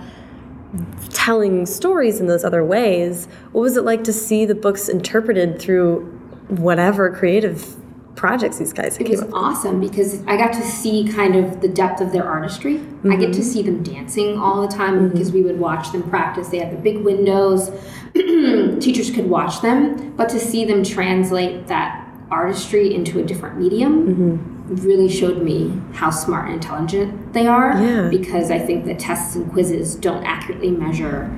telling 1.10 1.65
stories 1.65 2.19
in 2.19 2.27
those 2.27 2.43
other 2.43 2.63
ways. 2.63 3.27
What 3.53 3.62
was 3.62 3.77
it 3.77 3.84
like 3.84 4.03
to 4.03 4.13
see 4.13 4.45
the 4.45 4.55
books 4.55 4.89
interpreted 4.89 5.60
through 5.60 6.01
whatever 6.49 7.10
creative 7.10 7.77
projects 8.15 8.58
these 8.58 8.73
guys 8.73 8.97
It 8.97 9.10
was 9.10 9.21
up? 9.21 9.34
awesome 9.34 9.79
because 9.79 10.21
I 10.25 10.38
got 10.38 10.53
to 10.53 10.62
see 10.62 11.08
kind 11.08 11.36
of 11.36 11.62
the 11.62 11.67
depth 11.67 12.01
of 12.01 12.12
their 12.12 12.25
artistry. 12.25 12.81
I 13.05 13.15
get 13.15 13.34
to 13.34 13.39
mm-hmm. 13.39 13.41
see 13.41 13.62
them 13.62 13.84
dancing 13.84 14.38
all 14.38 14.62
the 14.62 14.73
time 14.73 14.95
mm-hmm. 14.95 15.10
because 15.10 15.31
we 15.31 15.41
would 15.41 15.60
watch 15.60 15.91
them 15.91 16.03
practice. 16.10 16.49
They 16.49 16.60
had 16.60 16.71
the 16.71 16.77
big 16.77 16.99
windows, 16.99 17.71
teachers 18.13 19.12
could 19.12 19.29
watch 19.29 19.62
them, 19.62 20.15
but 20.15 20.29
to 20.29 20.39
see 20.39 20.65
them 20.65 20.84
translate 20.84 21.67
that 21.67 22.01
artistry 22.31 22.93
into 22.93 23.19
a 23.19 23.23
different 23.23 23.58
medium 23.60 24.08
mm-hmm. 24.08 24.54
Really 24.68 25.10
showed 25.10 25.42
me 25.42 25.80
how 25.94 26.10
smart 26.10 26.46
and 26.46 26.56
intelligent 26.56 27.34
they 27.34 27.48
are 27.48 27.72
Yeah. 27.82 28.08
because 28.10 28.50
I 28.52 28.60
think 28.60 28.86
that 28.86 29.00
tests 29.00 29.36
and 29.36 29.52
quizzes 29.52 29.96
don't 29.96 30.24
accurately 30.24 30.72
measure 30.72 31.30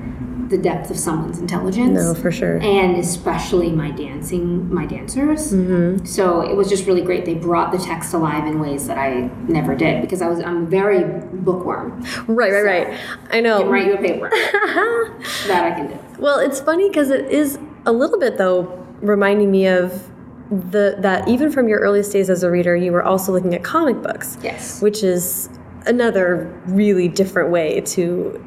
the 0.48 0.56
depth 0.56 0.90
of 0.90 0.98
someone's 0.98 1.38
intelligence. 1.38 1.92
No, 1.92 2.14
for 2.14 2.30
sure. 2.30 2.56
And 2.56 2.96
especially 2.96 3.70
my 3.70 3.90
dancing, 3.90 4.72
my 4.72 4.86
dancers. 4.86 5.52
Mm-hmm. 5.52 6.06
So 6.06 6.40
it 6.40 6.56
was 6.56 6.70
just 6.70 6.86
really 6.86 7.02
great. 7.02 7.26
They 7.26 7.34
brought 7.34 7.70
the 7.70 7.76
text 7.76 8.14
alive 8.14 8.46
in 8.46 8.58
ways 8.58 8.86
that 8.86 8.96
I 8.96 9.30
never 9.46 9.74
did 9.74 10.00
because 10.00 10.22
I 10.22 10.28
was 10.28 10.40
I'm 10.40 10.66
very 10.66 11.04
bookworm. 11.04 12.00
Right, 12.26 12.50
right, 12.50 12.62
right. 12.64 13.00
I 13.30 13.40
know. 13.40 13.58
Can 13.58 13.68
write 13.68 13.86
you 13.88 13.94
a 13.94 13.98
paper. 13.98 14.30
that 15.48 15.64
I 15.64 15.72
can 15.76 15.88
do. 15.88 15.98
Well, 16.18 16.38
it's 16.38 16.60
funny 16.60 16.88
because 16.88 17.10
it 17.10 17.26
is 17.26 17.58
a 17.84 17.92
little 17.92 18.18
bit 18.18 18.38
though 18.38 18.86
reminding 19.02 19.50
me 19.50 19.66
of 19.66 20.08
the 20.50 20.96
that 20.98 21.28
even 21.28 21.52
from 21.52 21.68
your 21.68 21.80
earliest 21.80 22.12
days 22.12 22.30
as 22.30 22.42
a 22.42 22.50
reader, 22.50 22.74
you 22.74 22.92
were 22.92 23.02
also 23.02 23.32
looking 23.32 23.54
at 23.54 23.62
comic 23.62 24.02
books. 24.02 24.38
Yes. 24.42 24.80
Which 24.80 25.02
is 25.02 25.50
another 25.86 26.44
really 26.66 27.08
different 27.08 27.50
way 27.50 27.80
to 27.80 28.44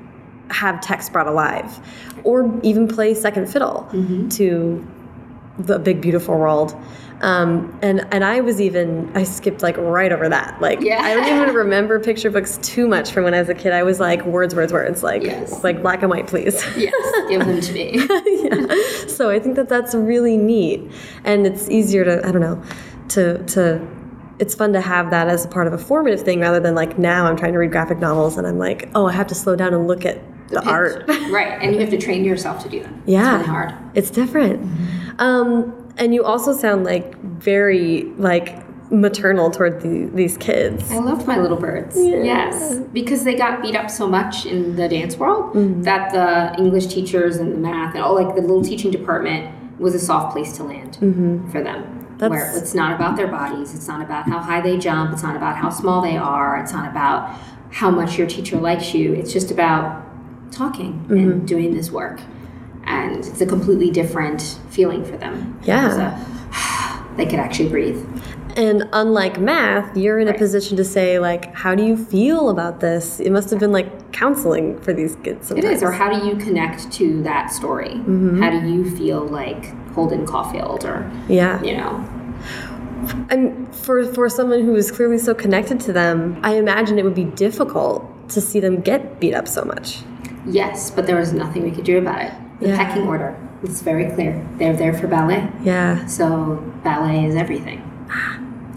have 0.50 0.82
text 0.82 1.14
brought 1.14 1.28
alive, 1.28 1.80
or 2.24 2.60
even 2.64 2.88
play 2.88 3.14
second 3.14 3.48
fiddle 3.48 3.88
mm-hmm. 3.92 4.28
to 4.30 4.86
the 5.60 5.80
big 5.80 6.02
beautiful 6.02 6.38
world. 6.38 6.76
Um, 7.22 7.78
and 7.84 8.06
and 8.12 8.24
I 8.26 8.42
was 8.42 8.60
even 8.60 9.12
I 9.16 9.24
skipped 9.24 9.62
like 9.62 9.78
right 9.78 10.12
over 10.12 10.28
that. 10.30 10.60
Like 10.60 10.82
Yeah. 10.82 11.02
I 11.02 11.14
don't 11.14 11.28
even 11.44 11.56
remember 11.64 12.00
picture 12.00 12.32
books 12.32 12.58
too 12.64 12.88
much 12.88 13.12
from 13.12 13.24
when 13.24 13.34
I 13.34 13.40
was 13.40 13.50
a 13.50 13.54
kid. 13.54 13.74
I 13.74 13.84
was 13.84 14.00
like 14.00 14.26
words, 14.26 14.56
words, 14.56 14.74
words. 14.74 15.04
Like 15.04 15.22
Yes. 15.24 15.64
like 15.64 15.82
black 15.82 16.02
and 16.02 16.10
white, 16.10 16.28
please. 16.28 16.56
Yes. 16.76 17.30
Give 17.30 17.46
them 17.46 17.62
to 17.62 17.74
me. 17.74 17.92
yeah. 18.44 19.08
So 19.08 19.30
I 19.30 19.40
think 19.40 19.56
that 19.56 19.70
that's 19.70 19.94
really 19.94 20.36
neat, 20.36 20.92
and 21.24 21.46
it's 21.46 21.70
easier 21.70 22.04
to 22.06 22.28
I 22.28 22.32
don't 22.32 22.42
know 22.42 22.62
to 23.10 23.44
to. 23.46 23.88
It's 24.40 24.56
fun 24.56 24.74
to 24.74 24.82
have 24.82 25.12
that 25.12 25.28
as 25.28 25.46
a 25.46 25.48
part 25.48 25.68
of 25.68 25.74
a 25.74 25.78
formative 25.78 26.22
thing 26.22 26.40
rather 26.40 26.60
than 26.60 26.74
like 26.74 26.98
now 26.98 27.28
I'm 27.28 27.38
trying 27.38 27.54
to 27.54 27.60
read 27.60 27.72
graphic 27.72 28.00
novels 28.00 28.38
and 28.40 28.48
I'm 28.48 28.58
like, 28.58 28.90
oh, 28.96 29.06
I 29.06 29.12
have 29.12 29.28
to 29.28 29.36
slow 29.36 29.56
down 29.56 29.72
and 29.76 29.88
look 29.88 30.04
at 30.04 30.20
the, 30.50 30.68
art. 30.68 31.04
right. 31.30 31.62
And 31.62 31.76
you 31.76 31.80
have 31.82 31.92
to 31.92 31.98
train 32.00 32.26
yourself 32.26 32.64
to 32.64 32.70
do 32.70 32.82
that. 32.82 32.92
Yeah, 33.06 33.36
It's 33.36 33.48
really 33.48 33.50
hard. 33.52 33.74
It's 33.94 34.10
different. 34.10 34.68
Um, 35.20 35.81
and 35.98 36.14
you 36.14 36.24
also 36.24 36.54
sound 36.54 36.84
like 36.84 37.16
very 37.22 38.04
like 38.18 38.66
maternal 38.92 39.50
toward 39.52 39.82
the, 39.82 40.10
these 40.14 40.38
kids. 40.38 40.92
I 40.92 40.98
loved 40.98 41.26
my 41.26 41.38
little 41.38 41.56
birds. 41.58 41.96
Yes, 41.98 42.80
because 42.92 43.24
they 43.24 43.36
got 43.36 43.62
beat 43.62 43.76
up 43.76 43.90
so 43.90 44.06
much 44.08 44.46
in 44.46 44.76
the 44.76 44.88
dance 44.90 45.16
world 45.18 45.54
Mm-hmm. 45.56 45.84
that 45.84 46.12
the 46.12 46.62
English 46.62 46.88
teachers 46.88 47.38
and 47.38 47.54
the 47.54 47.58
math 47.58 47.96
and 47.96 48.04
all 48.04 48.16
like 48.16 48.36
the 48.36 48.42
little 48.42 48.64
teaching 48.64 48.92
department 48.92 49.54
was 49.80 49.96
a 49.96 50.00
soft 50.00 50.34
place 50.34 50.56
to 50.58 50.64
land 50.64 50.96
for 51.52 51.62
them. 51.64 51.84
Where 52.20 52.30
Mm-hmm. 52.30 52.58
It's 52.60 52.76
not 52.76 52.94
about 52.94 53.16
their 53.16 53.28
bodies, 53.28 53.74
it's 53.74 53.88
not 53.88 54.02
about 54.02 54.28
how 54.28 54.40
high 54.40 54.62
they 54.62 54.78
jump, 54.78 55.12
it's 55.14 55.24
not 55.24 55.36
about 55.36 55.56
how 55.56 55.70
small 55.70 56.02
they 56.02 56.18
are, 56.18 56.58
it's 56.62 56.72
not 56.74 56.88
about 56.90 57.36
how 57.72 57.90
much 57.90 58.18
your 58.18 58.28
teacher 58.28 58.58
likes 58.58 58.94
you. 58.94 59.14
It's 59.14 59.32
just 59.34 59.50
about 59.52 60.04
talking 60.52 60.94
Mm-hmm. 61.06 61.14
and 61.18 61.48
doing 61.48 61.74
this 61.74 61.90
work. 61.92 62.20
And 62.86 63.18
it's 63.26 63.42
a 63.42 63.46
completely 63.46 63.92
different 63.92 64.60
feeling 64.70 65.04
for 65.06 65.18
them. 65.18 65.60
Yeah. 65.64 66.18
A- 66.54 67.16
they 67.18 67.26
could 67.26 67.40
actually 67.40 67.70
breathe. 67.70 68.04
And 68.58 68.84
unlike 68.92 69.40
math, 69.40 69.96
you're 69.96 70.20
in 70.20 70.28
a 70.28 70.34
position 70.38 70.76
to 70.78 70.84
say 70.84 71.20
like, 71.20 71.54
how 71.56 71.74
do 71.74 71.84
you 71.86 71.96
feel 71.96 72.50
about 72.50 72.82
this? 72.82 73.20
It 73.22 73.32
must 73.32 73.50
have 73.50 73.60
been 73.60 73.72
like 73.72 74.12
counseling 74.12 74.78
for 74.82 74.92
these 74.92 75.16
kids. 75.24 75.46
It 75.46 75.48
Sometimes. 75.56 75.76
is, 75.78 75.84
or 75.84 75.92
how 75.94 76.10
do 76.12 76.28
you 76.28 76.36
connect 76.36 76.92
to 76.94 77.24
that 77.24 77.48
story? 77.54 77.92
Mm-hmm. 77.92 78.42
How 78.42 78.50
do 78.50 78.68
you 78.68 78.90
feel 78.98 79.22
like 79.26 79.74
Holden 79.94 80.26
Caulfield, 80.26 80.84
or 80.84 81.10
yeah. 81.30 81.62
you 81.64 81.78
know, 81.78 82.06
And 83.30 83.74
for 83.74 84.04
for 84.14 84.28
someone 84.30 84.62
who 84.66 84.76
is 84.76 84.92
clearly 84.92 85.18
so 85.18 85.34
connected 85.34 85.80
to 85.82 85.94
them, 85.94 86.38
I 86.44 86.56
imagine 86.56 87.00
it 87.00 87.04
would 87.06 87.16
be 87.16 87.24
difficult 87.26 88.04
to 88.30 88.42
see 88.42 88.60
them 88.60 88.82
get 88.82 89.20
beat 89.20 89.34
up 89.34 89.48
so 89.48 89.64
much. 89.64 90.00
yes, 90.46 90.92
but 90.92 91.06
there 91.08 91.18
was 91.18 91.32
nothing 91.34 91.64
we 91.64 91.72
could 91.72 91.86
do 91.86 91.98
about 91.98 92.22
it. 92.22 92.34
The 92.62 92.68
Yeah. 92.70 92.78
pecking 92.78 93.08
order. 93.08 93.36
It's 93.64 93.82
very 93.82 94.06
clear. 94.06 94.40
They're 94.58 94.74
there 94.74 94.94
for 94.94 95.08
ballet, 95.08 95.48
Yeah. 95.64 96.06
so 96.06 96.62
ballet 96.84 97.26
is 97.26 97.36
everything. 97.36 97.82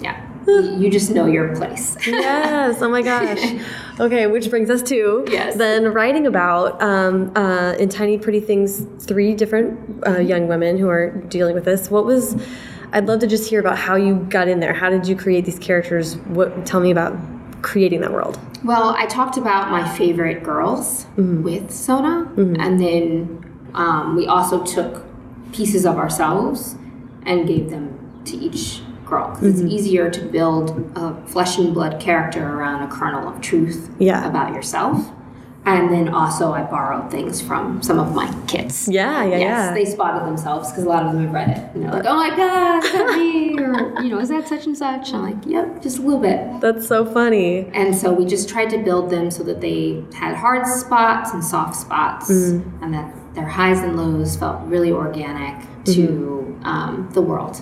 Yeah, 0.01 0.17
you 0.47 0.91
just 0.91 1.11
know 1.11 1.27
your 1.27 1.55
place. 1.57 1.97
yes. 2.07 2.83
Oh 2.83 2.89
my 2.91 3.01
gosh. 3.03 3.43
Okay, 4.01 4.27
which 4.27 4.51
brings 4.51 4.69
us 4.71 4.83
to 4.85 5.25
Yes. 5.31 5.57
then 5.57 5.93
writing 5.93 6.27
about 6.27 6.83
um, 6.83 7.31
uh, 7.37 7.75
in 7.79 7.89
Tiny 7.89 8.19
Pretty 8.19 8.41
Things 8.41 8.85
three 9.01 9.35
different 9.35 9.79
uh, 10.07 10.19
young 10.19 10.49
women 10.49 10.77
who 10.79 10.89
are 10.89 11.11
dealing 11.29 11.55
with 11.55 11.65
this. 11.65 11.91
What 11.91 12.05
was 12.05 12.37
I'd 12.93 13.07
love 13.07 13.21
to 13.21 13.27
just 13.27 13.49
hear 13.51 13.59
about 13.61 13.77
how 13.79 13.97
you 13.97 14.17
got 14.29 14.47
in 14.49 14.61
there. 14.61 14.73
How 14.73 14.89
did 14.91 15.07
you 15.09 15.17
create 15.17 15.45
these 15.45 15.59
characters? 15.59 16.17
What 16.29 16.65
tell 16.67 16.81
me 16.81 16.91
about 16.91 17.17
creating 17.63 18.01
that 18.03 18.13
world. 18.13 18.39
Well, 18.63 18.95
I 18.97 19.07
talked 19.07 19.37
about 19.39 19.71
my 19.71 19.89
favorite 19.97 20.43
girls 20.43 21.07
with 21.17 21.71
Sona, 21.71 22.31
and 22.37 22.79
then 22.81 23.44
um, 23.75 24.17
we 24.17 24.27
also 24.27 24.63
took 24.65 25.05
pieces 25.53 25.85
of 25.87 25.97
ourselves 25.99 26.77
and 27.27 27.47
gave 27.47 27.71
them 27.71 28.23
to 28.27 28.37
each 28.37 28.83
girl 29.07 29.31
because 29.35 29.61
it's 29.61 29.73
easier 29.73 30.11
to 30.11 30.21
build 30.25 30.91
a 30.97 31.15
flesh 31.27 31.59
and 31.59 31.75
blood 31.75 32.01
character 32.01 32.43
around 32.57 32.83
a 32.83 32.89
kernel 32.89 33.29
of 33.29 33.41
truth 33.41 33.91
Yeah. 33.99 34.27
about 34.29 34.55
yourself. 34.55 35.11
And 35.67 35.91
then 35.91 36.11
also, 36.11 36.53
I 36.53 36.63
borrowed 36.63 37.11
things 37.11 37.41
from 37.41 37.83
some 37.83 37.99
of 37.99 38.15
my 38.15 38.31
kids. 38.47 38.87
Yeah, 38.87 39.25
yeah, 39.25 39.31
yes, 39.31 39.41
yeah. 39.41 39.73
they 39.75 39.87
spotted 39.87 40.27
themselves 40.27 40.71
because 40.71 40.85
a 40.85 40.89
lot 40.89 41.05
of 41.07 41.13
them 41.15 41.23
have 41.25 41.33
read 41.33 41.49
it. 41.57 41.75
And 41.75 41.85
they're 41.85 41.91
like, 41.91 42.05
"Oh 42.07 42.17
my 42.17 42.37
god, 42.37 42.85
is 42.85 42.93
that 42.93 43.17
me?" 43.17 43.59
Or 43.59 44.03
you 44.03 44.11
know, 44.11 44.19
"Is 44.19 44.29
that 44.29 44.47
such 44.47 44.67
and 44.67 44.77
such?" 44.77 45.15
I'm 45.15 45.23
like, 45.23 45.47
"Yep, 45.47 45.81
just 45.81 45.97
a 45.99 46.03
little 46.03 46.21
bit." 46.21 46.61
That's 46.61 46.87
so 46.87 47.07
funny. 47.07 47.71
And 47.73 47.97
so 47.97 48.13
we 48.13 48.27
just 48.27 48.47
tried 48.47 48.69
to 48.71 48.79
build 48.79 49.09
them 49.09 49.31
so 49.31 49.43
that 49.45 49.63
they 49.63 50.05
had 50.13 50.35
hard 50.37 50.67
spots 50.67 51.33
and 51.33 51.43
soft 51.43 51.77
spots, 51.77 52.29
and 52.29 52.93
that 52.93 53.11
their 53.35 53.47
highs 53.47 53.81
and 53.81 53.97
lows 53.97 54.37
felt 54.37 54.61
really 54.67 54.91
organic 54.93 55.55
to 55.85 56.59
um, 56.65 57.09
the 57.13 57.21
world 57.23 57.61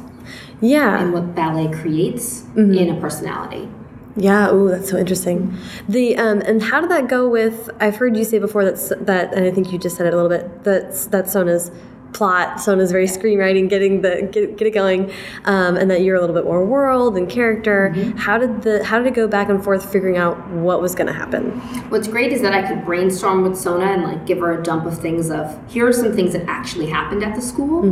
Yeah. 0.60 1.00
and 1.00 1.12
what 1.12 1.34
ballet 1.34 1.70
creates 1.72 2.44
in 2.56 2.88
a 2.90 3.00
personality. 3.00 3.68
Yeah, 4.14 4.52
ooh, 4.52 4.68
that's 4.68 4.90
so 4.90 4.98
interesting. 4.98 5.56
The 5.88 6.16
um, 6.18 6.42
and 6.42 6.62
how 6.62 6.82
did 6.82 6.90
that 6.90 7.08
go 7.08 7.26
with? 7.30 7.70
I've 7.80 7.96
heard 7.96 8.14
you 8.14 8.24
say 8.24 8.38
before 8.38 8.62
that 8.66 9.06
that, 9.06 9.32
and 9.32 9.46
I 9.46 9.50
think 9.50 9.72
you 9.72 9.78
just 9.78 9.96
said 9.96 10.04
it 10.06 10.12
a 10.12 10.16
little 10.16 10.28
bit. 10.28 10.64
That 10.64 10.92
that 11.12 11.30
Sona's 11.30 11.70
plot, 12.12 12.60
Sona's 12.60 12.92
very 12.92 13.06
screenwriting, 13.06 13.68
getting 13.68 14.02
the 14.02 14.28
get, 14.30 14.56
get 14.56 14.66
it 14.66 14.72
going, 14.72 15.10
um, 15.44 15.76
and 15.76 15.90
that 15.90 16.02
you're 16.02 16.16
a 16.16 16.20
little 16.20 16.34
bit 16.34 16.44
more 16.44 16.64
world 16.64 17.16
and 17.16 17.28
character. 17.28 17.90
How 18.16 18.38
did 18.38 18.62
the 18.62 18.84
how 18.84 18.98
did 18.98 19.06
it 19.06 19.14
go 19.14 19.26
back 19.26 19.48
and 19.48 19.62
forth 19.62 19.90
figuring 19.90 20.16
out 20.16 20.48
what 20.50 20.80
was 20.80 20.94
going 20.94 21.06
to 21.06 21.12
happen? 21.12 21.50
What's 21.90 22.08
great 22.08 22.32
is 22.32 22.42
that 22.42 22.52
I 22.52 22.66
could 22.66 22.84
brainstorm 22.84 23.42
with 23.42 23.56
Sona 23.56 23.86
and 23.86 24.02
like 24.04 24.26
give 24.26 24.38
her 24.38 24.58
a 24.58 24.62
dump 24.62 24.86
of 24.86 24.98
things 24.98 25.30
of 25.30 25.58
here 25.70 25.86
are 25.86 25.92
some 25.92 26.12
things 26.14 26.32
that 26.32 26.44
actually 26.48 26.86
happened 26.86 27.22
at 27.22 27.34
the 27.34 27.42
school. 27.42 27.82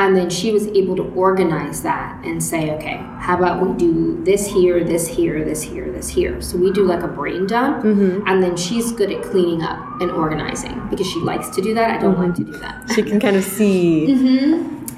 And 0.00 0.16
then 0.16 0.30
she 0.30 0.50
was 0.50 0.66
able 0.68 0.96
to 0.96 1.02
organize 1.14 1.82
that 1.82 2.24
and 2.24 2.42
say, 2.42 2.70
okay, 2.76 2.96
how 3.18 3.36
about 3.36 3.60
we 3.64 3.76
do 3.76 4.24
this 4.24 4.46
here, 4.46 4.82
this 4.82 5.06
here, 5.06 5.44
this 5.44 5.60
here, 5.62 5.92
this 5.92 6.08
here. 6.08 6.40
So 6.40 6.56
we 6.56 6.72
do 6.72 6.84
like 6.86 7.02
a 7.02 7.08
brain 7.08 7.46
dump. 7.46 7.84
And 7.84 8.42
then 8.42 8.56
she's 8.56 8.92
good 8.92 9.12
at 9.12 9.22
cleaning 9.22 9.62
up 9.62 10.00
and 10.00 10.10
organizing 10.10 10.80
because 10.88 11.06
she 11.06 11.18
likes 11.18 11.50
to 11.50 11.60
do 11.60 11.74
that. 11.74 11.90
I 11.90 11.98
don't 11.98 12.18
like 12.18 12.34
to 12.36 12.44
do 12.44 12.52
that. 12.52 12.90
She 12.94 13.02
can 13.02 13.20
kind 13.20 13.36
of 13.36 13.44
see. 13.44 14.10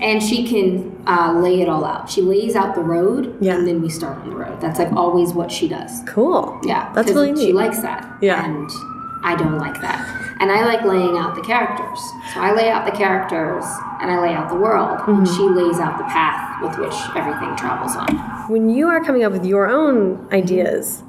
And 0.01 0.23
she 0.23 0.47
can 0.47 1.03
uh, 1.07 1.33
lay 1.33 1.61
it 1.63 1.69
all 1.69 1.85
out. 1.85 2.09
She 2.09 2.23
lays 2.23 2.55
out 2.55 2.75
the 2.77 2.81
road 2.83 3.37
Yeah. 3.41 3.55
and 3.57 3.67
then 3.67 3.83
we 3.83 3.89
start 3.89 4.19
on 4.19 4.31
the 4.31 4.37
road. 4.37 4.61
That's 4.61 4.79
like 4.79 4.93
always 4.93 5.33
what 5.33 5.51
she 5.51 5.67
does. 5.69 6.01
Cool. 6.07 6.61
Yeah, 6.63 6.93
That's 6.95 7.11
really 7.11 7.33
neat. 7.33 7.47
She 7.47 7.53
likes 7.53 7.81
that. 7.83 8.19
Yeah. 8.21 8.45
and 8.45 8.69
I 9.25 9.35
don't 9.37 9.59
like 9.59 9.81
that. 9.81 10.37
And 10.41 10.51
I 10.51 10.65
like 10.65 10.83
laying 10.83 11.17
out 11.17 11.37
the 11.37 11.43
characters. 11.43 12.01
So 12.35 12.41
I 12.41 12.53
lay 12.53 12.69
out 12.69 12.85
the 12.85 12.91
characters 12.91 13.65
and 14.03 14.11
I 14.11 14.21
lay 14.21 14.35
out 14.35 14.49
the 14.51 14.57
world, 14.57 14.99
and 15.09 15.25
Mm-hmm. 15.27 15.37
she 15.37 15.43
lays 15.45 15.79
out 15.79 15.97
the 15.99 16.05
path 16.05 16.61
with 16.63 16.77
which 16.79 16.95
everything 17.17 17.55
travels 17.57 17.97
on. 17.97 18.15
When 18.51 18.69
you 18.69 18.89
are 18.89 19.03
coming 19.03 19.23
up 19.25 19.33
with 19.33 19.47
your 19.47 19.67
own 19.69 20.29
ideas, 20.33 21.03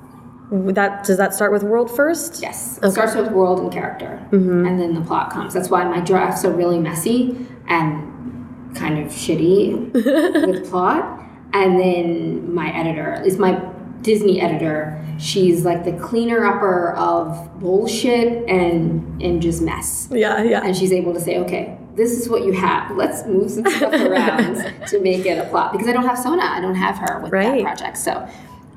that 0.52 1.04
does 1.04 1.18
that 1.18 1.34
start 1.34 1.52
with 1.52 1.64
world 1.64 1.90
first? 1.90 2.42
Yes, 2.42 2.80
it 2.84 2.92
starts 2.92 3.16
with 3.16 3.32
world 3.32 3.60
and 3.60 3.72
character, 3.72 4.20
Mm-hmm. 4.32 4.66
and 4.68 4.80
then 4.80 4.94
the 4.94 5.02
plot 5.02 5.32
comes. 5.32 5.54
That's 5.54 5.70
why 5.70 5.84
my 5.86 6.00
drafts 6.00 6.46
are 6.46 6.52
really 6.54 6.80
messy 6.80 7.48
and 7.68 8.76
kind 8.76 9.00
of 9.00 9.08
shitty 9.12 9.94
with 10.48 10.70
plot. 10.70 11.20
And 11.54 11.80
then 11.80 12.52
my 12.54 12.72
editor, 12.76 13.22
is 13.24 13.38
my 13.38 13.54
Disney 14.02 14.42
editor, 14.42 15.00
she's 15.20 15.64
like 15.66 15.86
the 15.86 15.94
cleaner 15.94 16.44
upper 16.46 16.94
of 16.94 17.60
bullshit 17.60 18.48
and 18.50 19.22
and 19.22 19.42
just 19.42 19.62
mess. 19.62 20.08
Yeah, 20.12 20.42
yeah. 20.44 20.62
and 20.66 20.76
she's 20.76 20.92
able 20.92 21.14
to 21.14 21.20
say, 21.22 21.38
okay, 21.40 21.78
this 21.96 22.12
is 22.20 22.28
what 22.30 22.44
you 22.44 22.52
have. 22.54 22.96
Let's 22.96 23.26
move 23.26 23.50
some 23.52 23.66
stuff 23.66 23.94
around 24.10 24.56
to 24.88 25.00
make 25.00 25.26
it 25.26 25.38
a 25.38 25.48
plot. 25.50 25.72
Because 25.72 25.88
I 25.88 25.94
don't 25.94 26.06
have 26.06 26.18
Sona, 26.18 26.44
I 26.44 26.60
don't 26.62 26.76
have 26.76 26.98
her 26.98 27.20
with 27.22 27.32
Right. 27.32 27.64
that 27.64 27.78
project. 27.78 27.98
So 27.98 28.28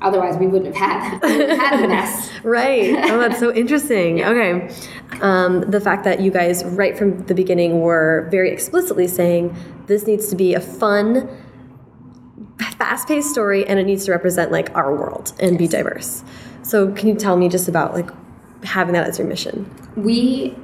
otherwise, 0.01 0.37
we 0.37 0.45
wouldn't 0.47 0.75
have 0.75 0.91
had 0.91 1.21
wouldn't 1.21 1.49
have 1.49 1.59
had 1.59 1.83
the 1.83 1.87
mess. 1.87 2.29
Right. 2.43 2.93
Oh, 3.11 3.17
that's 3.19 3.39
so 3.39 3.53
interesting. 3.53 4.23
Okay. 4.23 4.69
Um, 5.21 5.61
the 5.61 5.81
fact 5.81 6.03
that 6.03 6.19
you 6.19 6.29
guys, 6.31 6.63
right 6.65 6.97
from 6.97 7.25
the 7.25 7.33
beginning, 7.33 7.81
were 7.81 8.27
very 8.29 8.51
explicitly 8.51 9.07
saying 9.07 9.55
this 9.87 10.05
needs 10.05 10.27
to 10.29 10.35
be 10.35 10.53
a 10.53 10.59
fun, 10.59 11.27
fast 12.77 13.07
paced 13.07 13.31
story 13.31 13.65
and 13.65 13.79
it 13.79 13.85
needs 13.85 14.05
to 14.05 14.11
represent 14.11 14.51
like 14.51 14.73
our 14.75 14.93
world 14.95 15.33
and 15.39 15.57
be 15.57 15.67
diverse. 15.67 16.23
So, 16.61 16.91
can 16.91 17.07
you 17.07 17.15
tell 17.15 17.37
me 17.37 17.49
just 17.49 17.67
about 17.67 17.93
like 17.93 18.09
having 18.63 18.93
that 18.93 19.07
as 19.07 19.17
your 19.17 19.27
mission? 19.27 19.69
We 19.95 20.55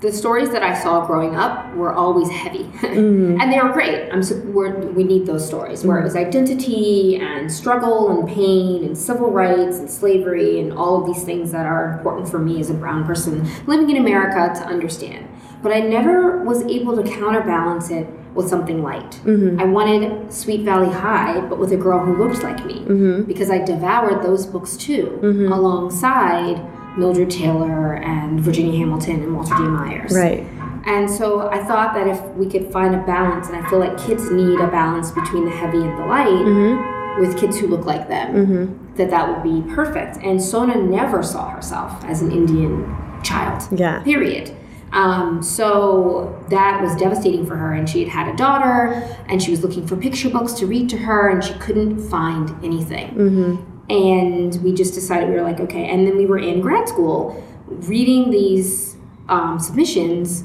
the 0.00 0.12
stories 0.12 0.50
that 0.50 0.62
I 0.62 0.74
saw 0.74 1.06
growing 1.06 1.36
up 1.36 1.74
were 1.74 1.92
always 1.92 2.30
heavy, 2.30 2.64
mm. 2.64 3.40
and 3.40 3.52
they 3.52 3.58
were 3.60 3.72
great. 3.72 4.10
I'm 4.10 4.94
we 4.94 5.04
need 5.04 5.26
those 5.26 5.46
stories 5.46 5.84
where 5.84 5.98
it 5.98 6.04
was 6.04 6.14
mm. 6.14 6.26
identity 6.26 7.16
and 7.16 7.50
struggle 7.50 8.10
and 8.10 8.28
pain 8.28 8.84
and 8.84 8.96
civil 8.96 9.30
rights 9.30 9.78
and 9.78 9.90
slavery 9.90 10.60
and 10.60 10.72
all 10.72 11.00
of 11.00 11.06
these 11.06 11.24
things 11.24 11.52
that 11.52 11.66
are 11.66 11.92
important 11.92 12.28
for 12.28 12.38
me 12.38 12.60
as 12.60 12.70
a 12.70 12.74
brown 12.74 13.04
person 13.04 13.48
living 13.66 13.90
in 13.90 13.96
America 13.96 14.52
to 14.60 14.66
understand. 14.66 15.28
But 15.62 15.72
I 15.72 15.80
never 15.80 16.44
was 16.44 16.62
able 16.64 16.94
to 17.02 17.10
counterbalance 17.10 17.90
it 17.90 18.06
with 18.34 18.48
something 18.48 18.82
light. 18.82 19.12
Mm-hmm. 19.24 19.60
I 19.60 19.64
wanted 19.64 20.32
Sweet 20.32 20.62
Valley 20.62 20.92
High, 20.92 21.40
but 21.40 21.58
with 21.58 21.72
a 21.72 21.76
girl 21.76 22.04
who 22.04 22.16
looked 22.16 22.42
like 22.42 22.64
me, 22.66 22.80
mm-hmm. 22.80 23.22
because 23.22 23.50
I 23.50 23.58
devoured 23.58 24.22
those 24.22 24.44
books 24.44 24.76
too, 24.76 25.18
mm-hmm. 25.22 25.52
alongside 25.52 26.56
Mildred 26.96 27.30
Taylor 27.30 27.94
and 27.94 28.40
Virginia 28.40 28.78
Hamilton 28.78 29.22
and 29.22 29.34
Walter 29.34 29.54
J. 29.56 29.62
Myers. 29.62 30.12
Right. 30.14 30.46
And 30.86 31.10
so 31.10 31.48
I 31.48 31.64
thought 31.64 31.94
that 31.94 32.06
if 32.06 32.20
we 32.36 32.48
could 32.48 32.70
find 32.70 32.94
a 32.94 33.02
balance, 33.04 33.48
and 33.48 33.56
I 33.56 33.68
feel 33.70 33.78
like 33.78 33.96
kids 33.98 34.30
need 34.30 34.60
a 34.60 34.66
balance 34.66 35.10
between 35.10 35.46
the 35.46 35.50
heavy 35.50 35.78
and 35.78 35.98
the 35.98 36.04
light 36.06 36.28
mm-hmm. 36.28 37.20
with 37.20 37.38
kids 37.38 37.58
who 37.58 37.68
look 37.68 37.86
like 37.86 38.08
them, 38.08 38.34
mm-hmm. 38.34 38.94
that 38.96 39.08
that 39.10 39.28
would 39.28 39.42
be 39.42 39.74
perfect. 39.74 40.18
And 40.18 40.42
Sona 40.42 40.76
never 40.76 41.22
saw 41.22 41.48
herself 41.48 42.04
as 42.04 42.20
an 42.20 42.30
Indian 42.30 42.94
child. 43.22 43.66
Yeah. 43.78 44.02
Period. 44.02 44.54
Um, 44.92 45.42
so 45.42 46.44
that 46.50 46.80
was 46.80 46.94
devastating 46.96 47.46
for 47.46 47.56
her, 47.56 47.72
and 47.72 47.88
she 47.88 48.04
had 48.04 48.26
had 48.26 48.34
a 48.34 48.36
daughter, 48.36 48.92
and 49.26 49.42
she 49.42 49.50
was 49.50 49.62
looking 49.62 49.86
for 49.86 49.96
picture 49.96 50.30
books 50.30 50.52
to 50.54 50.66
read 50.66 50.88
to 50.90 50.98
her, 50.98 51.30
and 51.30 51.42
she 51.42 51.54
couldn't 51.54 51.98
find 52.08 52.50
anything. 52.64 53.08
Mm-hmm. 53.10 53.73
And 53.90 54.54
we 54.62 54.72
just 54.72 54.94
decided 54.94 55.28
we 55.28 55.34
were 55.34 55.42
like, 55.42 55.60
okay. 55.60 55.88
And 55.88 56.06
then 56.06 56.16
we 56.16 56.26
were 56.26 56.38
in 56.38 56.60
grad 56.60 56.88
school 56.88 57.42
reading 57.66 58.30
these 58.30 58.96
um, 59.28 59.58
submissions 59.58 60.44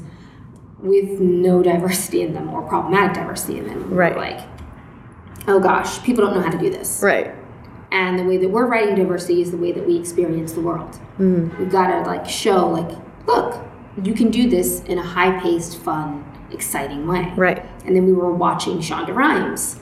with 0.78 1.20
no 1.20 1.62
diversity 1.62 2.22
in 2.22 2.32
them 2.34 2.50
or 2.50 2.62
problematic 2.62 3.14
diversity 3.14 3.58
in 3.58 3.66
them. 3.66 3.90
We 3.90 3.96
Right. 3.96 4.16
like, 4.16 4.40
oh 5.48 5.60
gosh, 5.60 6.02
people 6.02 6.24
don't 6.24 6.34
know 6.34 6.42
how 6.42 6.50
to 6.50 6.58
do 6.58 6.70
this. 6.70 7.02
Right. 7.02 7.34
And 7.92 8.18
the 8.18 8.24
way 8.24 8.36
that 8.38 8.48
we're 8.48 8.66
writing 8.66 8.94
diversity 8.94 9.42
is 9.42 9.50
the 9.50 9.56
way 9.56 9.72
that 9.72 9.86
we 9.86 9.96
experience 9.98 10.52
the 10.52 10.60
world. 10.60 10.98
We've 11.18 11.70
got 11.70 11.88
to 11.88 12.08
like 12.08 12.26
show, 12.28 12.68
like, 12.68 12.96
look, 13.26 13.62
you 14.02 14.14
can 14.14 14.30
do 14.30 14.48
this 14.48 14.80
in 14.84 14.98
a 14.98 15.02
high-paced, 15.02 15.76
fun, 15.78 16.24
exciting 16.52 17.06
way. 17.06 17.32
Right. 17.36 17.66
And 17.84 17.94
then 17.96 18.06
we 18.06 18.12
were 18.12 18.32
watching 18.32 18.78
Shonda 18.78 19.14
Rhimes, 19.14 19.80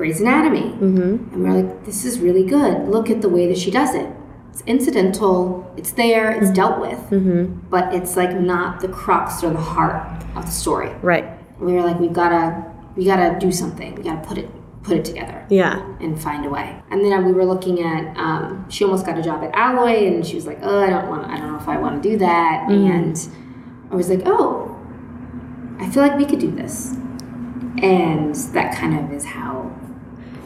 Grey's 0.00 0.18
Anatomy, 0.18 0.62
mm-hmm. 0.62 1.34
and 1.34 1.42
we 1.42 1.46
are 1.46 1.62
like, 1.62 1.84
this 1.84 2.06
is 2.06 2.20
really 2.20 2.42
good. 2.42 2.88
Look 2.88 3.10
at 3.10 3.20
the 3.20 3.28
way 3.28 3.46
that 3.48 3.58
she 3.58 3.70
does 3.70 3.94
it. 3.94 4.10
It's 4.48 4.62
incidental. 4.62 5.70
It's 5.76 5.92
there. 5.92 6.30
It's 6.30 6.46
mm-hmm. 6.46 6.54
dealt 6.54 6.80
with, 6.80 6.98
mm-hmm. 7.10 7.68
but 7.68 7.94
it's 7.94 8.16
like 8.16 8.34
not 8.34 8.80
the 8.80 8.88
crux 8.88 9.44
or 9.44 9.50
the 9.50 9.60
heart 9.60 10.24
of 10.36 10.46
the 10.46 10.50
story. 10.50 10.88
Right. 11.02 11.24
And 11.58 11.60
we 11.66 11.74
were 11.74 11.82
like, 11.82 12.00
we've 12.00 12.14
got 12.14 12.30
to, 12.30 12.64
we 12.96 13.04
got 13.04 13.16
to 13.16 13.38
do 13.38 13.52
something. 13.52 13.94
We 13.94 14.02
got 14.02 14.22
to 14.22 14.26
put 14.26 14.38
it, 14.38 14.48
put 14.84 14.96
it 14.96 15.04
together 15.04 15.44
Yeah. 15.50 15.76
and 16.00 16.18
find 16.18 16.46
a 16.46 16.48
way. 16.48 16.80
And 16.90 17.04
then 17.04 17.12
uh, 17.12 17.20
we 17.20 17.32
were 17.32 17.44
looking 17.44 17.82
at. 17.82 18.16
Um, 18.16 18.70
she 18.70 18.84
almost 18.84 19.04
got 19.04 19.18
a 19.18 19.22
job 19.22 19.44
at 19.44 19.54
Alloy, 19.54 20.06
and 20.06 20.26
she 20.26 20.34
was 20.34 20.46
like, 20.46 20.60
"Oh, 20.62 20.82
I 20.82 20.88
don't 20.88 21.10
want. 21.10 21.30
I 21.30 21.36
don't 21.36 21.52
know 21.52 21.58
if 21.58 21.68
I 21.68 21.76
want 21.76 22.02
to 22.02 22.08
do 22.08 22.16
that." 22.16 22.70
And 22.70 23.18
I 23.90 23.96
was 23.96 24.08
like, 24.08 24.22
"Oh, 24.24 24.74
I 25.78 25.90
feel 25.90 26.02
like 26.02 26.16
we 26.16 26.24
could 26.24 26.38
do 26.38 26.50
this." 26.50 26.94
And 27.82 28.34
that 28.54 28.74
kind 28.74 28.98
of 28.98 29.12
is 29.12 29.26
how. 29.26 29.59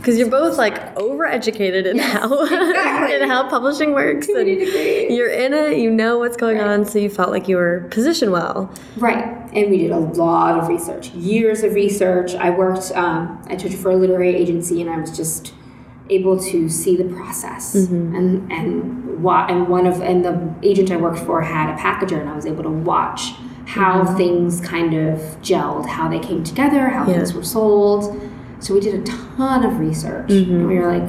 Because 0.05 0.18
you're 0.18 0.28
both 0.28 0.59
like 0.59 0.94
overeducated 0.96 1.86
in 1.86 1.96
how 1.98 2.42
exactly. 2.44 3.14
in 3.22 3.26
how 3.26 3.48
publishing 3.48 3.92
works, 3.94 4.28
and 4.28 4.46
you're 4.46 5.30
in 5.30 5.55
it. 5.55 5.78
You 5.78 5.90
know 5.90 6.18
what's 6.18 6.36
going 6.36 6.59
Right. 6.59 6.66
on, 6.66 6.84
so 6.84 6.98
you 6.98 7.09
felt 7.09 7.30
like 7.30 7.48
you 7.48 7.57
were 7.57 7.88
positioned 7.90 8.30
well. 8.30 8.70
Right, 8.98 9.24
and 9.55 9.70
we 9.70 9.78
did 9.78 9.92
a 9.92 9.98
lot 9.98 10.59
of 10.59 10.68
research, 10.68 11.09
years 11.14 11.62
of 11.62 11.72
research. 11.72 12.34
I 12.34 12.50
worked. 12.50 12.92
Um, 12.94 13.42
I 13.48 13.57
took 13.57 13.72
for 13.72 13.92
a 13.92 13.96
literary 13.96 14.34
agency, 14.36 14.82
and 14.82 14.90
I 14.90 14.98
was 14.98 15.16
just 15.16 15.55
able 16.11 16.38
to 16.38 16.68
see 16.68 16.96
the 16.98 17.05
process 17.05 17.74
and 17.74 18.52
and 18.52 19.22
wa- 19.22 19.46
and 19.48 19.68
one 19.68 19.86
of 19.86 20.02
and 20.02 20.22
the 20.22 20.55
agent 20.62 20.90
I 20.90 20.96
worked 20.98 21.20
for 21.20 21.40
had 21.40 21.70
a 21.74 21.78
packager, 21.78 22.20
and 22.20 22.28
I 22.28 22.36
was 22.36 22.44
able 22.44 22.62
to 22.64 22.68
watch 22.68 23.32
how 23.64 24.05
things 24.16 24.61
kind 24.61 24.92
of 24.92 25.18
gelled, 25.40 25.86
how 25.88 26.09
they 26.11 26.18
came 26.18 26.44
together, 26.44 26.88
how 26.90 27.07
Yeah. 27.07 27.14
things 27.14 27.32
were 27.32 27.42
sold. 27.42 28.20
So 28.65 28.73
we 28.73 28.81
did 28.81 28.95
a 28.95 29.03
ton 29.05 29.62
of 29.62 29.79
research, 29.79 30.31
and 30.31 30.67
we 30.67 30.79
were 30.79 30.91
like, 30.91 31.07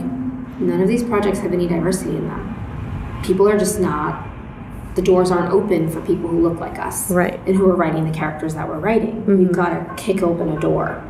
none 0.59 0.81
of 0.81 0.89
these 0.89 1.03
projects 1.03 1.39
have 1.39 1.53
any 1.53 1.67
diversity 1.67 2.09
in 2.17 2.27
them. 2.27 3.21
People 3.23 3.47
are 3.47 3.57
just 3.57 3.79
not. 3.79 4.27
The 4.95 5.01
doors 5.01 5.31
aren't 5.31 5.53
open 5.53 5.89
for 5.89 6.01
people 6.01 6.29
who 6.29 6.41
look 6.41 6.59
like 6.59 6.77
us 6.79 7.09
Right. 7.09 7.39
and 7.47 7.55
who 7.55 7.65
are 7.69 7.75
writing 7.75 8.03
the 8.03 8.11
characters 8.17 8.55
that 8.55 8.67
we're 8.67 8.79
writing. 8.79 9.25
We've 9.25 9.37
mm-hmm. 9.37 9.53
got 9.53 9.69
to 9.69 10.03
kick 10.03 10.21
open 10.21 10.49
a 10.49 10.59
door. 10.59 11.01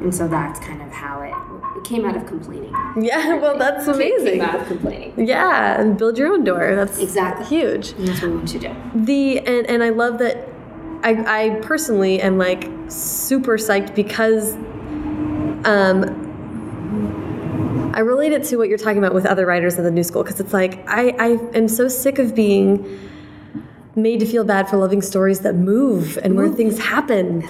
And 0.00 0.14
so 0.14 0.26
that's 0.28 0.58
kind 0.60 0.80
of 0.80 0.90
how 0.90 1.20
it, 1.20 1.78
it 1.78 1.84
came 1.84 2.06
out 2.06 2.16
of 2.16 2.26
complaining. 2.26 2.74
Yeah. 2.98 3.34
Well, 3.36 3.58
that's 3.58 3.86
It 3.86 3.94
amazing. 3.94 4.32
came 4.32 4.40
out 4.40 4.60
of 4.62 4.66
complaining. 4.66 5.26
Yeah, 5.28 5.78
and 5.78 5.98
build 5.98 6.16
your 6.16 6.32
own 6.32 6.42
door. 6.42 6.74
That's 6.74 6.98
Exactly. 7.00 7.44
huge. 7.46 7.92
And 7.92 8.08
that's 8.08 8.22
what 8.22 8.30
we 8.30 8.36
want 8.38 8.48
to 8.48 8.58
do. 8.58 8.74
The 8.94 9.40
and 9.40 9.66
and 9.66 9.82
I 9.82 9.90
love 9.90 10.16
that. 10.18 10.48
I 11.04 11.10
I 11.26 11.60
personally 11.60 12.20
am 12.22 12.38
like 12.38 12.70
super 12.88 13.56
psyched 13.58 13.94
because, 13.94 14.56
um, 15.64 16.30
I 17.94 18.00
relate 18.00 18.32
it 18.32 18.44
to 18.44 18.56
what 18.56 18.68
you're 18.68 18.78
talking 18.78 18.98
about 18.98 19.14
with 19.14 19.26
other 19.26 19.46
writers 19.46 19.76
in 19.76 19.84
the 19.84 19.90
new 19.90 20.02
school 20.02 20.22
because 20.22 20.40
it's 20.40 20.52
like 20.52 20.78
I 20.88 21.10
I 21.18 21.28
am 21.56 21.68
so 21.68 21.88
sick 21.88 22.18
of 22.18 22.34
being 22.34 22.98
made 23.94 24.20
to 24.20 24.26
feel 24.26 24.42
bad 24.44 24.68
for 24.70 24.78
loving 24.78 25.02
stories 25.02 25.40
that 25.40 25.54
move 25.54 26.18
and 26.22 26.34
where 26.34 26.48
things 26.48 26.78
happen, 26.78 27.46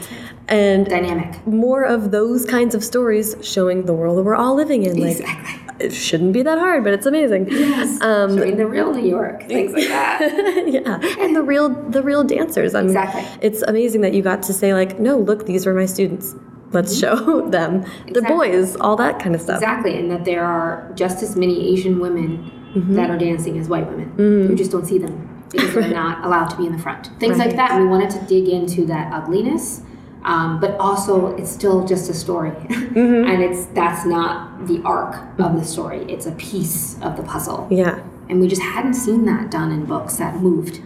and 0.48 0.86
Dynamic. 0.88 1.46
more 1.46 1.84
of 1.84 2.10
those 2.10 2.44
kinds 2.44 2.74
of 2.74 2.82
stories 2.82 3.36
showing 3.42 3.86
the 3.86 3.94
world 3.94 4.18
that 4.18 4.24
we're 4.24 4.34
all 4.34 4.56
living 4.56 4.82
in. 4.82 4.98
Like 5.00 5.20
Exactly. 5.20 5.86
it 5.86 5.92
shouldn't 5.92 6.32
be 6.32 6.42
that 6.42 6.58
hard, 6.58 6.82
but 6.82 6.92
it's 6.94 7.06
amazing. 7.06 7.46
yes 7.48 8.00
Um, 8.02 8.36
Showing 8.36 8.56
the 8.56 8.66
real 8.66 8.92
New 8.92 9.08
York, 9.08 9.46
things 9.46 9.72
like 9.72 9.86
that. 9.86 10.20
yeah, 10.66 10.98
and 11.24 11.36
the 11.36 11.42
real 11.42 11.68
the 11.68 12.02
real 12.02 12.24
dancers. 12.24 12.74
I 12.74 12.80
mean, 12.80 12.88
Exactly. 12.90 13.24
It's 13.40 13.62
amazing 13.62 14.00
that 14.00 14.12
you 14.12 14.22
got 14.22 14.42
to 14.42 14.52
say 14.52 14.74
like, 14.74 14.98
no, 14.98 15.18
look, 15.18 15.46
these 15.46 15.64
were 15.64 15.74
my 15.74 15.86
students. 15.86 16.34
Let's 16.72 16.98
show 16.98 17.48
them 17.48 17.82
the 18.08 18.20
Mm-hmm. 18.20 18.28
Boys, 18.36 18.76
all 18.76 18.96
that 18.96 19.18
kind 19.20 19.34
of 19.34 19.40
stuff. 19.40 19.56
Exactly. 19.56 19.98
And 19.98 20.10
that 20.10 20.24
there 20.24 20.44
are 20.44 20.90
just 20.94 21.22
as 21.22 21.36
many 21.36 21.72
Asian 21.72 21.98
women 22.00 22.50
Mm-hmm. 22.74 22.94
that 22.94 23.10
are 23.10 23.18
dancing 23.18 23.58
as 23.58 23.68
white 23.68 23.86
women. 23.86 24.14
You 24.48 24.56
just 24.56 24.70
don't 24.72 24.86
see 24.86 24.96
them 24.96 25.44
because 25.50 25.74
they're 25.74 25.88
not 26.02 26.24
allowed 26.24 26.46
to 26.48 26.56
be 26.56 26.64
in 26.64 26.72
the 26.72 26.78
front. 26.78 27.10
Things 27.20 27.36
like 27.36 27.54
that. 27.56 27.78
We 27.78 27.86
wanted 27.86 28.08
to 28.10 28.20
dig 28.20 28.48
into 28.48 28.86
that 28.86 29.12
ugliness. 29.12 29.82
Um, 30.24 30.58
but 30.58 30.78
also, 30.78 31.36
it's 31.36 31.50
still 31.50 31.84
just 31.86 32.08
a 32.08 32.14
story, 32.14 32.50
Mm-hmm. 32.70 33.28
and 33.28 33.42
it's 33.42 33.66
that's 33.74 34.06
not 34.06 34.66
the 34.68 34.80
arc 34.84 35.16
of 35.38 35.56
the 35.58 35.64
story. 35.66 36.04
It's 36.10 36.24
a 36.26 36.32
piece 36.32 36.94
of 37.02 37.16
the 37.18 37.24
puzzle. 37.24 37.66
Yeah, 37.70 38.00
and 38.30 38.40
we 38.40 38.48
just 38.48 38.62
hadn't 38.62 38.94
seen 38.94 39.26
that 39.26 39.50
done 39.50 39.70
in 39.70 39.84
books 39.84 40.16
that 40.16 40.36
moved 40.36 40.80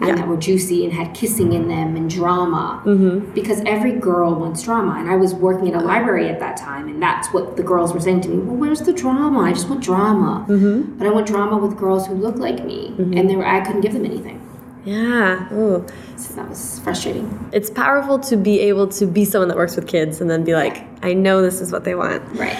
and 0.00 0.08
Yeah. 0.08 0.14
that 0.16 0.26
were 0.28 0.36
juicy 0.36 0.84
and 0.84 0.92
had 0.92 1.14
kissing 1.14 1.52
in 1.52 1.68
them 1.68 1.94
and 1.96 2.08
drama 2.10 2.82
Mm-hmm. 2.84 3.32
because 3.34 3.60
every 3.66 3.92
girl 3.92 4.34
wants 4.34 4.62
drama 4.62 4.96
and 4.98 5.08
i 5.10 5.16
was 5.16 5.34
working 5.34 5.66
in 5.68 5.74
a 5.74 5.80
library 5.92 6.28
at 6.28 6.38
that 6.40 6.56
time 6.56 6.88
and 6.88 7.02
that's 7.02 7.28
what 7.34 7.56
the 7.56 7.62
girls 7.62 7.92
were 7.94 8.00
saying 8.00 8.20
to 8.22 8.28
me 8.28 8.38
well 8.38 8.56
where's 8.56 8.80
the 8.82 8.92
drama 8.92 9.40
i 9.40 9.52
just 9.52 9.68
want 9.68 9.82
drama 9.82 10.44
Mm-hmm. 10.48 10.96
but 10.98 11.06
i 11.06 11.10
want 11.10 11.26
drama 11.26 11.56
with 11.58 11.76
girls 11.78 12.06
who 12.06 12.14
look 12.14 12.36
like 12.36 12.64
me 12.64 12.94
and 12.98 13.28
they 13.28 13.36
were, 13.36 13.46
i 13.46 13.60
couldn't 13.60 13.82
give 13.82 13.92
them 13.92 14.04
anything 14.04 14.38
yeah. 14.82 15.52
Ooh. 15.52 15.84
so 16.16 16.32
that 16.36 16.48
was 16.48 16.80
frustrating 16.82 17.28
It's 17.52 17.68
powerful 17.68 18.18
to 18.20 18.36
be 18.36 18.60
able 18.60 18.88
to 18.88 19.04
be 19.06 19.26
someone 19.26 19.48
that 19.48 19.56
works 19.58 19.76
with 19.76 19.86
kids 19.86 20.22
and 20.22 20.30
then 20.30 20.42
be 20.42 20.54
like, 20.54 20.86
I 21.04 21.12
know 21.12 21.42
this 21.42 21.60
is 21.60 21.70
what 21.70 21.84
they 21.84 21.94
want. 21.94 22.22
right 22.38 22.56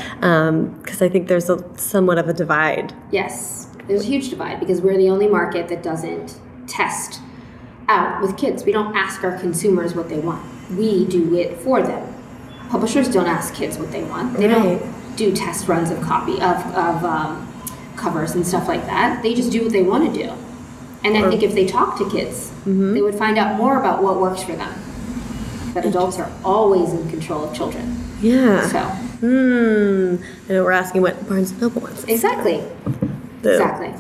Because 0.83 1.01
I 1.01 1.09
think 1.09 1.29
there's 1.29 1.49
a 1.49 1.65
somewhat 1.79 2.19
of 2.19 2.29
a 2.29 2.35
divide. 2.35 2.93
Yes, 3.11 3.69
there's 3.89 4.03
a 4.03 4.05
huge 4.05 4.29
divide 4.29 4.61
because 4.61 4.83
we're 4.83 4.99
the 4.99 5.09
only 5.09 5.29
market 5.29 5.69
that 5.69 5.83
doesn't 5.83 6.39
test 6.67 7.21
out 7.91 8.23
with 8.23 8.37
kids. 8.39 8.65
We 8.65 8.73
don't 8.73 8.97
ask 8.97 9.23
our 9.25 9.37
consumers 9.39 9.95
what 9.95 10.09
they 10.09 10.19
want. 10.19 10.43
We 10.77 11.05
do 11.07 11.35
it 11.35 11.59
for 11.59 11.83
them. 11.83 12.15
Publishers 12.71 13.09
don't 13.09 13.27
ask 13.27 13.53
kids 13.55 13.77
what 13.79 13.91
they 13.91 14.05
want. 14.05 14.37
They 14.37 14.47
Right. 14.47 14.79
don't 14.81 15.17
do 15.17 15.33
test 15.35 15.67
runs 15.69 15.91
of 15.91 16.01
copy 16.01 16.35
of, 16.35 16.57
of 16.75 17.05
um, 17.05 17.47
covers 17.97 18.33
and 18.33 18.47
stuff 18.47 18.69
like 18.69 18.87
that. 18.87 19.23
They 19.23 19.35
just 19.35 19.51
do 19.51 19.63
what 19.65 19.73
they 19.73 19.83
want 19.83 20.15
to 20.15 20.23
do. 20.25 20.31
And 21.05 21.17
I 21.17 21.29
think 21.29 21.43
if 21.43 21.55
they 21.55 21.67
talk 21.67 21.99
to 21.99 22.09
kids, 22.09 22.53
they 22.65 23.01
would 23.03 23.15
find 23.17 23.39
out 23.39 23.57
more 23.57 23.79
about 23.81 24.03
what 24.03 24.21
works 24.21 24.43
for 24.43 24.53
them. 24.53 24.73
That 25.75 25.85
adults 25.87 26.19
are 26.19 26.31
always 26.45 26.93
in 26.93 27.09
control 27.11 27.45
of 27.45 27.55
children. 27.55 27.97
Yeah. 28.21 28.67
So 28.69 28.81
Hmm. 29.21 30.17
I 30.49 30.53
know 30.55 30.65
we're 30.65 30.73
asking 30.73 31.03
what 31.03 31.29
Barnes 31.29 31.51
and 31.51 31.61
Noble 31.61 31.83
wants. 31.83 32.05
exactly, 32.05 32.63
Boo. 33.43 33.51
exactly. 33.51 33.95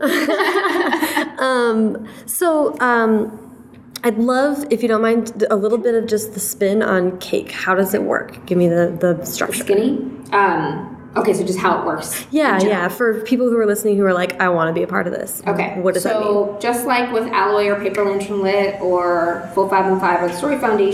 Um, 1.38 2.08
so 2.26 2.78
um, 2.80 3.66
I'd 4.02 4.18
love, 4.18 4.64
if 4.70 4.82
you 4.82 4.88
don't 4.88 5.02
mind, 5.02 5.44
a 5.50 5.56
little 5.56 5.78
bit 5.78 5.94
of 5.94 6.06
just 6.06 6.34
the 6.34 6.40
spin 6.40 6.82
on 6.82 7.18
cake. 7.18 7.50
How 7.50 7.74
does 7.74 7.92
it 7.92 8.02
work? 8.02 8.46
Give 8.46 8.56
me 8.56 8.68
the, 8.68 8.96
the 8.98 9.24
structure. 9.26 9.64
skinny. 9.64 9.98
Um, 10.32 10.94
Okay, 11.16 11.32
so 11.32 11.44
just 11.44 11.60
how 11.60 11.80
it 11.80 11.86
works. 11.86 12.26
Yeah, 12.32 12.60
yeah. 12.60 12.88
For 12.88 13.20
people 13.20 13.48
who 13.48 13.56
are 13.58 13.66
listening 13.66 13.96
who 13.96 14.04
are 14.04 14.12
like, 14.12 14.40
I 14.40 14.48
want 14.48 14.68
to 14.68 14.72
be 14.72 14.82
a 14.82 14.86
part 14.88 15.06
of 15.06 15.12
this. 15.12 15.42
Okay. 15.46 15.80
What 15.80 15.94
does 15.94 16.02
so, 16.02 16.08
that 16.08 16.20
mean? 16.20 16.28
So, 16.28 16.58
just 16.60 16.86
like 16.86 17.12
with 17.12 17.28
Alloy 17.28 17.68
or 17.68 17.80
Paper 17.80 18.04
Lantern 18.04 18.42
Lit 18.42 18.80
or 18.80 19.48
Full 19.54 19.68
Fathom 19.68 20.00
Five 20.00 20.22
or 20.22 20.28
the 20.28 20.36
Story 20.36 20.58
Foundry, 20.58 20.90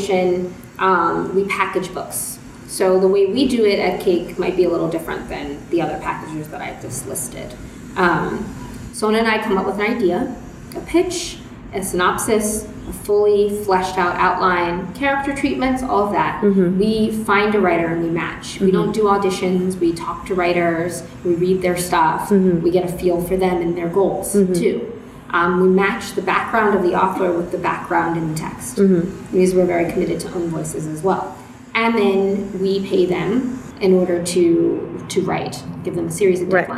um, 0.79 1.35
we 1.35 1.47
package 1.47 1.93
books. 1.95 2.39
So 2.67 3.01
the 3.01 3.09
way 3.09 3.27
we 3.27 3.49
do 3.49 3.65
it 3.65 3.79
at 3.79 4.01
Cake 4.01 4.39
might 4.39 4.57
be 4.57 4.65
a 4.65 4.69
little 4.69 4.89
different 4.89 5.29
than 5.29 5.59
the 5.71 5.81
other 5.81 5.99
packagers 5.99 6.49
that 6.49 6.61
I've 6.61 6.81
just 6.83 7.07
listed. 7.07 7.55
Um, 7.97 8.57
Sona 8.93 9.19
and 9.19 9.29
I 9.29 9.43
come 9.43 9.57
up 9.57 9.67
with 9.67 9.77
an 9.77 9.83
idea, 9.83 10.37
a 10.77 10.81
pitch, 10.81 11.39
a 11.73 11.83
synopsis, 11.83 12.65
a 12.89 12.93
fully 12.93 13.63
fleshed 13.65 13.97
out 13.99 14.17
outline, 14.17 14.93
character 14.95 15.35
treatments, 15.35 15.83
all 15.83 16.07
of 16.07 16.13
that. 16.13 16.43
Mm-hmm. 16.43 16.79
We 16.79 17.25
find 17.25 17.55
a 17.55 17.61
writer 17.61 17.87
and 17.87 18.03
we 18.03 18.11
match. 18.11 18.61
We 18.61 18.67
mm-hmm. 18.67 18.77
don't 18.77 18.93
do 18.93 19.05
auditions. 19.05 19.77
We 19.77 19.93
talk 19.93 20.27
to 20.27 20.35
writers. 20.35 21.03
We 21.25 21.35
read 21.35 21.63
their 21.63 21.77
stuff. 21.77 22.31
Mm-hmm. 22.31 22.63
We 22.63 22.71
get 22.71 22.85
a 22.85 22.93
feel 22.93 23.23
for 23.23 23.37
them 23.37 23.63
and 23.63 23.77
their 23.77 23.89
goals 23.89 24.33
too. 24.33 25.01
Um, 25.31 25.61
we 25.61 25.69
match 25.69 26.15
the 26.15 26.23
background 26.23 26.77
of 26.77 26.83
the 26.83 26.95
author 26.95 27.33
with 27.33 27.53
the 27.53 27.59
background 27.59 28.17
in 28.17 28.33
the 28.33 28.39
text 28.39 28.77
because 28.77 29.55
we're 29.55 29.67
very 29.67 29.91
committed 29.93 30.19
to 30.21 30.35
own 30.35 30.49
voices 30.49 30.89
as 30.89 31.03
well. 31.03 31.39
And 31.75 31.97
then 31.97 32.61
we 32.61 32.85
pay 32.85 33.07
them 33.07 33.63
in 33.81 33.95
order 33.95 34.23
to 34.23 35.07
to 35.09 35.23
write, 35.23 35.63
give 35.85 35.95
them 35.95 36.09
a 36.09 36.11
series 36.11 36.41
of 36.41 36.53
Right. 36.53 36.69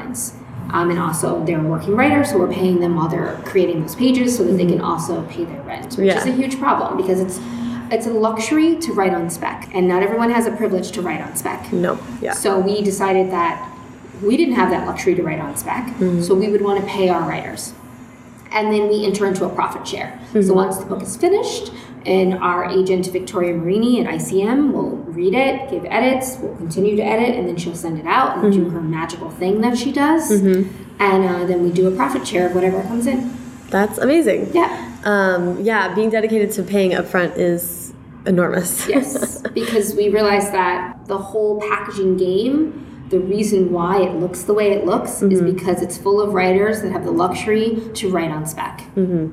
Um, 0.70 0.90
and 0.90 0.98
also, 0.98 1.44
they're 1.44 1.60
working 1.60 1.94
writers, 1.96 2.30
so 2.30 2.38
we're 2.38 2.52
paying 2.52 2.80
them 2.80 2.96
while 2.96 3.08
they're 3.08 3.38
creating 3.44 3.82
those 3.82 3.94
pages 3.94 4.36
so 4.36 4.44
that 4.44 4.52
they 4.52 4.64
can 4.64 4.76
mm-hmm. 4.76 4.84
also 4.84 5.22
pay 5.24 5.44
their 5.44 5.60
rent, 5.62 5.94
which 5.96 6.06
Yeah. 6.06 6.18
is 6.18 6.26
a 6.26 6.32
huge 6.32 6.58
problem 6.58 6.96
because 6.96 7.20
it's 7.20 7.38
it's 7.90 8.06
a 8.06 8.10
luxury 8.10 8.76
to 8.76 8.92
write 8.94 9.12
on 9.12 9.28
spec, 9.28 9.68
and 9.74 9.86
not 9.86 10.02
everyone 10.02 10.30
has 10.30 10.46
a 10.46 10.52
privilege 10.52 10.92
to 10.92 11.02
write 11.02 11.20
on 11.20 11.36
spec. 11.36 11.70
No. 11.72 11.98
Yeah. 12.22 12.32
So 12.32 12.58
we 12.58 12.82
decided 12.82 13.30
that 13.32 13.70
we 14.22 14.38
didn't 14.38 14.54
have 14.54 14.70
that 14.70 14.86
luxury 14.86 15.14
to 15.14 15.22
write 15.22 15.40
on 15.40 15.56
spec, 15.56 15.86
mm-hmm. 15.88 16.22
so 16.22 16.34
we 16.34 16.48
would 16.48 16.62
want 16.62 16.80
to 16.80 16.86
pay 16.86 17.10
our 17.10 17.28
writers. 17.28 17.74
And 18.50 18.72
then 18.72 18.88
we 18.88 19.04
enter 19.04 19.26
into 19.26 19.44
a 19.44 19.48
profit 19.48 19.86
share. 19.86 20.18
So 20.32 20.38
mm-hmm. 20.38 20.54
once 20.54 20.78
the 20.78 20.86
book 20.86 21.02
is 21.02 21.16
finished, 21.16 21.72
and 22.06 22.34
our 22.34 22.64
agent 22.64 23.06
Victoria 23.06 23.54
Marini 23.54 24.04
at 24.04 24.12
ICM 24.14 24.72
will 24.72 24.96
read 24.96 25.34
it, 25.34 25.70
give 25.70 25.84
edits, 25.84 26.38
we'll 26.40 26.56
continue 26.56 26.96
to 26.96 27.02
edit, 27.02 27.36
and 27.36 27.48
then 27.48 27.56
she'll 27.56 27.74
send 27.74 27.98
it 27.98 28.06
out 28.06 28.42
and 28.42 28.52
do 28.52 28.68
her 28.70 28.80
magical 28.80 29.30
thing 29.30 29.60
that 29.60 29.76
she 29.76 29.92
does. 29.92 30.30
And 30.30 31.24
uh, 31.24 31.44
then 31.46 31.62
we 31.62 31.72
do 31.72 31.88
a 31.88 31.96
profit 31.96 32.26
share 32.26 32.46
of 32.46 32.54
whatever 32.54 32.82
comes 32.82 33.06
in. 33.06 33.36
That's 33.68 33.98
amazing. 33.98 34.50
Yeah. 34.52 35.00
Um, 35.04 35.60
yeah, 35.62 35.94
being 35.94 36.10
dedicated 36.10 36.52
to 36.52 36.62
paying 36.62 36.92
upfront 36.92 37.36
is 37.36 37.92
enormous. 38.26 38.88
Yes, 38.88 39.40
because 39.54 39.94
we 39.94 40.08
realized 40.08 40.52
that 40.52 41.06
the 41.06 41.18
whole 41.18 41.60
packaging 41.60 42.16
game, 42.16 43.06
the 43.08 43.18
reason 43.18 43.72
why 43.72 44.00
it 44.02 44.12
looks 44.14 44.42
the 44.42 44.54
way 44.54 44.72
it 44.72 44.84
looks 44.86 45.22
is 45.22 45.42
because 45.42 45.82
it's 45.82 45.98
full 45.98 46.20
of 46.20 46.32
writers 46.32 46.80
that 46.82 46.92
have 46.92 47.04
the 47.04 47.10
luxury 47.10 47.82
to 47.94 48.10
write 48.10 48.30
on 48.30 48.46
spec. 48.46 48.82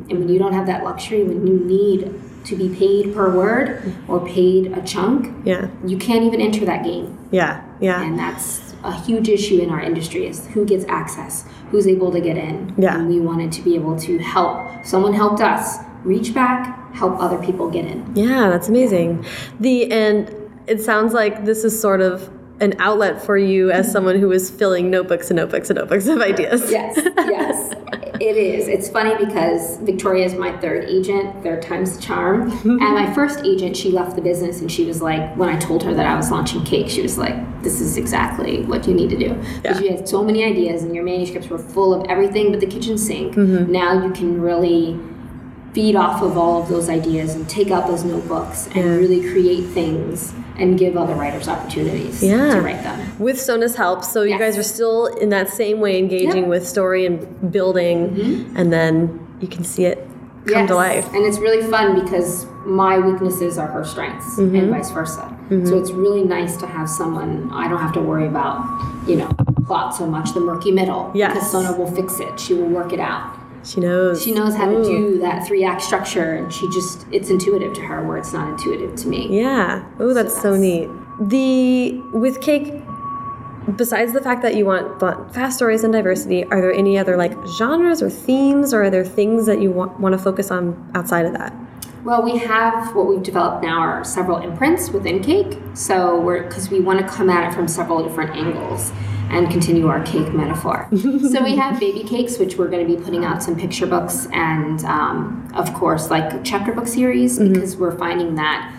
And 0.10 0.20
when 0.20 0.28
you 0.30 0.40
don't 0.40 0.54
have 0.54 0.68
that 0.68 0.84
luxury, 0.84 1.24
when 1.24 1.46
you 1.48 1.60
need 1.60 2.14
to 2.46 2.56
be 2.56 2.70
paid 2.76 3.14
per 3.14 3.30
word 3.30 3.94
or 4.08 4.26
paid 4.26 4.78
a 4.78 4.82
chunk, 4.84 5.46
yeah. 5.46 5.70
you 5.86 5.98
can't 5.98 6.24
even 6.24 6.42
enter 6.42 6.66
that 6.66 6.84
game. 6.84 7.18
Yeah. 7.32 7.64
Yeah. 7.80 8.02
And 8.02 8.18
that's 8.18 8.74
a 8.84 8.94
huge 9.02 9.30
issue 9.30 9.60
in 9.60 9.70
our 9.70 9.82
industry 9.82 10.26
is 10.26 10.48
who 10.48 10.66
gets 10.66 10.86
access, 10.86 11.46
who's 11.70 11.88
able 11.88 12.12
to 12.12 12.22
get 12.22 12.38
in. 12.38 12.74
Yeah. 12.78 12.96
And 12.96 13.08
we 13.08 13.20
wanted 13.20 13.52
to 13.54 13.62
be 13.62 13.76
able 13.76 14.00
to 14.00 14.18
help. 14.20 14.86
Someone 14.86 15.14
helped 15.14 15.42
us 15.42 15.78
reach 16.04 16.34
back, 16.34 16.94
help 16.94 17.20
other 17.20 17.38
people 17.44 17.70
get 17.70 17.86
in. 17.86 18.16
Yeah, 18.16 18.50
that's 18.50 18.70
amazing. 18.70 19.26
The 19.60 19.92
and 19.92 20.34
it 20.68 20.82
sounds 20.82 21.14
like 21.14 21.46
this 21.46 21.64
is 21.64 21.80
sort 21.80 22.02
of 22.02 22.32
an 22.62 22.76
outlet 22.80 23.22
for 23.22 23.38
you 23.38 23.72
as 23.72 23.92
someone 23.92 24.20
who 24.20 24.32
is 24.32 24.50
filling 24.50 24.90
notebooks 24.90 25.30
and 25.30 25.38
notebooks 25.38 25.70
and 25.70 25.80
notebooks 25.80 26.08
of 26.08 26.22
ideas. 26.22 26.70
Yes, 26.72 27.00
yes, 27.18 27.74
it 28.20 28.38
is. 28.38 28.68
It's 28.68 28.90
funny 28.90 29.16
because 29.24 29.78
Victoria 29.78 30.26
is 30.26 30.34
my 30.36 30.56
third 30.60 30.86
agent, 30.86 31.42
third 31.44 31.62
time's 31.62 31.96
the 31.96 32.02
charm. 32.02 32.52
and 32.64 32.80
my 32.80 33.14
first 33.14 33.46
agent, 33.46 33.76
she 33.78 33.92
left 33.92 34.16
the 34.16 34.22
business 34.22 34.62
and 34.62 34.72
she 34.72 34.86
was 34.86 35.02
like, 35.02 35.36
when 35.38 35.50
I 35.50 35.58
told 35.58 35.84
her 35.84 35.94
that 35.94 36.06
I 36.06 36.16
was 36.16 36.30
launching 36.32 36.64
cake, 36.64 36.90
she 36.90 37.02
was 37.02 37.18
like, 37.18 37.36
this 37.64 37.82
is 37.82 37.98
exactly 37.98 38.64
what 38.64 38.88
you 38.88 38.94
need 38.94 39.10
to 39.10 39.18
do. 39.18 39.34
Because 39.62 39.82
you 39.82 39.90
had 39.92 40.08
so 40.08 40.24
many 40.24 40.44
ideas 40.44 40.84
and 40.84 40.94
your 40.96 41.04
manuscripts 41.04 41.50
were 41.50 41.58
full 41.60 41.94
of 41.94 42.10
everything 42.10 42.52
but 42.52 42.60
the 42.60 42.68
kitchen 42.68 42.98
sink. 42.98 43.36
Mm-hmm. 43.36 43.72
Now 43.72 44.04
you 44.06 44.12
can 44.12 44.42
really 44.42 45.00
feed 45.74 45.96
off 45.96 46.22
of 46.24 46.38
all 46.38 46.62
of 46.64 46.68
those 46.70 46.90
ideas 46.90 47.36
and 47.36 47.48
take 47.48 47.70
out 47.70 47.88
those 47.88 48.04
notebooks 48.04 48.68
and 48.68 48.76
Yeah. 48.78 48.84
really 48.96 49.22
create 49.32 49.66
things 49.68 50.34
and 50.60 50.78
give 50.78 50.96
other 50.98 51.16
writers 51.16 51.48
opportunities 51.48 52.22
Yeah. 52.24 52.56
to 52.56 52.62
write 52.62 52.84
them. 52.84 53.00
With 53.20 53.40
Sona's 53.40 53.76
help, 53.76 54.04
so 54.04 54.24
you 54.24 54.32
Yes. 54.32 54.40
guys 54.40 54.58
are 54.58 54.64
still 54.64 55.06
in 55.08 55.30
that 55.30 55.50
same 55.50 55.80
way 55.80 55.98
engaging 55.98 56.28
Yep. 56.28 56.36
Mm-hmm. 56.38 56.50
with 56.50 56.68
story 56.68 57.06
and 57.06 57.52
building, 57.52 58.52
and 58.56 58.72
then 58.72 59.20
you 59.40 59.48
can 59.48 59.64
see 59.64 59.86
it 59.86 60.06
come 60.48 60.68
to 60.68 60.76
life. 60.76 61.08
And 61.14 61.26
it's 61.26 61.40
really 61.40 61.62
fun 61.70 62.00
because 62.02 62.46
my 62.66 62.98
weaknesses 63.00 63.58
are 63.58 63.68
her 63.68 63.84
strengths 63.86 64.38
Mm-hmm. 64.38 64.56
and 64.56 64.70
vice 64.72 64.92
versa. 64.92 65.26
So 65.66 65.78
it's 65.80 65.92
really 65.92 66.24
nice 66.24 66.58
to 66.58 66.68
have 66.68 66.88
someone 66.88 67.50
I 67.52 67.68
don't 67.68 67.80
have 67.80 67.94
to 67.94 68.02
worry 68.02 68.28
about, 68.28 68.64
you 69.08 69.16
know, 69.16 69.30
plot 69.66 69.96
so 69.96 70.06
much, 70.06 70.34
the 70.34 70.40
murky 70.40 70.72
middle. 70.72 71.10
Yes. 71.16 71.34
Because 71.34 71.52
Sona 71.52 71.72
will 71.78 71.90
fix 71.92 72.20
it. 72.20 72.40
She 72.40 72.54
will 72.54 72.68
work 72.70 72.94
it 72.94 73.00
out. 73.00 73.24
She 73.64 73.80
knows. 73.80 74.24
She 74.24 74.32
knows 74.32 74.56
how 74.56 74.66
to 74.66 74.78
mm. 74.78 74.86
do 74.86 75.20
that 75.20 75.46
three 75.46 75.64
act 75.64 75.82
structure 75.82 76.36
and 76.36 76.52
she 76.52 76.68
just 76.70 77.06
it's 77.12 77.30
intuitive 77.30 77.74
to 77.74 77.82
her 77.82 78.04
where 78.04 78.18
it's 78.18 78.34
not 78.34 78.50
intuitive 78.50 78.96
to 78.98 79.08
me. 79.08 79.28
Yeah. 79.30 79.86
Oh, 80.00 80.14
that's 80.14 80.34
so, 80.36 80.54
that's- 80.54 80.62
neat. 80.62 80.90
The 81.20 82.02
with 82.14 82.42
cake. 82.42 82.82
Besides 83.76 84.14
the 84.14 84.22
fact 84.22 84.42
that 84.42 84.56
you 84.56 84.66
want, 84.66 85.00
want 85.00 85.32
fast 85.32 85.58
stories 85.58 85.84
and 85.84 85.94
diversity, 85.94 86.44
are 86.46 86.60
there 86.60 86.74
any 86.74 86.98
other 86.98 87.16
like 87.16 87.34
genres 87.46 88.02
or 88.02 88.10
themes, 88.10 88.74
or 88.74 88.84
are 88.84 88.90
there 88.90 89.06
things 89.06 89.46
that 89.46 89.62
you 89.62 89.70
want, 89.70 90.00
want 90.00 90.14
to 90.14 90.18
focus 90.18 90.50
on 90.50 90.92
outside 90.96 91.28
of 91.28 91.34
that? 91.34 91.54
Well, 92.04 92.22
we 92.24 92.38
have 92.38 92.96
what 92.96 93.08
we've 93.08 93.24
developed 93.24 93.64
now 93.64 93.80
are 93.80 94.04
several 94.04 94.38
imprints 94.38 94.90
within 94.90 95.22
cake. 95.22 95.58
So 95.74 96.20
we're 96.20 96.44
because 96.44 96.70
we 96.70 96.80
want 96.80 97.00
to 97.00 97.08
come 97.08 97.30
at 97.30 97.52
it 97.52 97.54
from 97.54 97.68
several 97.68 98.08
different 98.08 98.32
angles 98.32 98.92
and 99.30 99.50
continue 99.52 99.88
our 99.88 100.04
cake 100.04 100.34
metaphor. 100.34 100.88
so 100.98 101.44
we 101.44 101.56
have 101.56 101.80
baby 101.80 102.04
cakes, 102.04 102.40
which 102.40 102.58
we're 102.58 102.70
going 102.70 102.88
to 102.88 102.98
be 102.98 103.02
putting 103.02 103.26
out 103.26 103.44
some 103.44 103.56
picture 103.56 103.86
books 103.86 104.28
and, 104.32 104.84
um, 104.86 105.52
of 105.54 105.74
course, 105.74 106.10
like 106.10 106.44
chapter 106.44 106.72
book 106.72 106.88
series 106.88 107.38
because 107.38 107.78
we're 107.78 107.98
finding 107.98 108.36
that 108.36 108.74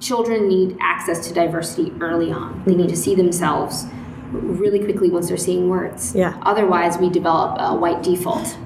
children 0.00 0.48
need 0.48 0.76
access 0.80 1.28
to 1.28 1.34
diversity 1.34 1.92
early 2.00 2.32
on. 2.32 2.62
They 2.66 2.74
need 2.74 2.88
to 2.88 2.96
see 2.96 3.14
themselves 3.14 3.86
really 4.32 4.80
quickly 4.80 5.10
once 5.10 5.28
they're 5.28 5.36
seeing 5.36 5.68
words. 5.68 6.14
Yeah. 6.14 6.36
Otherwise, 6.42 6.98
we 6.98 7.08
develop 7.10 7.56
a 7.60 7.76
white 7.76 8.02
default. 8.02 8.56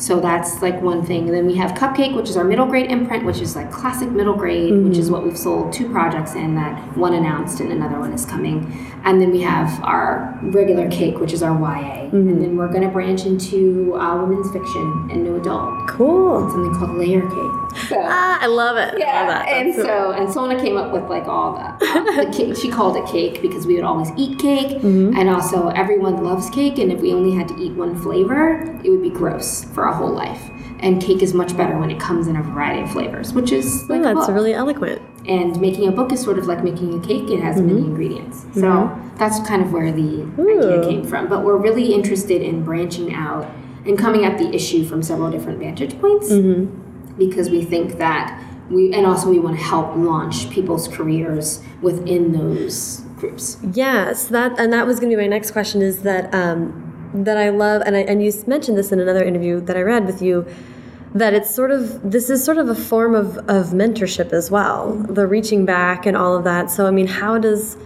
So 0.00 0.18
that's 0.18 0.62
like 0.62 0.80
one 0.80 1.04
thing. 1.04 1.28
And 1.28 1.36
then 1.36 1.46
we 1.46 1.56
have 1.56 1.72
Cupcake, 1.72 2.14
which 2.16 2.30
is 2.30 2.36
our 2.38 2.44
middle 2.44 2.64
grade 2.64 2.90
imprint, 2.90 3.22
which 3.26 3.40
is 3.40 3.54
like 3.54 3.70
classic 3.70 4.08
middle 4.10 4.34
grade, 4.34 4.72
which 4.82 4.96
is 4.96 5.06
mm-hmm. 5.06 5.14
what 5.14 5.24
we've 5.24 5.36
sold 5.36 5.74
two 5.74 5.90
projects 5.90 6.34
in 6.34 6.54
that 6.54 6.96
one 6.96 7.12
announced 7.12 7.60
and 7.60 7.70
another 7.70 8.00
one 8.00 8.14
is 8.14 8.24
coming. 8.24 8.64
And 9.04 9.20
then 9.20 9.30
we 9.30 9.42
have 9.42 9.82
our 9.84 10.38
regular 10.40 10.90
cake, 10.90 11.18
which 11.18 11.34
is 11.34 11.42
our 11.42 11.52
YA. 11.52 11.99
And 12.12 12.42
then 12.42 12.56
we're 12.56 12.68
going 12.68 12.82
to 12.82 12.88
branch 12.88 13.24
into 13.26 13.94
uh, 13.96 14.20
women's 14.24 14.50
fiction 14.52 15.08
and 15.10 15.22
new 15.22 15.36
adult. 15.36 15.88
Cool. 15.88 16.50
Something 16.50 16.74
called 16.74 16.96
layer 16.98 17.22
cake. 17.22 17.80
So. 17.88 17.96
Ah, 18.04 18.38
I 18.40 18.46
love 18.46 18.76
it. 18.76 18.80
I 18.80 18.90
love 18.90 18.98
Yeah, 18.98 19.26
that. 19.28 19.48
and 19.48 19.72
That's 19.72 19.82
so 19.82 20.10
and 20.12 20.32
Sona 20.32 20.60
came 20.60 20.76
up 20.76 20.92
with 20.92 21.04
like 21.04 21.24
all 21.28 21.52
the, 21.52 21.86
uh, 21.86 22.24
the 22.24 22.32
cake. 22.36 22.56
She 22.56 22.68
called 22.68 22.96
it 22.96 23.06
cake 23.06 23.40
because 23.40 23.66
we 23.66 23.74
would 23.76 23.84
always 23.84 24.10
eat 24.16 24.38
cake, 24.38 24.78
Mm-hmm. 24.80 25.16
and 25.18 25.28
also 25.28 25.68
everyone 25.68 26.24
loves 26.24 26.50
cake. 26.50 26.78
And 26.78 26.90
if 26.90 27.00
we 27.00 27.12
only 27.14 27.32
had 27.36 27.46
to 27.48 27.56
eat 27.58 27.72
one 27.72 27.94
flavor, 28.00 28.60
it 28.84 28.90
would 28.90 29.02
be 29.02 29.10
gross 29.10 29.64
for 29.64 29.84
our 29.84 29.92
whole 29.94 30.10
life. 30.12 30.50
And 30.80 31.00
cake 31.02 31.22
is 31.22 31.34
much 31.34 31.54
better 31.56 31.78
when 31.78 31.90
it 31.90 32.00
comes 32.00 32.26
in 32.26 32.36
a 32.36 32.42
variety 32.42 32.82
of 32.82 32.90
flavors, 32.90 33.32
which 33.34 33.52
is 33.52 33.88
like 33.90 34.00
Oh, 34.00 34.14
that's 34.14 34.30
really 34.30 34.54
eloquent. 34.54 35.02
And 35.26 35.60
making 35.60 35.86
a 35.88 35.92
book 35.92 36.12
is 36.12 36.20
sort 36.22 36.38
of 36.38 36.46
like 36.46 36.62
making 36.64 36.94
a 36.98 37.06
cake. 37.06 37.28
It 37.30 37.40
has 37.40 37.56
Mm-hmm. 37.56 37.66
many 37.66 37.80
ingredients, 37.86 38.46
so 38.54 38.98
that's 39.16 39.38
kind 39.46 39.62
of 39.62 39.72
where 39.72 39.92
the 39.92 40.22
idea 40.38 40.82
came 40.88 41.04
from. 41.04 41.28
But 41.28 41.44
we're 41.44 41.56
really 41.58 41.92
interested 41.94 42.42
in 42.42 42.64
branching 42.64 43.14
out 43.14 43.46
and 43.86 43.98
coming 43.98 44.24
at 44.24 44.38
the 44.38 44.54
issue 44.54 44.84
from 44.84 45.02
several 45.02 45.30
different 45.30 45.58
vantage 45.58 45.98
points 46.00 46.30
Mm-hmm. 46.30 47.16
because 47.18 47.50
we 47.50 47.64
think 47.64 47.98
that 47.98 48.42
we 48.70 48.92
and 48.94 49.04
also 49.06 49.28
we 49.28 49.38
want 49.40 49.56
to 49.56 49.62
help 49.62 49.96
launch 49.96 50.48
people's 50.50 50.86
careers 50.88 51.62
within 51.82 52.32
those 52.32 53.00
groups. 53.16 53.58
Yes, 53.72 54.28
that 54.28 54.58
and 54.60 54.72
that 54.72 54.86
was 54.86 55.00
going 55.00 55.10
to 55.10 55.16
be 55.16 55.22
my 55.22 55.28
next 55.28 55.50
question. 55.50 55.82
Is 55.82 56.02
that 56.02 56.32
um, 56.34 56.86
that 57.12 57.36
I 57.36 57.48
love, 57.50 57.82
and 57.84 57.96
I, 57.96 58.00
and 58.00 58.22
you 58.24 58.32
mentioned 58.46 58.78
this 58.78 58.92
in 58.92 59.00
another 59.00 59.24
interview 59.24 59.60
that 59.62 59.76
I 59.76 59.82
read 59.82 60.06
with 60.06 60.22
you, 60.22 60.46
that 61.14 61.34
it's 61.34 61.52
sort 61.52 61.70
of 61.70 62.10
this 62.10 62.30
is 62.30 62.44
sort 62.44 62.58
of 62.58 62.68
a 62.68 62.74
form 62.74 63.14
of 63.14 63.36
of 63.48 63.68
mentorship 63.68 64.32
as 64.32 64.50
well, 64.50 64.94
the 65.08 65.26
reaching 65.26 65.64
back 65.64 66.06
and 66.06 66.16
all 66.16 66.36
of 66.36 66.44
that. 66.44 66.70
So 66.70 66.86
I 66.86 66.90
mean, 66.90 67.06
how 67.06 67.38
does 67.38 67.76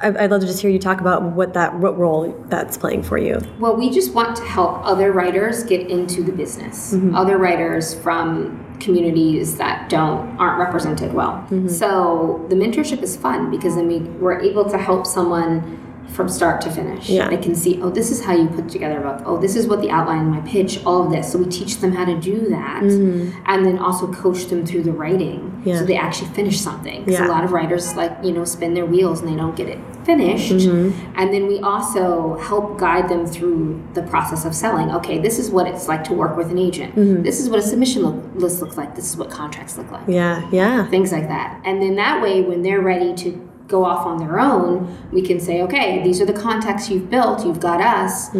I- 0.00 0.24
I'd 0.24 0.30
love 0.30 0.40
to 0.42 0.46
just 0.46 0.62
hear 0.62 0.70
you 0.70 0.78
talk 0.78 1.00
about 1.00 1.22
what 1.22 1.54
that 1.54 1.78
what 1.78 1.98
role 1.98 2.34
that's 2.48 2.76
playing 2.76 3.02
for 3.02 3.18
you. 3.18 3.40
Well, 3.58 3.76
we 3.76 3.90
just 3.90 4.14
want 4.14 4.36
to 4.36 4.44
help 4.44 4.80
other 4.84 5.12
writers 5.12 5.64
get 5.64 5.88
into 5.88 6.22
the 6.22 6.32
business. 6.32 6.94
Mm-hmm. 6.94 7.16
Other 7.16 7.36
writers 7.36 7.94
from 7.94 8.64
communities 8.78 9.56
that 9.58 9.88
don't 9.88 10.36
aren't 10.38 10.58
represented 10.60 11.12
well. 11.14 11.44
Mm-hmm. 11.50 11.68
So 11.68 12.46
the 12.48 12.54
mentorship 12.54 13.02
is 13.02 13.16
fun 13.16 13.50
because 13.50 13.74
then 13.74 13.88
we 13.88 13.98
we're 13.98 14.40
able 14.40 14.68
to 14.70 14.78
help 14.78 15.06
someone 15.06 15.87
from 16.08 16.28
start 16.28 16.60
to 16.62 16.70
finish. 16.70 17.08
Yeah. 17.08 17.28
They 17.28 17.36
can 17.36 17.54
see, 17.54 17.80
oh, 17.82 17.90
this 17.90 18.10
is 18.10 18.24
how 18.24 18.34
you 18.34 18.48
put 18.48 18.68
together 18.68 18.98
a 19.02 19.12
book. 19.16 19.22
Oh, 19.26 19.38
this 19.38 19.54
is 19.56 19.66
what 19.66 19.80
the 19.80 19.90
outline 19.90 20.26
my 20.26 20.40
pitch, 20.40 20.84
all 20.84 21.04
of 21.04 21.10
this. 21.12 21.30
So 21.32 21.38
we 21.38 21.46
teach 21.46 21.76
them 21.78 21.92
how 21.92 22.04
to 22.04 22.18
do 22.18 22.48
that. 22.48 22.82
And 22.82 23.64
then 23.66 23.78
also 23.78 24.10
coach 24.12 24.46
them 24.46 24.64
through 24.66 24.82
the 24.82 24.92
writing. 24.92 25.62
Yeah. 25.64 25.78
So 25.80 25.84
they 25.84 25.96
actually 25.96 26.28
finish 26.30 26.60
something. 26.60 27.04
'Cause 27.04 27.14
Yeah. 27.14 27.26
a 27.26 27.30
lot 27.30 27.44
of 27.44 27.52
writers 27.52 27.94
like, 27.94 28.16
you 28.22 28.32
know, 28.32 28.44
spin 28.44 28.74
their 28.74 28.86
wheels 28.86 29.20
and 29.20 29.28
they 29.30 29.36
don't 29.36 29.54
get 29.56 29.68
it 29.68 29.78
finished. 30.04 30.52
Mm-hmm. 30.52 30.90
And 31.16 31.32
then 31.34 31.46
we 31.46 31.58
also 31.60 32.36
help 32.40 32.78
guide 32.78 33.08
them 33.08 33.26
through 33.26 33.80
the 33.94 34.02
process 34.02 34.44
of 34.44 34.54
selling. 34.54 34.90
Okay, 34.90 35.18
this 35.18 35.38
is 35.38 35.50
what 35.50 35.66
it's 35.66 35.86
like 35.88 36.02
to 36.04 36.14
work 36.14 36.36
with 36.36 36.50
an 36.50 36.58
agent. 36.58 36.96
Mm-hmm. 36.96 37.22
This 37.22 37.38
is 37.40 37.50
what 37.50 37.58
a 37.58 37.62
submission 37.62 38.02
look, 38.02 38.16
list 38.34 38.62
looks 38.62 38.76
like. 38.78 38.94
This 38.96 39.10
is 39.10 39.16
what 39.16 39.28
contracts 39.30 39.76
look 39.76 39.90
like 39.92 40.02
Yeah, 40.08 40.42
yeah. 40.50 40.86
things 40.86 41.12
like 41.12 41.28
that. 41.28 41.60
And 41.64 41.82
then 41.82 41.96
that 41.96 42.22
way, 42.22 42.40
when 42.42 42.62
they're 42.62 42.80
ready 42.80 43.12
to 43.14 43.47
go 43.68 43.84
off 43.84 44.06
on 44.06 44.16
their 44.16 44.40
own, 44.40 44.96
we 45.12 45.22
can 45.22 45.38
say, 45.38 45.62
okay, 45.62 46.02
these 46.02 46.20
are 46.20 46.24
the 46.26 46.32
contacts 46.32 46.88
you've 46.88 47.08
built, 47.10 47.44
you've 47.44 47.60
got 47.60 47.80
us. 47.80 48.34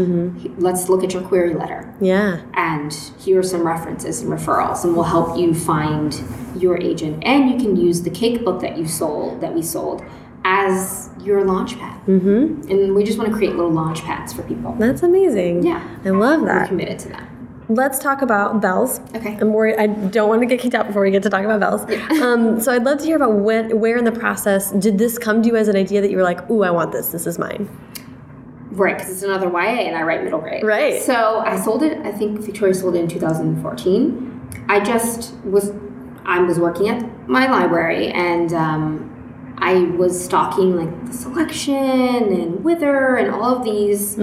Let's 0.58 0.88
look 0.88 1.04
at 1.04 1.12
your 1.12 1.22
query 1.22 1.54
letter. 1.54 1.94
Yeah. 2.00 2.40
And 2.54 2.92
here 3.18 3.38
are 3.38 3.42
some 3.42 3.62
references 3.66 4.22
and 4.22 4.32
referrals, 4.32 4.84
and 4.84 4.94
we'll 4.94 5.04
help 5.04 5.38
you 5.38 5.54
find 5.54 6.18
your 6.56 6.80
agent. 6.80 7.22
And 7.24 7.50
you 7.50 7.58
can 7.58 7.76
use 7.76 8.02
the 8.02 8.10
cake 8.10 8.44
book 8.44 8.60
that 8.62 8.78
you 8.78 8.88
sold, 8.88 9.42
that 9.42 9.54
we 9.54 9.62
sold, 9.62 10.02
as 10.44 11.10
your 11.20 11.44
launch 11.44 11.78
pad. 11.78 12.00
Mm-hmm. 12.06 12.70
And 12.70 12.94
we 12.94 13.04
just 13.04 13.18
want 13.18 13.30
to 13.30 13.36
create 13.36 13.54
little 13.54 13.70
launch 13.70 14.02
pads 14.02 14.32
for 14.32 14.42
people. 14.44 14.74
That's 14.78 15.02
amazing. 15.02 15.62
Yeah. 15.62 15.86
I 16.04 16.10
love 16.10 16.40
that. 16.46 16.62
We're 16.62 16.68
committed 16.68 16.98
to 17.00 17.08
that. 17.10 17.28
Let's 17.68 17.98
talk 17.98 18.22
about 18.22 18.62
Belles. 18.62 19.00
Okay. 19.14 19.36
I'm 19.38 19.52
worried. 19.52 19.76
I 19.78 19.88
don't 19.88 20.28
want 20.28 20.40
to 20.40 20.46
get 20.46 20.58
kicked 20.58 20.74
out 20.74 20.86
before 20.86 21.02
we 21.02 21.10
get 21.10 21.22
to 21.24 21.30
talk 21.30 21.44
about 21.44 21.60
Belles. 21.60 21.84
Um, 22.22 22.60
so 22.60 22.72
I'd 22.72 22.84
love 22.84 22.98
to 22.98 23.04
hear 23.04 23.16
about 23.16 23.34
when, 23.34 23.78
where 23.78 23.96
in 23.96 24.04
the 24.04 24.12
process 24.12 24.72
did 24.72 24.98
this 24.98 25.18
come 25.18 25.42
to 25.42 25.48
you 25.48 25.56
as 25.56 25.68
an 25.68 25.76
idea 25.76 26.00
that 26.00 26.10
you 26.10 26.16
were 26.16 26.22
like, 26.22 26.48
"Ooh, 26.50 26.62
I 26.62 26.70
want 26.70 26.92
this. 26.92 27.08
This 27.08 27.26
is 27.26 27.38
mine." 27.38 27.68
Right, 28.70 28.96
because 28.96 29.10
it's 29.10 29.22
another 29.22 29.48
YA 29.48 29.86
and 29.86 29.96
I 29.96 30.02
write 30.02 30.24
middle 30.24 30.40
grade. 30.40 30.62
Right. 30.64 31.02
So 31.02 31.40
I 31.40 31.58
sold 31.60 31.82
it, 31.82 31.98
I 32.06 32.12
think 32.12 32.40
Victoria 32.40 32.74
sold 32.74 32.94
it 32.96 33.00
in 33.00 33.08
2014. 33.08 34.66
I 34.68 34.80
just 34.80 35.34
was, 35.44 35.72
I 36.24 36.40
was 36.40 36.58
working 36.58 36.88
at 36.88 37.28
my 37.28 37.50
library 37.50 38.08
and 38.12 38.52
um, 38.52 39.54
I 39.58 39.80
was 39.96 40.22
stalking 40.22 40.76
like 40.76 41.06
the 41.06 41.12
selection 41.12 41.74
and 41.74 42.62
Wither 42.62 43.16
and 43.16 43.30
all 43.34 43.56
of 43.56 43.64
these 43.64 44.16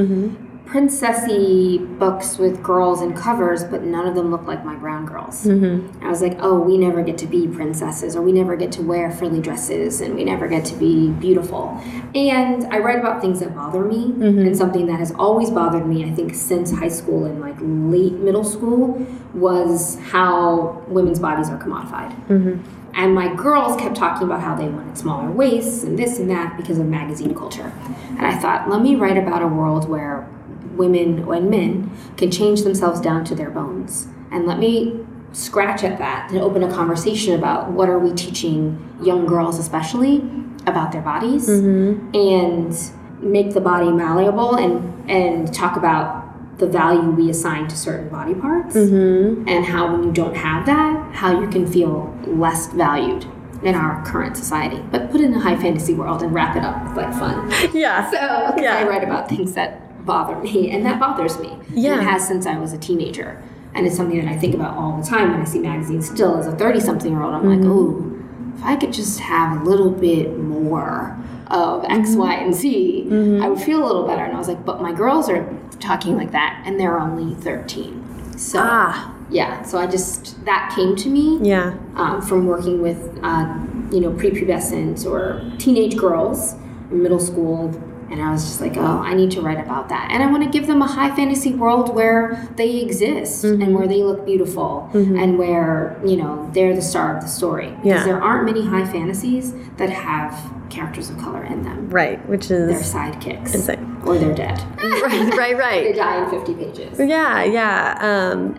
princessy 0.65 1.97
books 1.99 2.37
with 2.37 2.61
girls 2.63 3.01
and 3.01 3.15
covers, 3.15 3.63
but 3.63 3.83
none 3.83 4.07
of 4.07 4.15
them 4.15 4.31
looked 4.31 4.45
like 4.45 4.65
my 4.65 4.75
brown 4.75 5.05
girls. 5.05 5.45
Mm-hmm. 5.45 6.03
I 6.03 6.09
was 6.09 6.21
like, 6.21 6.37
oh, 6.39 6.59
we 6.59 6.77
never 6.77 7.03
get 7.03 7.17
to 7.19 7.27
be 7.27 7.47
princesses, 7.47 8.15
or 8.15 8.21
we 8.21 8.31
never 8.31 8.55
get 8.55 8.71
to 8.73 8.81
wear 8.81 9.11
frilly 9.11 9.39
dresses, 9.39 10.01
and 10.01 10.15
we 10.15 10.23
never 10.23 10.47
get 10.47 10.65
to 10.65 10.75
be 10.75 11.11
beautiful. 11.11 11.79
And 12.15 12.65
I 12.73 12.79
write 12.79 12.99
about 12.99 13.21
things 13.21 13.39
that 13.41 13.55
bother 13.55 13.85
me, 13.85 14.07
mm-hmm. 14.07 14.39
and 14.39 14.57
something 14.57 14.87
that 14.87 14.99
has 14.99 15.11
always 15.11 15.51
bothered 15.51 15.85
me, 15.85 16.03
I 16.03 16.11
think, 16.11 16.33
since 16.33 16.71
high 16.71 16.89
school 16.89 17.25
and 17.25 17.39
like 17.39 17.55
late 17.59 18.13
middle 18.13 18.43
school, 18.43 19.05
was 19.33 19.99
how 19.99 20.83
women's 20.87 21.19
bodies 21.19 21.49
are 21.49 21.57
commodified. 21.57 22.11
Mm-hmm. 22.27 22.63
And 22.95 23.13
my 23.13 23.33
girls 23.35 23.75
kept 23.79 23.95
talking 23.95 24.25
about 24.25 24.41
how 24.41 24.55
they 24.55 24.69
wanted 24.69 24.97
smaller 24.97 25.29
waists 25.29 25.83
and 25.83 25.99
this 25.99 26.17
and 26.17 26.29
that 26.29 26.55
because 26.55 26.79
of 26.79 26.87
magazine 26.87 27.35
culture. 27.35 27.73
And 28.11 28.25
I 28.25 28.37
thought, 28.37 28.69
let 28.69 28.81
me 28.81 28.95
write 28.95 29.17
about 29.17 29.41
a 29.41 29.47
world 29.47 29.89
where 29.89 30.29
women 30.77 31.27
and 31.31 31.49
men 31.49 31.91
can 32.17 32.31
change 32.31 32.63
themselves 32.63 32.99
down 33.01 33.25
to 33.25 33.35
their 33.35 33.49
bones. 33.49 34.07
And 34.31 34.45
let 34.45 34.59
me 34.59 35.05
scratch 35.35 35.83
at 35.83 35.97
that 35.97 36.31
and 36.31 36.39
open 36.39 36.63
a 36.63 36.71
conversation 36.71 37.35
about 37.35 37.71
what 37.71 37.89
are 37.89 37.99
we 37.99 38.13
teaching 38.13 38.97
young 39.03 39.25
girls 39.25 39.59
especially 39.59 40.23
about 40.65 40.93
their 40.93 41.01
bodies 41.01 41.49
mm-hmm. 41.49 42.15
and 42.15 42.91
make 43.21 43.53
the 43.53 43.59
body 43.59 43.91
malleable 43.91 44.55
and 44.55 45.09
and 45.09 45.53
talk 45.53 45.75
about 45.75 46.23
the 46.57 46.65
value 46.65 47.09
we 47.11 47.29
assign 47.29 47.67
to 47.67 47.75
certain 47.75 48.07
body 48.07 48.33
parts 48.33 48.75
mm-hmm. 48.75 49.45
and 49.47 49.65
how 49.65 49.91
when 49.91 50.03
you 50.03 50.11
don't 50.13 50.35
have 50.37 50.65
that 50.65 51.13
how 51.13 51.37
you 51.39 51.47
can 51.49 51.67
feel 51.67 52.17
less 52.25 52.71
valued 52.71 53.25
in 53.61 53.75
our 53.75 54.03
current 54.05 54.37
society 54.37 54.81
but 54.89 55.11
put 55.11 55.19
it 55.19 55.25
in 55.25 55.33
a 55.33 55.39
high 55.39 55.55
fantasy 55.57 55.93
world 55.93 56.23
and 56.23 56.33
wrap 56.33 56.55
it 56.55 56.63
up 56.63 56.81
with 56.85 56.95
like 56.95 57.13
fun 57.13 57.51
Yeah. 57.73 58.09
so 58.09 58.55
Yeah. 58.61 58.77
I 58.77 58.87
write 58.87 59.03
about 59.03 59.27
things 59.27 59.53
that 59.55 59.84
bother 60.05 60.35
me, 60.37 60.71
and 60.71 60.85
that 60.85 60.99
bothers 60.99 61.39
me. 61.39 61.49
And 61.69 61.77
Yeah. 61.77 61.97
it 61.99 62.03
has 62.03 62.27
since 62.27 62.45
I 62.45 62.57
was 62.57 62.73
a 62.73 62.77
teenager, 62.77 63.41
and 63.73 63.85
it's 63.87 63.95
something 63.97 64.19
that 64.23 64.27
I 64.31 64.37
think 64.37 64.53
about 64.53 64.77
all 64.77 64.97
the 65.01 65.03
time 65.07 65.31
when 65.31 65.41
I 65.41 65.45
see 65.45 65.59
magazines. 65.59 66.09
Still, 66.09 66.37
as 66.37 66.47
a 66.47 66.51
thirty-something-year-old, 66.51 67.33
I'm 67.33 67.43
Mm-hmm. 67.43 67.61
like, 67.63 67.69
oh, 67.71 68.11
if 68.57 68.63
I 68.63 68.75
could 68.75 68.93
just 68.93 69.19
have 69.19 69.61
a 69.61 69.63
little 69.69 69.89
bit 69.91 70.37
more 70.39 71.17
of 71.51 71.83
X, 71.85 72.09
Mm-hmm. 72.11 72.19
Y, 72.19 72.33
and 72.35 72.53
Z, 72.55 73.07
I 73.43 73.49
would 73.49 73.59
feel 73.59 73.83
a 73.83 73.87
little 73.87 74.05
better. 74.07 74.23
And 74.23 74.33
I 74.33 74.37
was 74.37 74.47
like, 74.47 74.63
but 74.65 74.81
my 74.81 74.91
girls 74.93 75.29
are 75.29 75.45
talking 75.79 76.15
like 76.15 76.31
that, 76.31 76.63
and 76.65 76.79
they're 76.79 76.99
only 76.99 77.35
thirteen. 77.35 78.01
So 78.37 78.59
Ah. 78.61 79.13
yeah, 79.29 79.61
so 79.63 79.77
I 79.77 79.87
just 79.87 80.43
that 80.45 80.71
came 80.75 80.95
to 80.97 81.09
me 81.09 81.39
Yeah. 81.41 81.73
um, 81.95 82.21
from 82.21 82.45
working 82.45 82.81
with 82.81 82.99
uh, 83.23 83.45
you 83.91 83.99
know 84.01 84.11
prepubescent 84.11 85.05
or 85.09 85.41
teenage 85.57 85.95
girls 85.97 86.55
in 86.91 87.01
middle 87.03 87.19
school 87.19 87.71
and 88.11 88.21
i 88.21 88.31
was 88.31 88.43
just 88.43 88.61
like 88.61 88.77
oh 88.77 88.99
i 88.99 89.13
need 89.13 89.31
to 89.31 89.41
write 89.41 89.59
about 89.59 89.89
that 89.89 90.09
and 90.11 90.21
i 90.23 90.27
want 90.31 90.43
to 90.43 90.49
give 90.49 90.67
them 90.67 90.81
a 90.81 90.87
high 90.87 91.13
fantasy 91.15 91.53
world 91.53 91.93
where 91.93 92.47
they 92.55 92.77
exist 92.81 93.43
Mm-hmm. 93.45 93.61
and 93.61 93.75
where 93.75 93.87
they 93.87 94.03
look 94.03 94.25
beautiful 94.25 94.89
and 94.93 95.37
where 95.37 95.99
you 96.05 96.15
know 96.17 96.49
they're 96.53 96.75
the 96.75 96.81
star 96.81 97.15
of 97.15 97.21
the 97.23 97.27
story 97.29 97.69
because 97.69 97.85
Yeah. 97.85 98.03
there 98.05 98.21
aren't 98.21 98.45
many 98.45 98.65
high 98.65 98.85
fantasies 98.85 99.53
that 99.77 99.89
have 99.89 100.33
characters 100.69 101.09
of 101.09 101.17
color 101.17 101.43
in 101.43 101.63
them 101.63 101.89
Right. 101.89 102.19
Which 102.27 102.47
they're 102.47 102.69
sidekicks 102.73 103.53
Insane. 103.55 103.84
Or 104.05 104.17
they're 104.17 104.33
dead 104.33 104.59
right. 104.83 105.33
Right. 105.37 105.57
Right. 105.57 105.83
they 105.83 105.93
die 105.93 106.23
in 106.23 106.29
50 106.29 106.53
pages 106.55 106.99
Yeah, 106.99 107.43
yeah. 107.43 107.97
Um, 108.01 108.55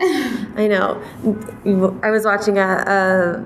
I 0.56 0.66
know. 0.66 1.00
I 2.02 2.10
was 2.10 2.24
watching 2.24 2.58
a, 2.58 2.62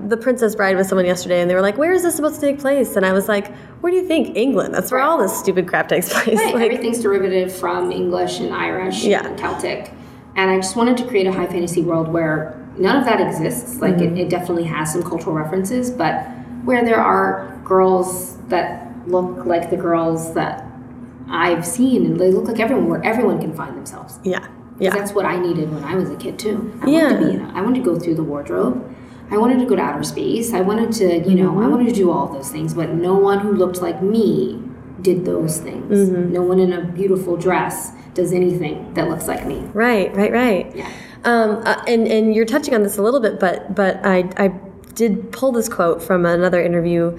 a 0.01 0.07
The 0.07 0.17
Princess 0.17 0.55
Bride 0.55 0.75
with 0.77 0.87
someone 0.87 1.05
yesterday, 1.05 1.41
and 1.41 1.49
they 1.49 1.55
were 1.55 1.61
like, 1.61 1.77
"Where 1.77 1.91
is 1.91 2.03
this 2.03 2.15
supposed 2.15 2.35
to 2.39 2.41
take 2.41 2.59
place?" 2.59 2.95
And 2.95 3.05
I 3.05 3.13
was 3.13 3.27
like, 3.27 3.53
"Where 3.81 3.91
do 3.91 3.97
you 3.97 4.07
think? 4.07 4.35
England? 4.37 4.73
That's 4.73 4.91
where 4.91 4.99
Right. 5.01 5.07
all 5.07 5.17
this 5.17 5.37
stupid 5.37 5.67
crap 5.67 5.89
takes 5.89 6.11
place." 6.11 6.37
Right, 6.37 6.53
Like, 6.55 6.63
everything's 6.71 6.99
derivative 7.01 7.53
from 7.53 7.91
English 7.91 8.39
and 8.39 8.53
Irish 8.53 9.03
Yeah. 9.03 9.25
and 9.25 9.37
Celtic. 9.37 9.91
And 10.35 10.49
I 10.49 10.55
just 10.57 10.75
wanted 10.75 10.97
to 10.97 11.05
create 11.07 11.27
a 11.27 11.31
high 11.31 11.47
fantasy 11.47 11.81
world 11.81 12.07
where 12.07 12.55
none 12.77 12.95
of 12.97 13.05
that 13.05 13.19
exists. 13.21 13.79
Like, 13.81 13.95
Mm-hmm. 13.95 14.17
it, 14.17 14.21
it 14.25 14.29
definitely 14.29 14.63
has 14.65 14.91
some 14.93 15.03
cultural 15.03 15.35
references, 15.35 15.91
but 15.91 16.25
where 16.63 16.83
there 16.85 16.99
are 17.01 17.59
girls 17.65 18.37
that 18.47 18.87
look 19.07 19.45
like 19.45 19.69
the 19.69 19.77
girls 19.77 20.33
that 20.35 20.65
I've 21.31 21.65
seen, 21.65 22.05
and 22.05 22.19
they 22.19 22.31
look 22.31 22.45
like 22.47 22.59
everyone, 22.59 22.87
where 22.89 23.03
everyone 23.05 23.39
can 23.39 23.53
find 23.53 23.75
themselves. 23.75 24.19
yeah, 24.23 24.47
yeah, 24.79 24.89
That's 24.91 25.13
what 25.13 25.25
I 25.25 25.37
needed 25.39 25.71
when 25.73 25.83
I 25.83 25.95
was 25.95 26.09
a 26.09 26.15
kid, 26.15 26.37
too. 26.39 26.73
I 26.81 26.87
Yeah. 26.89 27.03
wanted 27.03 27.19
to 27.19 27.25
be 27.25 27.31
in 27.35 27.41
a, 27.41 27.53
I 27.53 27.61
wanted 27.61 27.83
to 27.83 27.85
go 27.91 27.99
through 27.99 28.15
the 28.15 28.23
wardrobe. 28.23 28.95
I 29.29 29.37
wanted 29.37 29.59
to 29.59 29.65
go 29.65 29.75
to 29.77 29.81
outer 29.81 30.03
space. 30.03 30.53
I 30.53 30.61
wanted 30.61 30.91
to, 30.93 31.19
you 31.29 31.35
know, 31.41 31.51
Mm-hmm. 31.51 31.63
I 31.63 31.67
wanted 31.67 31.87
to 31.89 31.95
do 31.95 32.11
all 32.11 32.27
those 32.27 32.49
things, 32.49 32.73
but 32.73 32.89
no 32.89 33.13
one 33.15 33.39
who 33.39 33.53
looked 33.53 33.81
like 33.81 34.01
me 34.01 34.61
did 35.01 35.23
those 35.25 35.59
things. 35.59 36.09
Mm-hmm. 36.09 36.33
No 36.33 36.41
one 36.43 36.59
in 36.59 36.73
a 36.73 36.83
beautiful 36.83 37.37
dress 37.37 37.91
does 38.13 38.33
anything 38.33 38.93
that 38.95 39.07
looks 39.07 39.27
like 39.27 39.45
me. 39.47 39.59
right, 39.73 40.13
right, 40.15 40.31
right. 40.33 40.75
Yeah. 40.75 40.89
Um, 41.23 41.61
uh, 41.65 41.81
and 41.87 42.07
and 42.07 42.35
you're 42.35 42.45
touching 42.45 42.73
on 42.73 42.81
this 42.83 42.97
a 42.97 43.01
little 43.03 43.19
bit, 43.19 43.39
but 43.39 43.73
but 43.75 44.03
I 44.05 44.29
I 44.37 44.47
did 44.95 45.31
pull 45.31 45.51
this 45.51 45.69
quote 45.69 46.01
from 46.03 46.25
another 46.25 46.61
interview 46.61 47.17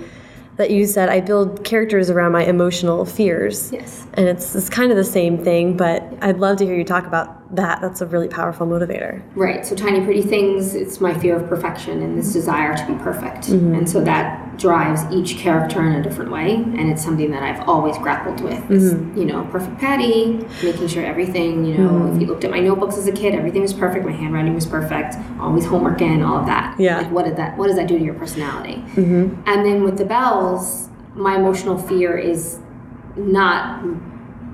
that 0.57 0.71
you 0.71 0.87
said 0.87 1.09
I 1.09 1.21
build 1.21 1.65
characters 1.65 2.11
around 2.11 2.33
my 2.33 2.45
emotional 2.45 3.05
fears. 3.05 3.73
Yes. 3.73 4.07
And 4.15 4.29
it's 4.29 4.55
it's 4.55 4.69
kind 4.69 4.91
of 4.91 4.97
the 4.97 5.05
same 5.05 5.43
thing, 5.43 5.77
but 5.77 6.03
I'd 6.21 6.39
love 6.39 6.59
to 6.59 6.65
hear 6.67 6.75
you 6.75 6.85
talk 6.85 7.07
about 7.07 7.42
that. 7.53 7.81
That's 7.81 8.01
a 8.01 8.07
really 8.07 8.29
powerful 8.29 8.67
motivator. 8.67 9.23
Right. 9.35 9.65
So 9.65 9.77
tiny 9.77 10.05
pretty 10.05 10.23
things, 10.23 10.75
it's 10.75 11.01
my 11.01 11.15
fear 11.15 11.37
of 11.37 11.49
perfection 11.49 12.03
and 12.03 12.19
this 12.19 12.33
desire 12.33 12.77
to 12.77 12.87
be 12.87 12.95
perfect. 12.95 13.49
Mm-hmm. 13.49 13.75
And 13.75 13.89
so 13.89 14.03
that 14.05 14.59
drives 14.59 15.03
each 15.13 15.39
character 15.39 15.85
in 15.87 15.95
a 15.95 16.03
different 16.03 16.31
way 16.31 16.55
and 16.55 16.91
it's 16.91 17.03
something 17.03 17.31
that 17.31 17.43
I've 17.43 17.69
always 17.69 17.97
grappled 17.99 18.41
with. 18.41 18.71
Is, 18.71 18.95
mm-hmm. 18.95 19.19
you 19.19 19.25
know, 19.25 19.45
perfect 19.47 19.79
Patty, 19.79 20.47
making 20.63 20.89
sure 20.89 21.05
everything, 21.05 21.65
you 21.65 21.79
know, 21.79 21.85
if 21.85 22.13
mm-hmm. 22.13 22.21
you 22.21 22.27
looked 22.27 22.45
at 22.45 22.51
my 22.51 22.61
notebooks 22.61 22.97
as 22.97 23.07
a 23.07 23.13
kid, 23.13 23.35
everything 23.35 23.63
was 23.63 23.73
perfect, 23.73 24.05
my 24.05 24.13
handwriting 24.13 24.55
was 24.55 24.67
perfect, 24.67 25.17
always 25.41 25.67
homework 25.67 26.01
in, 26.01 26.23
all 26.23 26.39
of 26.39 26.47
that. 26.47 26.79
Yeah. 26.79 26.99
Like 26.99 27.11
what 27.11 27.25
did 27.25 27.37
that 27.37 27.57
what 27.57 27.67
does 27.67 27.77
that 27.77 27.89
do 27.89 27.99
to 27.99 28.05
your 28.05 28.15
personality? 28.15 28.83
And 28.97 29.67
then 29.67 29.85
with 29.85 29.99
the 29.99 30.05
Belles, 30.05 30.89
my 31.15 31.37
emotional 31.37 31.79
fear 31.79 32.17
is 32.17 32.59
not 33.17 33.85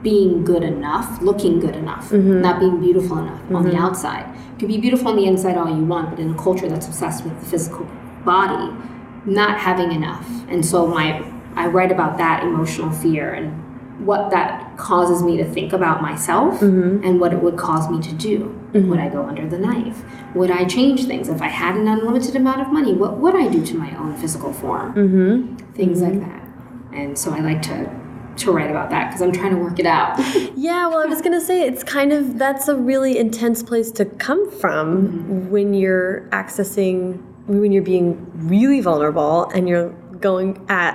being 0.03 0.45
good 0.45 0.63
enough, 0.63 1.21
looking 1.21 1.59
good 1.61 1.75
enough, 1.75 2.11
mm-hmm. 2.11 2.41
not 2.41 2.61
being 2.61 2.81
beautiful 2.81 3.19
enough 3.19 3.41
on 3.51 3.65
the 3.65 3.71
mm-hmm. 3.71 3.83
outside. 3.83 4.27
You 4.53 4.59
can 4.59 4.69
be 4.69 4.79
beautiful 4.79 5.09
on 5.09 5.17
the 5.17 5.27
inside 5.27 5.57
all 5.57 5.69
you 5.69 5.85
want, 5.85 6.11
but 6.11 6.19
in 6.19 6.31
a 6.31 6.39
culture 6.39 6.69
that's 6.69 6.87
obsessed 6.87 7.25
with 7.25 7.39
the 7.41 7.47
physical 7.47 7.87
body, 8.25 8.73
not 9.25 9.59
having 9.59 9.93
enough. 9.93 10.29
And 10.49 10.65
so 10.65 10.87
my 10.87 11.25
I 11.57 11.67
write 11.67 11.91
about 11.91 12.19
that 12.19 12.45
emotional 12.45 12.91
fear 12.91 13.33
and 13.35 14.07
what 14.07 14.31
that 14.31 14.77
causes 14.77 15.25
me 15.25 15.37
to 15.39 15.45
think 15.45 15.73
about 15.73 16.01
myself 16.01 16.61
mm-hmm. 16.61 17.05
and 17.05 17.21
what 17.21 17.33
it 17.33 17.43
would 17.43 17.57
cause 17.57 17.91
me 17.91 18.01
to 18.01 18.15
do. 18.15 18.55
Would 18.89 19.01
I 19.01 19.09
go 19.09 19.25
under 19.25 19.49
the 19.49 19.59
knife? 19.59 20.05
Would 20.37 20.53
I 20.53 20.65
change 20.67 21.07
things? 21.07 21.29
If 21.29 21.43
I 21.43 21.49
had 21.49 21.75
an 21.77 21.89
unlimited 21.89 22.37
amount 22.37 22.61
of 22.61 22.69
money, 22.71 22.93
what 22.93 23.17
would 23.19 23.35
I 23.35 23.49
do 23.49 23.65
to 23.67 23.77
my 23.77 23.97
own 23.97 24.15
physical 24.17 24.53
form? 24.53 24.95
Things 25.75 26.01
like 26.01 26.21
that. 26.21 26.47
And 26.93 27.19
so 27.19 27.33
I 27.33 27.41
like 27.41 27.61
to 27.63 27.91
to 28.41 28.53
write 28.53 28.71
about 28.71 28.91
that 28.91 29.09
because 29.09 29.23
I'm 29.23 29.33
trying 29.33 29.51
to 29.55 29.59
work 29.61 29.79
it 29.79 29.87
out. 29.87 30.19
Yeah, 30.57 30.89
well, 30.89 30.99
I 30.99 31.07
was 31.07 31.23
gonna 31.23 31.41
say 31.41 31.63
it's 31.63 31.85
kind 31.85 32.13
of 32.13 32.39
that's 32.39 32.67
a 32.69 32.75
really 32.77 33.17
intense 33.19 33.63
place 33.63 33.91
to 33.93 34.05
come 34.05 34.51
from 34.51 34.79
Mm-hmm. 35.09 35.51
when 35.51 35.73
you're 35.75 36.29
accessing 36.33 37.23
when 37.47 37.73
you're 37.73 37.83
being 37.83 38.31
really 38.49 38.81
vulnerable 38.81 39.45
and 39.55 39.69
you're 39.69 39.91
going 40.21 40.65
at 40.69 40.95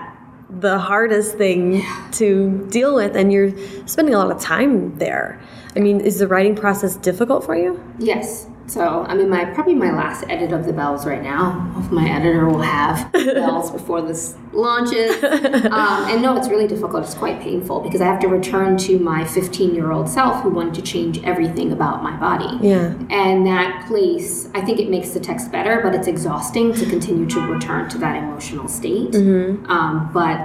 the 0.59 0.77
hardest 0.77 1.35
thing 1.37 1.81
to 2.11 2.67
deal 2.69 2.93
with 2.93 3.15
and 3.15 3.33
you're 3.33 3.51
spending 3.87 4.13
a 4.13 4.17
lot 4.19 4.29
of 4.29 4.39
time 4.39 4.95
there. 4.99 5.41
I 5.75 5.79
mean, 5.79 5.99
is 6.01 6.19
the 6.19 6.27
writing 6.27 6.55
process 6.55 6.95
difficult 6.97 7.43
for 7.43 7.55
you? 7.55 7.81
Yes. 7.97 8.47
So 8.65 9.03
I 9.07 9.13
mean, 9.15 9.29
my 9.29 9.45
probably 9.45 9.75
my 9.75 9.91
last 9.91 10.23
edit 10.29 10.53
of 10.53 10.65
the 10.65 10.73
Belles 10.73 11.05
right 11.05 11.21
now. 11.21 11.51
Hopefully 11.75 12.01
my 12.01 12.09
editor 12.09 12.47
will 12.47 12.61
have 12.61 13.11
Belles 13.13 13.71
before 13.71 14.01
this 14.01 14.35
launches. 14.51 15.21
Um, 15.73 16.05
and 16.09 16.21
no, 16.21 16.37
it's 16.37 16.49
really 16.49 16.67
difficult. 16.67 17.03
It's 17.03 17.15
quite 17.15 17.41
painful 17.41 17.79
because 17.79 17.99
I 17.99 18.05
have 18.05 18.19
to 18.21 18.27
return 18.27 18.77
to 18.77 18.99
my 18.99 19.25
15 19.25 19.73
year 19.73 19.91
old 19.91 20.07
self 20.07 20.43
who 20.43 20.49
wanted 20.49 20.75
to 20.75 20.81
change 20.81 21.21
everything 21.23 21.71
about 21.71 22.03
my 22.03 22.15
body. 22.17 22.57
Yeah. 22.65 22.93
And 23.09 23.45
that 23.47 23.85
place, 23.87 24.49
I 24.53 24.61
think 24.61 24.79
it 24.79 24.89
makes 24.89 25.09
the 25.11 25.19
text 25.19 25.51
better, 25.51 25.81
but 25.81 25.95
it's 25.95 26.07
exhausting 26.07 26.73
to 26.75 26.85
continue 26.85 27.25
to 27.27 27.41
return 27.41 27.89
to 27.89 27.97
that 27.99 28.15
emotional 28.17 28.67
state. 28.67 29.15
Um, 29.15 30.11
but 30.13 30.39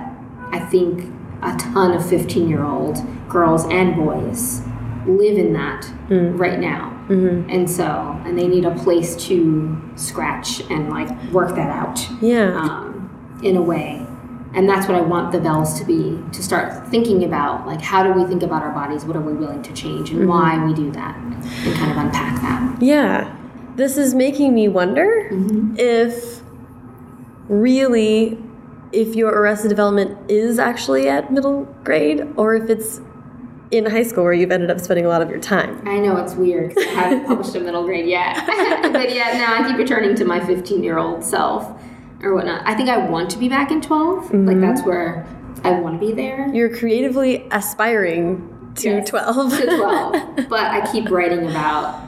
I 0.51 0.61
think 0.71 1.12
a 1.43 1.55
ton 1.57 1.93
of 1.93 2.09
15 2.09 2.49
year 2.49 2.64
old 2.64 2.99
girls 3.29 3.64
and 3.66 3.95
boys 3.97 4.62
live 5.07 5.37
in 5.39 5.53
that 5.53 5.87
right 6.09 6.59
now. 6.59 6.97
Mm-hmm. 7.09 7.50
And 7.50 7.70
so, 7.70 8.20
and 8.24 8.38
they 8.38 8.46
need 8.46 8.64
a 8.64 8.74
place 8.76 9.16
to 9.26 9.80
scratch 9.96 10.61
and 10.70 10.90
like 10.90 11.11
work 11.32 11.54
that 11.56 11.70
out 11.70 12.06
Yeah. 12.20 12.54
um, 12.61 13.38
in 13.42 13.56
a 13.56 13.62
way. 13.62 14.06
And 14.54 14.68
that's 14.68 14.88
what 14.88 14.96
I 14.96 15.00
want 15.00 15.32
the 15.32 15.40
Belles 15.40 15.78
to 15.78 15.84
be 15.84 16.18
to 16.32 16.42
start 16.42 16.88
thinking 16.88 17.24
about 17.24 17.66
like, 17.66 17.80
how 17.80 18.02
do 18.02 18.12
we 18.12 18.24
think 18.26 18.42
about 18.42 18.62
our 18.62 18.72
bodies? 18.72 19.04
What 19.04 19.16
are 19.16 19.20
we 19.20 19.32
willing 19.32 19.62
to 19.62 19.72
change 19.72 20.11
and 20.11 20.20
mm-hmm. 20.20 20.28
why 20.28 20.64
we 20.64 20.74
do 20.74 20.90
that? 20.92 21.16
And 21.16 21.42
kind 21.76 21.90
of 21.90 21.96
unpack 21.96 22.40
that. 22.42 22.82
Yeah. 22.82 23.34
This 23.76 23.96
is 23.96 24.14
making 24.14 24.54
me 24.54 24.68
wonder 24.68 25.28
mm-hmm. 25.30 25.76
if 25.78 26.42
really 27.48 28.38
if 28.92 29.14
your 29.14 29.30
arrested 29.30 29.68
development 29.68 30.30
is 30.30 30.59
actually 30.59 31.09
at 31.09 31.30
middle 31.30 31.64
grade 31.84 32.26
or 32.36 32.54
if 32.54 32.70
it's 32.70 33.00
in 33.71 33.87
high 33.87 34.03
school 34.03 34.25
where 34.25 34.33
you've 34.33 34.51
ended 34.51 34.71
up 34.71 34.81
spending 34.81 35.05
a 35.05 35.09
lot 35.09 35.23
of 35.23 35.29
your 35.29 35.41
time. 35.41 35.87
I 35.87 35.99
know 35.99 36.16
it's 36.16 36.35
weird 36.35 36.71
because 36.71 36.87
I 36.87 36.91
haven't 36.91 37.27
published 37.27 37.55
a 37.55 37.61
middle 37.61 37.85
grade 37.85 38.07
yet. 38.07 38.37
but 38.93 39.14
yet 39.14 39.35
now 39.35 39.62
I 39.62 39.69
keep 39.69 39.77
returning 39.77 40.14
to 40.16 40.25
my 40.25 40.45
15 40.45 40.83
year 40.83 40.99
old 40.99 41.23
self 41.23 41.71
or 42.23 42.35
whatnot. 42.35 42.62
I 42.66 42.75
think 42.75 42.89
I 42.89 42.99
want 43.09 43.31
to 43.31 43.39
be 43.39 43.49
back 43.49 43.71
in 43.71 43.81
12. 43.81 44.25
Like 44.25 44.33
mm-hmm. 44.33 44.61
that's 44.61 44.83
where 44.83 45.27
I 45.64 45.73
want 45.73 46.01
to 46.01 46.07
be 46.07 46.12
there. 46.12 46.49
You're 46.55 46.75
creatively 46.75 47.47
aspiring 47.51 48.73
to 48.77 48.89
Yes, 48.91 49.09
12. 49.11 49.59
to 49.59 49.77
12. 49.77 50.37
but 50.49 50.61
I 50.61 50.91
keep 50.91 51.11
writing 51.11 51.49
about 51.49 52.05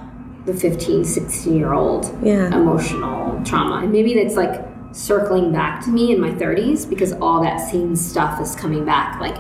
the 0.47 0.55
15, 0.55 1.05
16 1.05 1.57
year 1.57 1.73
old 1.75 2.07
Yeah. 2.23 2.47
emotional 2.47 3.43
trauma. 3.45 3.83
And 3.83 3.93
maybe 3.93 4.15
that's 4.15 4.37
like 4.37 4.67
circling 4.93 5.53
back 5.53 5.85
to 5.85 5.91
me 5.91 6.13
in 6.13 6.21
my 6.21 6.31
30s 6.31 6.89
because 6.89 7.13
all 7.15 7.43
that 7.43 7.59
same 7.59 7.95
stuff 7.95 8.41
is 8.41 8.57
coming 8.57 8.85
back. 8.85 9.21
Like 9.21 9.37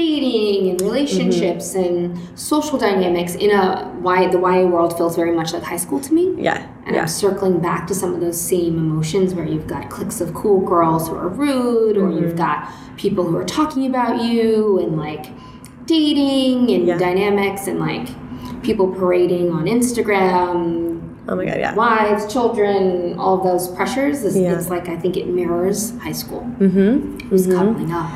dating 0.00 0.70
and 0.70 0.80
relationships 0.82 1.74
and 1.74 1.96
social 2.38 2.76
dynamics 2.78 3.34
in 3.34 3.50
a 3.50 3.64
why 4.06 4.18
the 4.28 4.38
YA 4.38 4.64
world 4.74 4.96
feels 4.98 5.14
very 5.16 5.32
much 5.40 5.52
like 5.54 5.62
high 5.72 5.76
school 5.84 6.00
to 6.06 6.12
me. 6.18 6.24
yeah. 6.48 6.66
And 6.86 6.94
Yeah. 6.94 7.02
I'm 7.02 7.08
circling 7.08 7.58
back 7.68 7.86
to 7.88 7.94
some 7.94 8.12
of 8.14 8.20
those 8.20 8.40
same 8.40 8.74
emotions 8.86 9.34
where 9.34 9.46
you've 9.52 9.66
got 9.66 9.82
cliques 9.94 10.20
of 10.20 10.28
cool 10.34 10.60
girls 10.60 11.08
who 11.08 11.14
are 11.16 11.28
rude, 11.44 11.96
or 11.96 12.02
Mm-hmm. 12.08 12.18
you've 12.24 12.36
got 12.36 12.58
people 12.96 13.24
who 13.28 13.36
are 13.36 13.44
talking 13.58 13.84
about 13.92 14.22
you, 14.22 14.78
and 14.82 14.96
like 15.06 15.24
dating 15.86 16.70
and 16.74 16.86
Yeah. 16.86 16.98
dynamics, 16.98 17.66
and 17.66 17.78
like 17.80 18.06
people 18.62 18.86
parading 19.00 19.50
on 19.50 19.64
Instagram, 19.66 21.00
Oh 21.28 21.34
my 21.34 21.44
god, 21.44 21.58
yeah. 21.58 21.74
wives, 21.74 22.22
children, 22.32 23.18
all 23.18 23.38
those 23.38 23.66
pressures. 23.76 24.24
It's, 24.24 24.36
Yeah. 24.36 24.52
it's 24.56 24.68
like 24.70 24.88
I 24.88 24.96
think 24.96 25.16
it 25.16 25.26
mirrors 25.28 25.80
high 26.04 26.12
school. 26.22 26.42
Mm-hmm. 26.60 27.28
Who's 27.28 27.46
coupling 27.46 27.92
up? 27.92 28.10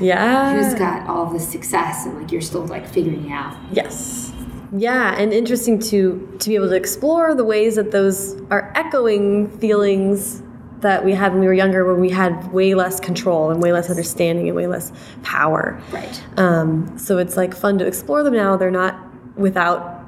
Yeah. 0.00 0.54
Who's 0.54 0.74
got 0.78 1.08
all 1.08 1.26
this 1.26 1.46
success, 1.46 2.06
and 2.06 2.20
like 2.20 2.32
you're 2.32 2.40
still 2.40 2.66
like 2.66 2.86
figuring 2.86 3.26
it 3.26 3.32
out. 3.32 3.56
Yes. 3.72 4.32
Yeah, 4.76 5.14
and 5.16 5.32
interesting 5.32 5.78
to 5.78 6.36
to 6.40 6.48
be 6.48 6.54
able 6.54 6.68
to 6.68 6.76
explore 6.76 7.34
the 7.34 7.44
ways 7.44 7.76
that 7.76 7.92
those 7.92 8.40
are 8.50 8.72
echoing 8.74 9.48
feelings 9.58 10.42
that 10.80 11.04
we 11.04 11.12
had 11.12 11.32
when 11.32 11.40
we 11.40 11.46
were 11.46 11.54
younger, 11.54 11.90
when 11.90 12.00
we 12.00 12.10
had 12.10 12.52
way 12.52 12.74
less 12.74 13.00
control 13.00 13.50
and 13.50 13.62
way 13.62 13.72
less 13.72 13.88
understanding 13.88 14.48
and 14.48 14.56
way 14.56 14.66
less 14.66 14.92
power. 15.22 15.80
Right. 15.90 16.22
Um, 16.36 16.98
so 16.98 17.18
it's 17.18 17.36
like 17.36 17.54
fun 17.54 17.78
to 17.78 17.86
explore 17.86 18.22
them 18.22 18.34
now. 18.34 18.56
They're 18.56 18.70
not 18.70 18.98
without 19.36 20.05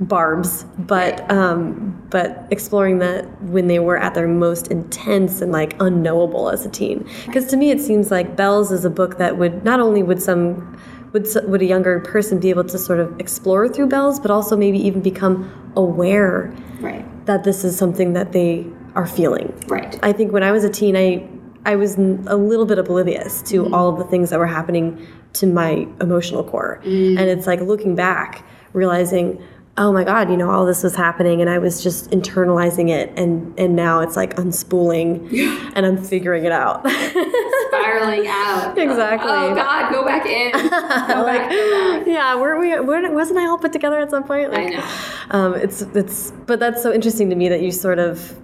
barbs, 0.00 0.64
but 0.78 1.28
um, 1.30 2.00
but 2.10 2.46
exploring 2.50 2.98
that 2.98 3.24
when 3.42 3.66
they 3.66 3.78
were 3.78 3.96
at 3.98 4.14
their 4.14 4.28
most 4.28 4.68
intense 4.68 5.40
and 5.40 5.52
like 5.52 5.74
unknowable 5.80 6.50
as 6.50 6.64
a 6.64 6.68
teen. 6.70 7.06
Because 7.26 7.46
to 7.46 7.56
me, 7.56 7.70
it 7.70 7.80
seems 7.80 8.10
like 8.10 8.36
Belles 8.36 8.70
is 8.70 8.84
a 8.84 8.90
book 8.90 9.18
that 9.18 9.36
would 9.38 9.64
not 9.64 9.80
only 9.80 10.02
would 10.02 10.22
some 10.22 10.78
would 11.12 11.26
would 11.44 11.62
a 11.62 11.64
younger 11.64 12.00
person 12.00 12.38
be 12.38 12.50
able 12.50 12.64
to 12.64 12.78
sort 12.78 13.00
of 13.00 13.18
explore 13.18 13.68
through 13.68 13.88
Belles, 13.88 14.20
but 14.20 14.30
also 14.30 14.56
maybe 14.56 14.78
even 14.78 15.00
become 15.02 15.50
aware 15.76 16.54
Right. 16.80 17.04
that 17.26 17.42
this 17.44 17.64
is 17.64 17.76
something 17.76 18.12
that 18.12 18.30
they 18.32 18.66
are 18.94 19.06
feeling. 19.06 19.52
Right. 19.66 19.98
I 20.02 20.12
think 20.12 20.32
when 20.32 20.42
I 20.44 20.52
was 20.52 20.64
a 20.64 20.70
teen, 20.70 20.96
I 20.96 21.28
I 21.66 21.74
was 21.76 21.96
a 21.98 22.36
little 22.36 22.64
bit 22.66 22.78
oblivious 22.78 23.42
to 23.42 23.72
all 23.74 23.88
of 23.90 23.98
the 23.98 24.04
things 24.04 24.30
that 24.30 24.38
were 24.38 24.46
happening 24.46 25.04
to 25.34 25.46
my 25.46 25.86
emotional 26.00 26.42
core, 26.44 26.80
and 26.84 27.18
it's 27.18 27.46
like 27.46 27.60
looking 27.60 27.94
back, 27.94 28.44
realizing, 28.72 29.42
oh 29.78 29.92
my 29.92 30.04
God, 30.04 30.30
you 30.30 30.36
know, 30.36 30.50
all 30.50 30.66
this 30.66 30.82
was 30.82 30.94
happening, 30.94 31.40
and 31.40 31.48
I 31.48 31.58
was 31.58 31.82
just 31.82 32.10
internalizing 32.10 32.90
it, 32.90 33.10
and 33.16 33.58
and 33.58 33.74
now 33.74 34.00
it's 34.00 34.16
like 34.16 34.36
unspooling, 34.36 35.32
and 35.74 35.86
I'm 35.86 35.96
figuring 36.02 36.44
it 36.44 36.52
out. 36.52 36.82
Spiraling 36.88 38.26
out. 38.28 38.76
Exactly. 38.76 39.30
Oh 39.30 39.54
God, 39.54 39.90
go 39.92 40.04
back 40.04 40.26
in. 40.26 40.52
Go 40.52 41.24
back. 41.24 41.50
Go 41.50 41.98
back. 41.98 42.06
yeah, 42.06 42.34
weren't 42.36 42.60
we? 42.60 42.78
Weren't, 42.80 43.12
wasn't 43.14 43.38
I 43.38 43.46
all 43.46 43.58
put 43.58 43.72
together 43.72 43.98
at 43.98 44.10
some 44.10 44.24
point? 44.24 44.52
I 44.52 44.66
know. 44.66 44.88
Um, 45.30 45.54
it's 45.54 45.82
it's, 45.82 46.32
but 46.46 46.58
that's 46.58 46.82
so 46.82 46.92
interesting 46.92 47.30
to 47.30 47.36
me 47.36 47.48
that 47.48 47.62
you 47.62 47.70
sort 47.70 47.98
of. 47.98 48.36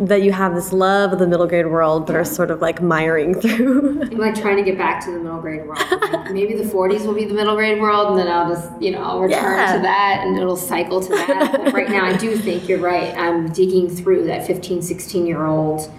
That 0.00 0.22
you 0.22 0.32
have 0.32 0.54
this 0.54 0.72
love 0.72 1.12
of 1.12 1.18
the 1.18 1.26
middle 1.26 1.46
grade 1.46 1.66
world, 1.66 2.06
but 2.06 2.16
are 2.16 2.24
sort 2.24 2.50
of 2.50 2.60
like 2.60 2.82
miring 2.82 3.34
through. 3.40 4.02
I'm 4.02 4.18
like 4.18 4.34
trying 4.34 4.56
to 4.56 4.62
get 4.62 4.76
back 4.76 5.04
to 5.04 5.12
the 5.12 5.18
middle 5.18 5.40
grade 5.40 5.66
world. 5.66 5.84
Like, 5.90 6.30
maybe 6.32 6.54
the 6.54 6.64
40s 6.64 7.06
will 7.06 7.14
be 7.14 7.24
the 7.24 7.34
middle 7.34 7.54
grade 7.54 7.80
world, 7.80 8.10
and 8.10 8.18
then 8.18 8.28
I'll 8.28 8.52
just, 8.52 8.70
you 8.82 8.90
know, 8.90 9.02
I'll 9.02 9.20
return 9.20 9.58
Yeah. 9.58 9.76
to 9.76 9.82
that, 9.82 10.24
and 10.26 10.36
it'll 10.36 10.56
cycle 10.56 11.00
to 11.00 11.08
that. 11.08 11.52
But 11.64 11.72
right 11.78 11.88
now, 11.88 12.04
I 12.04 12.16
do 12.16 12.36
think 12.36 12.68
you're 12.68 12.80
right. 12.80 13.16
I'm 13.16 13.52
digging 13.52 13.88
through 13.88 14.24
that 14.24 14.46
15, 14.46 14.82
16 14.82 15.26
year 15.26 15.46
old 15.46 15.90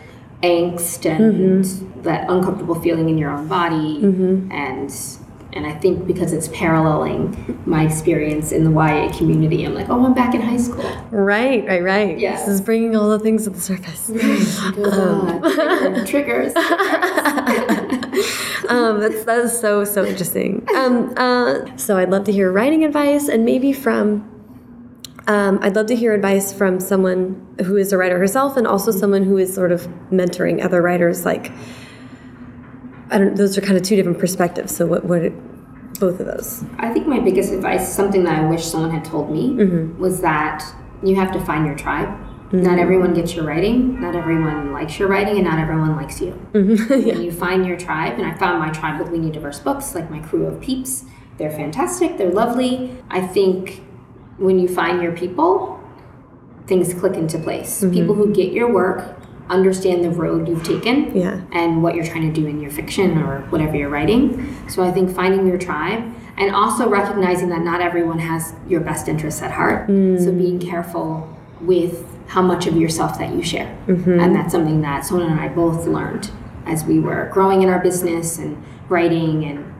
angst 0.44 1.10
and 1.10 1.64
mm-hmm. 1.64 2.02
that 2.02 2.30
uncomfortable 2.30 2.76
feeling 2.76 3.10
in 3.10 3.18
your 3.18 3.32
own 3.32 3.48
body, 3.48 4.00
mm-hmm. 4.02 4.52
and 4.52 4.92
and 5.56 5.66
I 5.66 5.72
think 5.74 6.06
because 6.06 6.34
it's 6.34 6.50
paralleling 6.50 7.62
my 7.66 7.86
experience 7.86 8.52
in 8.52 8.66
the 8.66 8.72
YA 8.72 9.12
community, 9.18 9.64
I'm 9.64 9.74
like, 9.74 9.90
oh, 9.90 10.06
I'm 10.06 10.14
back 10.14 10.36
in 10.36 10.42
high 10.42 10.58
school. 10.58 10.84
Right, 11.12 11.66
right, 11.66 11.82
right. 11.82 12.20
Yes. 12.20 12.42
This 12.42 12.56
is 12.56 12.62
bringing 12.62 12.94
all 12.96 13.10
the 13.10 13.20
things 13.20 13.46
to 13.46 13.52
the 13.52 13.62
surface. 13.62 14.12
Oh, 14.78 15.40
God. 15.40 16.08
triggers. 16.08 16.54
um, 18.70 19.00
that's 19.00 19.24
that 19.26 19.40
is 19.44 19.58
so 19.58 19.84
so 19.86 20.04
interesting. 20.04 20.68
Um, 20.76 21.14
uh, 21.16 21.78
so 21.78 21.98
I'd 21.98 22.10
love 22.10 22.26
to 22.26 22.32
hear 22.32 22.52
writing 22.52 22.84
advice, 22.84 23.30
and 23.30 23.46
maybe 23.46 23.72
from. 23.74 24.32
Um, 25.28 25.58
I'd 25.64 25.76
love 25.76 25.88
to 25.88 25.96
hear 25.96 26.14
advice 26.14 26.54
from 26.54 26.80
someone 26.80 27.48
who 27.66 27.78
is 27.78 27.92
a 27.92 27.98
writer 27.98 28.20
herself, 28.20 28.58
and 28.58 28.68
also 28.68 28.92
someone 28.92 29.24
who 29.24 29.38
is 29.38 29.54
sort 29.54 29.72
of 29.72 29.88
mentoring 30.12 30.64
other 30.64 30.82
writers. 30.84 31.26
Like, 31.26 31.52
I 33.12 33.18
don't. 33.18 33.36
Those 33.36 33.58
are 33.58 33.62
kind 33.62 33.78
of 33.78 33.84
two 33.84 33.96
different 33.96 34.20
perspectives. 34.20 34.76
So 34.76 34.86
what? 34.86 35.06
What? 35.06 35.32
Both 36.00 36.20
of 36.20 36.26
those. 36.26 36.64
I 36.78 36.92
think 36.92 37.08
my 37.08 37.20
biggest 37.22 37.54
advice, 37.54 37.88
something 37.94 38.26
that 38.26 38.38
I 38.44 38.46
wish 38.50 38.66
someone 38.66 38.92
had 38.92 39.06
told 39.06 39.32
me, 39.32 39.52
Mm-hmm. 39.52 39.98
was 39.98 40.20
that 40.22 40.62
you 41.02 41.16
have 41.16 41.32
to 41.32 41.40
find 41.46 41.66
your 41.66 41.76
tribe. 41.76 42.10
Not 42.52 42.80
everyone 42.80 43.14
gets 43.14 43.36
your 43.36 43.44
writing, 43.46 44.00
not 44.00 44.16
everyone 44.16 44.72
likes 44.72 44.98
your 45.00 45.08
writing, 45.10 45.36
and 45.36 45.44
not 45.46 45.58
everyone 45.60 45.96
likes 45.96 46.22
you. 46.22 46.32
Mm-hmm. 46.54 46.94
When 47.10 47.22
you 47.22 47.32
find 47.32 47.66
your 47.66 47.76
tribe, 47.78 48.18
and 48.20 48.26
I 48.26 48.34
found 48.38 48.60
my 48.60 48.70
tribe 48.72 49.00
with 49.00 49.10
We 49.10 49.18
Need 49.18 49.34
Diverse 49.34 49.60
Books, 49.60 49.94
like 49.96 50.10
my 50.12 50.20
crew 50.20 50.46
of 50.46 50.62
peeps. 50.62 51.06
They're 51.38 51.52
fantastic, 51.52 52.18
they're 52.18 52.30
lovely. 52.32 52.96
I 53.10 53.26
think 53.28 53.82
when 54.38 54.58
you 54.60 54.68
find 54.70 55.02
your 55.02 55.12
people, 55.14 55.80
things 56.68 56.94
click 56.94 57.14
into 57.16 57.40
place. 57.40 57.82
Mm-hmm. 57.82 57.94
People 57.94 58.16
who 58.16 58.34
get 58.34 58.54
your 58.54 58.72
work, 58.72 59.18
understand 59.50 60.04
the 60.04 60.10
road 60.10 60.48
you've 60.48 60.64
taken, 60.64 61.16
Yeah. 61.16 61.42
and 61.52 61.84
what 61.84 61.96
you're 61.96 62.06
trying 62.06 62.32
to 62.34 62.42
do 62.42 62.48
in 62.48 62.60
your 62.60 62.72
fiction 62.72 63.18
or 63.20 63.42
whatever 63.50 63.76
you're 63.76 63.90
writing. 63.90 64.56
So 64.68 64.84
I 64.84 64.92
think 64.92 65.12
finding 65.14 65.48
your 65.48 65.58
tribe 65.58 66.04
and 66.38 66.54
also 66.54 66.90
recognizing 66.90 67.50
that 67.50 67.62
not 67.62 67.82
everyone 67.82 68.20
has 68.20 68.54
your 68.68 68.82
best 68.82 69.08
interests 69.08 69.42
at 69.42 69.52
heart. 69.52 69.88
Mm. 69.88 70.24
So 70.24 70.32
being 70.32 70.60
careful 70.60 71.30
with 71.62 72.06
how 72.28 72.42
much 72.42 72.68
of 72.68 72.76
yourself 72.76 73.18
that 73.20 73.34
you 73.34 73.44
share. 73.44 73.76
Mm-hmm. 73.88 74.20
And 74.20 74.36
that's 74.36 74.52
something 74.52 74.82
that 74.82 75.06
Sona 75.06 75.26
and 75.26 75.40
I 75.40 75.48
both 75.48 75.86
learned 75.88 76.32
as 76.66 76.84
we 76.84 77.00
were 77.00 77.30
growing 77.32 77.62
in 77.62 77.70
our 77.70 77.80
business 77.80 78.40
and 78.40 78.62
writing 78.90 79.46
and 79.46 79.74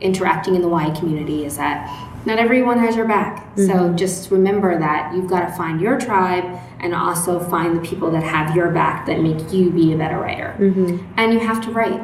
interacting 0.00 0.56
in 0.56 0.62
the 0.62 0.68
YA 0.68 0.92
community 0.94 1.44
is 1.44 1.56
that 1.56 1.88
not 2.24 2.38
everyone 2.38 2.78
has 2.78 2.96
your 2.96 3.06
back. 3.06 3.44
Mm-hmm. 3.54 3.66
So 3.66 3.92
just 3.94 4.30
remember 4.30 4.78
that 4.78 5.14
you've 5.14 5.28
got 5.28 5.48
to 5.48 5.54
find 5.54 5.80
your 5.80 5.98
tribe 5.98 6.44
and 6.80 6.94
also 6.94 7.40
find 7.40 7.76
the 7.76 7.80
people 7.80 8.10
that 8.12 8.22
have 8.22 8.54
your 8.54 8.70
back 8.70 9.06
that 9.06 9.20
make 9.20 9.52
you 9.52 9.70
be 9.70 9.92
a 9.92 9.96
better 9.96 10.18
writer. 10.18 10.56
Mm-hmm. 10.58 11.04
And 11.16 11.32
you 11.32 11.40
have 11.40 11.64
to 11.64 11.70
write. 11.70 12.00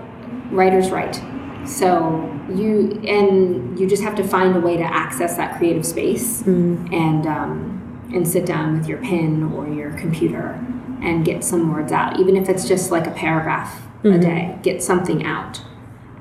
Writers 0.51 0.91
write. 0.91 1.23
So 1.67 2.35
you 2.49 3.01
and 3.07 3.79
you 3.79 3.87
just 3.87 4.03
have 4.03 4.15
to 4.17 4.25
find 4.25 4.57
a 4.57 4.61
way 4.61 4.77
to 4.77 4.85
access 4.85 5.37
that 5.37 5.59
creative 5.59 5.85
space 5.85 6.43
mm-hmm. 6.43 6.93
and 6.93 7.27
um, 7.27 8.11
and 8.15 8.27
sit 8.27 8.47
down 8.47 8.79
with 8.79 8.89
your 8.89 8.99
pen 8.99 9.53
or 9.55 9.69
your 9.69 9.91
computer 9.99 10.65
and 11.03 11.25
get 11.25 11.45
some 11.45 11.73
words 11.73 11.93
out, 11.93 12.19
even 12.19 12.37
if 12.37 12.49
it's 12.49 12.67
just 12.67 12.91
like 12.91 13.07
a 13.07 13.11
paragraph 13.11 13.87
a 14.03 14.09
mm-hmm. 14.09 14.21
day. 14.21 14.59
Get 14.63 14.83
something 14.83 15.25
out. 15.25 15.61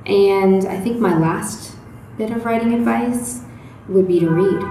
And 0.05 0.65
I 0.65 0.79
think 0.79 0.99
my 0.99 1.17
last 1.17 1.75
bit 2.17 2.31
of 2.31 2.45
writing 2.45 2.73
advice 2.73 3.41
would 3.89 4.07
be 4.07 4.19
to 4.19 4.29
read. 4.29 4.63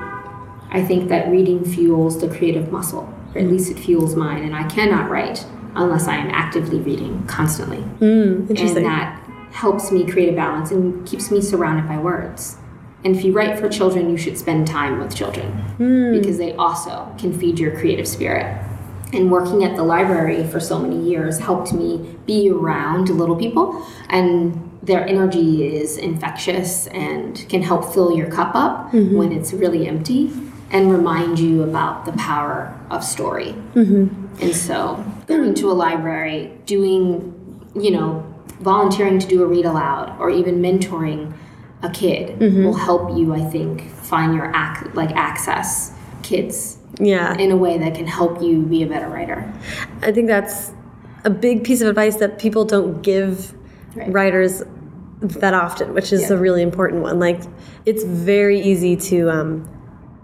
I 0.70 0.84
think 0.84 1.08
that 1.08 1.30
reading 1.30 1.64
fuels 1.64 2.20
the 2.20 2.28
creative 2.28 2.70
muscle, 2.70 3.12
or 3.34 3.40
at 3.40 3.46
least 3.46 3.70
it 3.70 3.78
fuels 3.78 4.14
mine, 4.14 4.42
and 4.42 4.54
I 4.54 4.68
cannot 4.68 5.10
write 5.10 5.46
unless 5.74 6.08
I 6.08 6.16
am 6.16 6.30
actively 6.30 6.80
reading 6.80 7.26
constantly. 7.26 7.78
Mm, 8.00 8.50
interesting. 8.50 8.78
And 8.78 8.86
that 8.86 9.22
helps 9.52 9.92
me 9.92 10.06
create 10.06 10.28
a 10.28 10.36
balance 10.36 10.70
and 10.70 11.06
keeps 11.06 11.30
me 11.30 11.40
surrounded 11.40 11.88
by 11.88 11.98
words. 11.98 12.58
And 13.04 13.14
if 13.14 13.24
you 13.24 13.32
write 13.32 13.58
for 13.58 13.68
children, 13.68 14.10
you 14.10 14.16
should 14.16 14.36
spend 14.36 14.66
time 14.66 14.98
with 14.98 15.14
children 15.14 15.64
mm. 15.78 16.18
because 16.18 16.38
they 16.38 16.54
also 16.54 17.14
can 17.18 17.38
feed 17.38 17.58
your 17.58 17.78
creative 17.78 18.08
spirit. 18.08 18.62
And 19.12 19.30
working 19.30 19.62
at 19.64 19.76
the 19.76 19.84
library 19.84 20.46
for 20.46 20.58
so 20.58 20.78
many 20.78 21.08
years 21.08 21.38
helped 21.38 21.72
me 21.72 22.16
be 22.26 22.50
around 22.50 23.08
little 23.08 23.36
people 23.36 23.86
and 24.08 24.62
their 24.82 25.06
energy 25.06 25.66
is 25.76 25.96
infectious 25.96 26.86
and 26.88 27.44
can 27.48 27.62
help 27.62 27.92
fill 27.92 28.16
your 28.16 28.30
cup 28.30 28.54
up 28.54 28.92
mm-hmm. 28.92 29.16
when 29.16 29.32
it's 29.32 29.52
really 29.52 29.86
empty 29.86 30.30
and 30.70 30.90
remind 30.90 31.38
you 31.38 31.62
about 31.62 32.04
the 32.04 32.12
power 32.12 32.76
of 32.90 33.04
story. 33.04 33.54
Mm-hmm. 33.74 34.42
And 34.42 34.54
so, 34.54 35.04
going 35.26 35.54
to 35.54 35.70
a 35.70 35.74
library, 35.74 36.52
doing, 36.66 37.68
you 37.74 37.90
know, 37.90 38.34
volunteering 38.60 39.18
to 39.18 39.26
do 39.26 39.42
a 39.42 39.46
read 39.46 39.64
aloud 39.64 40.18
or 40.20 40.30
even 40.30 40.60
mentoring 40.60 41.32
a 41.82 41.90
kid 41.90 42.38
mm-hmm. 42.38 42.64
will 42.64 42.74
help 42.74 43.16
you, 43.16 43.34
I 43.34 43.44
think, 43.44 43.90
find 43.90 44.34
your 44.34 44.50
ac- 44.54 44.90
like 44.94 45.10
access 45.10 45.92
kids 46.22 46.78
yeah 46.98 47.36
in 47.36 47.50
a 47.50 47.56
way 47.56 47.78
that 47.78 47.94
can 47.94 48.06
help 48.06 48.42
you 48.42 48.62
be 48.62 48.82
a 48.82 48.86
better 48.86 49.08
writer. 49.08 49.52
I 50.02 50.12
think 50.12 50.28
that's 50.28 50.72
a 51.24 51.30
big 51.30 51.64
piece 51.64 51.80
of 51.80 51.88
advice 51.88 52.16
that 52.16 52.38
people 52.38 52.64
don't 52.64 53.02
give 53.02 53.52
right. 53.96 54.12
writers 54.12 54.62
that 55.20 55.54
often, 55.54 55.94
which 55.94 56.12
is 56.12 56.22
yeah. 56.22 56.36
a 56.36 56.36
really 56.36 56.62
important 56.62 57.02
one. 57.02 57.18
Like, 57.18 57.42
it's 57.84 58.04
very 58.04 58.60
easy 58.60 58.96
to 58.96 59.30
um, 59.30 59.68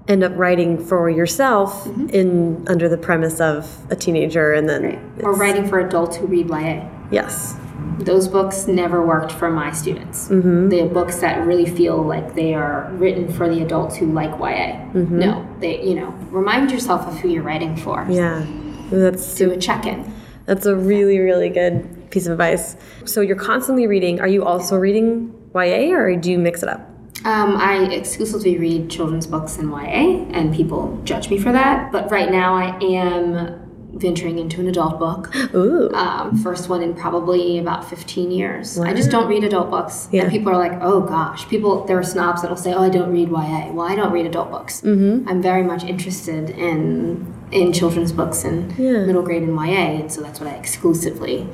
end 0.09 0.23
up 0.23 0.33
writing 0.37 0.83
for 0.83 1.09
yourself 1.11 1.85
mm-hmm. 1.85 2.09
in 2.11 2.69
under 2.69 2.89
the 2.89 2.99
premise 2.99 3.41
of 3.41 3.91
a 3.91 3.97
teenager, 3.97 4.53
and 4.53 4.69
then 4.69 4.83
right. 4.83 5.25
or 5.25 5.35
writing 5.35 5.69
for 5.69 5.81
adults 5.81 6.17
who 6.17 6.27
read 6.27 6.49
YA. 6.49 6.89
Yes, 7.11 7.57
those 7.99 8.29
books 8.29 8.67
never 8.67 9.05
worked 9.05 9.33
for 9.33 9.51
my 9.51 9.73
students. 9.73 10.29
Mm-hmm. 10.29 10.69
They 10.69 10.81
are 10.83 10.89
books 10.89 11.21
that 11.21 11.47
really 11.47 11.67
feel 11.67 12.03
like 12.03 12.35
they 12.35 12.55
are 12.55 12.91
written 12.95 13.33
for 13.33 13.49
the 13.49 13.63
adults 13.63 13.97
who 13.97 14.07
like 14.13 14.31
YA. 14.31 14.91
Mm-hmm. 14.93 15.19
No, 15.19 15.57
they 15.61 15.83
you 15.83 15.95
know 15.95 16.11
remind 16.31 16.71
yourself 16.71 17.07
of 17.07 17.19
who 17.19 17.29
you're 17.29 17.43
writing 17.43 17.77
for. 17.77 18.07
Yeah, 18.09 18.47
that's 18.91 19.35
do 19.35 19.53
a 19.53 19.57
check 19.57 19.87
in. 19.87 20.13
That's 20.47 20.67
a 20.67 20.75
really 20.75 21.19
really 21.19 21.49
good 21.49 22.11
piece 22.11 22.27
of 22.27 22.33
advice. 22.33 22.77
So 23.05 23.21
you're 23.21 23.37
constantly 23.37 23.87
reading. 23.87 24.21
Are 24.21 24.29
you 24.29 24.45
also 24.45 24.77
reading 24.77 25.35
YA 25.55 25.95
or 25.95 26.17
do 26.17 26.31
you 26.31 26.39
mix 26.39 26.63
it 26.63 26.69
up? 26.69 26.89
Um, 27.25 27.57
I 27.57 27.85
exclusively 27.93 28.59
read 28.59 28.91
children's 28.91 29.29
books 29.29 29.57
in 29.57 29.71
YA, 29.71 30.27
and 30.33 30.53
people 30.53 31.01
judge 31.05 31.31
me 31.31 31.39
for 31.39 31.53
that. 31.53 31.93
But 31.93 32.11
right 32.11 32.33
now, 32.33 32.55
I 32.55 32.77
am 32.83 33.62
venturing 33.93 34.39
into 34.39 34.61
an 34.61 34.69
adult 34.69 34.99
book. 34.99 35.35
Ooh. 35.55 35.91
Um, 35.93 36.37
first 36.39 36.69
one 36.69 36.83
in 36.83 36.95
probably 36.95 37.59
about 37.59 37.89
15 37.89 38.31
years. 38.31 38.79
Wow. 38.79 38.87
I 38.87 38.95
just 38.95 39.11
don't 39.11 39.29
read 39.29 39.45
adult 39.45 39.71
books. 39.71 40.09
Yeah. 40.11 40.23
And 40.23 40.31
people 40.31 40.53
are 40.53 40.59
like, 40.59 40.79
oh 40.81 41.01
gosh. 41.01 41.49
People, 41.49 41.85
there 41.85 41.99
are 41.99 42.03
snobs 42.03 42.43
that'll 42.43 42.57
say, 42.57 42.73
oh, 42.73 42.83
I 42.83 42.89
don't 42.89 43.13
read 43.13 43.29
YA. 43.29 43.73
Well, 43.73 43.87
I 43.87 43.95
don't 43.95 44.13
read 44.13 44.27
adult 44.27 44.51
books. 44.51 44.81
Mm-hmm. 44.81 45.29
I'm 45.29 45.43
very 45.43 45.63
much 45.63 45.85
interested 45.85 46.51
in 46.51 47.33
in 47.53 47.71
children's 47.71 48.13
books 48.13 48.45
and 48.45 48.73
yeah. 48.79 49.05
middle 49.05 49.23
grade 49.23 49.43
and 49.43 49.55
YA, 49.55 50.01
and 50.01 50.11
so 50.11 50.23
that's 50.23 50.41
what 50.41 50.49
I 50.49 50.55
exclusively 50.55 51.47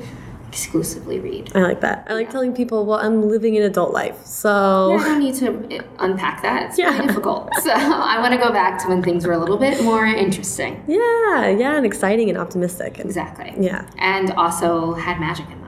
exclusively 0.49 1.19
read. 1.19 1.51
I 1.55 1.59
like 1.59 1.81
that. 1.81 2.07
I 2.09 2.13
like 2.13 2.27
yeah. 2.27 2.31
telling 2.31 2.53
people, 2.53 2.85
well, 2.85 2.99
I'm 2.99 3.29
living 3.29 3.55
an 3.57 3.63
adult 3.63 3.93
life, 3.93 4.25
so 4.25 4.91
yeah, 4.91 5.03
I 5.03 5.07
don't 5.07 5.19
need 5.19 5.35
to 5.35 5.77
uh, 5.77 5.83
unpack 5.99 6.41
that. 6.41 6.69
It's 6.69 6.77
yeah. 6.77 6.91
really 6.91 7.07
difficult. 7.07 7.49
So 7.59 7.71
I 7.71 8.19
want 8.19 8.33
to 8.33 8.39
go 8.39 8.51
back 8.51 8.81
to 8.83 8.87
when 8.87 9.03
things 9.03 9.25
were 9.27 9.33
a 9.33 9.37
little 9.37 9.57
bit 9.57 9.83
more 9.83 10.05
interesting. 10.05 10.83
Yeah, 10.87 11.49
yeah, 11.49 11.75
and 11.75 11.85
exciting 11.85 12.29
and 12.29 12.37
optimistic. 12.37 12.97
And, 12.97 13.05
Exactly. 13.05 13.53
Yeah, 13.59 13.85
and 13.97 14.31
also 14.31 14.93
had 14.93 15.19
magic 15.19 15.45
in. 15.51 15.58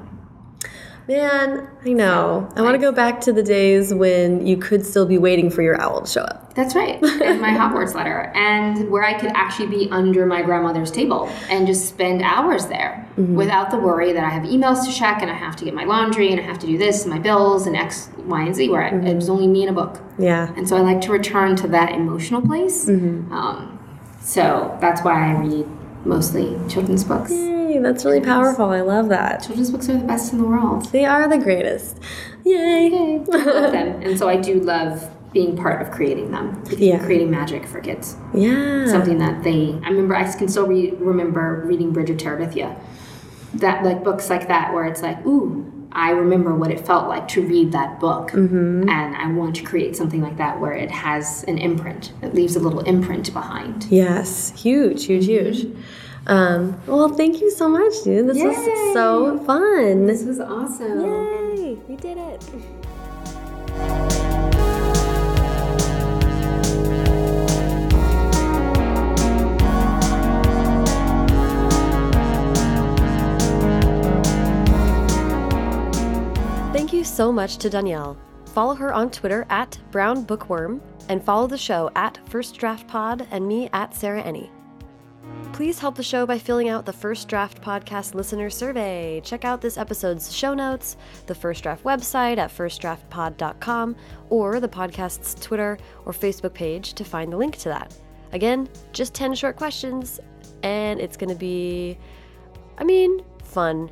Man, 1.12 1.68
I 1.86 1.92
know. 1.92 2.50
I 2.56 2.62
want 2.62 2.76
to 2.76 2.80
go 2.80 2.94
back 2.94 3.20
to 3.22 3.34
the 3.34 3.44
days 3.44 3.94
when 3.94 4.48
you 4.48 4.56
could 4.56 4.86
still 4.86 5.06
be 5.06 5.18
waiting 5.18 5.50
for 5.50 5.62
your 5.62 5.80
owl 5.82 6.00
to 6.00 6.10
show 6.10 6.22
up. 6.22 6.54
That's 6.54 6.74
right. 6.74 7.04
and 7.04 7.42
my 7.42 7.50
Hogwarts 7.50 7.94
letter. 7.94 8.32
And 8.34 8.90
where 8.90 9.04
I 9.04 9.20
could 9.20 9.32
actually 9.32 9.68
be 9.68 9.90
under 9.92 10.26
my 10.26 10.42
grandmother's 10.42 10.90
table 10.90 11.28
and 11.50 11.68
just 11.68 11.90
spend 11.90 12.22
hours 12.22 12.68
there 12.68 13.06
mm-hmm. 13.18 13.36
without 13.36 13.72
the 13.72 13.78
worry 13.78 14.14
that 14.14 14.24
I 14.24 14.30
have 14.30 14.44
emails 14.44 14.86
to 14.86 14.94
check 14.94 15.22
and 15.22 15.30
I 15.30 15.34
have 15.34 15.58
to 15.58 15.66
get 15.66 15.74
my 15.74 15.84
laundry 15.84 16.32
and 16.32 16.40
I 16.40 16.44
have 16.44 16.60
to 16.60 16.66
do 16.66 16.78
this 16.78 17.04
and 17.04 17.14
my 17.14 17.20
bills 17.20 17.68
and 17.68 17.76
X, 17.76 18.10
Y, 18.18 18.42
and 18.44 18.56
Z, 18.56 18.70
where 18.70 18.90
mm-hmm. 18.90 19.06
it 19.06 19.16
was 19.16 19.30
only 19.30 19.48
me 19.48 19.68
and 19.68 19.72
a 19.72 19.74
book. 19.74 20.02
Yeah. 20.18 20.54
And 20.56 20.68
so 20.68 20.78
I 20.78 20.80
like 20.80 21.02
to 21.02 21.12
return 21.12 21.58
to 21.58 21.68
that 21.68 21.92
emotional 21.92 22.42
place. 22.42 22.86
Mm-hmm. 22.86 23.34
Um, 23.34 23.80
so 24.22 24.78
that's 24.80 25.04
why 25.04 25.30
I 25.30 25.38
read 25.38 25.68
mostly 26.06 26.58
children's 26.68 27.04
books. 27.04 27.32
Yay, 27.32 27.78
that's 27.80 28.06
really 28.06 28.22
powerful. 28.22 28.66
I 28.66 28.82
love 28.82 29.10
that. 29.10 29.44
Children's 29.44 29.72
books 29.72 29.90
are 29.90 29.98
the 29.98 30.06
best 30.06 30.34
in 30.34 30.40
the 30.40 30.46
world. 30.46 30.86
They 30.92 31.06
are 31.06 31.28
the 31.28 31.38
greatest. 31.38 32.00
Yay. 32.44 32.90
Yay. 32.90 33.26
I 33.32 33.38
love 33.44 33.72
them. 33.72 34.02
And 34.02 34.18
so 34.18 34.28
I 34.28 34.38
do 34.38 34.60
love 34.60 35.10
being 35.34 35.56
part 35.56 35.82
of 35.82 35.92
creating 35.92 36.32
them. 36.32 36.62
Yeah. 36.70 37.04
Creating 37.04 37.32
magic 37.32 37.66
for 37.66 37.80
kids. 37.80 38.18
Yeah. 38.34 38.88
Something 38.88 39.20
that 39.20 39.44
they, 39.44 39.80
I 39.84 39.90
remember, 39.90 40.16
I 40.16 40.30
can 40.36 40.50
still 40.50 40.68
re- 40.68 40.92
remember 40.92 41.64
reading 41.66 41.94
Bridge 41.94 42.10
of 42.10 42.18
Terabithia. 42.18 42.78
That, 43.54 43.84
like, 43.84 44.04
books 44.04 44.30
like 44.30 44.48
that 44.50 44.74
where 44.74 44.86
it's 44.86 45.02
like, 45.02 45.26
ooh, 45.26 45.81
I 45.94 46.12
remember 46.12 46.56
what 46.56 46.72
it 46.72 46.86
felt 46.86 47.08
like 47.08 47.28
to 47.30 47.42
read 47.42 47.72
that 47.72 48.00
book. 48.00 48.32
Mm-hmm. 48.32 48.90
And 48.90 49.16
I 49.16 49.32
want 49.32 49.56
to 49.58 49.64
create 49.64 49.96
something 49.96 50.22
like 50.22 50.38
that 50.38 50.60
where 50.60 50.74
it 50.74 50.92
has 50.92 51.44
an 51.46 51.58
imprint. 51.58 52.14
It 52.22 52.34
leaves 52.34 52.56
a 52.56 52.60
little 52.60 52.82
imprint 52.82 53.34
behind. 53.34 53.86
Yes. 53.86 54.54
Huge, 54.62 55.06
huge, 55.06 55.26
huge. 55.26 55.68
Um, 56.28 56.80
well, 56.86 57.10
thank 57.10 57.42
you 57.42 57.50
so 57.52 57.68
much, 57.68 57.94
dude. 58.04 58.28
This 58.28 58.38
Yay. 58.38 58.48
was 58.48 58.94
so 58.94 59.40
fun. 59.40 60.06
This 60.06 60.24
was 60.24 60.40
awesome. 60.40 61.02
Yay! 61.02 61.80
We 61.88 61.96
did 61.96 62.18
it. 62.18 64.11
You 77.02 77.06
so 77.06 77.32
much 77.32 77.58
to 77.58 77.68
Dhonielle. 77.68 78.16
Follow 78.50 78.76
her 78.76 78.94
on 78.94 79.10
Twitter 79.10 79.48
at 79.50 79.76
Brown 79.90 80.24
Bookworm 80.24 80.80
and 81.10 81.24
follow 81.24 81.48
the 81.48 81.58
show 81.58 81.90
at 81.96 82.20
First 82.30 82.60
Draft 82.60 82.88
Pod 82.88 83.28
and 83.32 83.48
me 83.48 83.72
at 83.74 83.96
Sarah 83.96 84.22
Enni. 84.22 84.52
Please 85.52 85.80
help 85.80 85.96
the 85.96 86.04
show 86.04 86.28
by 86.28 86.38
filling 86.38 86.70
out 86.70 86.86
the 86.86 86.94
First 86.94 87.28
Draft 87.28 87.60
Podcast 87.60 88.14
listener 88.14 88.52
survey. 88.52 89.20
Check 89.24 89.46
out 89.46 89.62
this 89.62 89.80
episode's 89.80 90.32
show 90.32 90.54
notes, 90.54 90.96
the 91.26 91.34
First 91.34 91.64
Draft 91.64 91.84
website 91.84 92.38
at 92.38 92.56
firstdraftpod.com, 92.56 93.96
or 94.30 94.60
the 94.60 94.70
podcast's 94.70 95.34
Twitter 95.44 95.80
or 96.06 96.14
Facebook 96.14 96.54
page 96.54 96.94
to 96.94 97.04
find 97.04 97.34
the 97.34 97.38
link 97.38 97.58
to 97.58 97.70
that. 97.70 97.98
Again, 98.32 98.70
just 98.94 99.16
10 99.16 99.34
short 99.34 99.56
questions, 99.56 100.20
and 100.62 101.00
it's 101.00 101.18
going 101.18 101.32
to 101.32 101.36
be, 101.36 101.98
I 102.78 102.84
mean, 102.84 103.24
fun. 103.44 103.90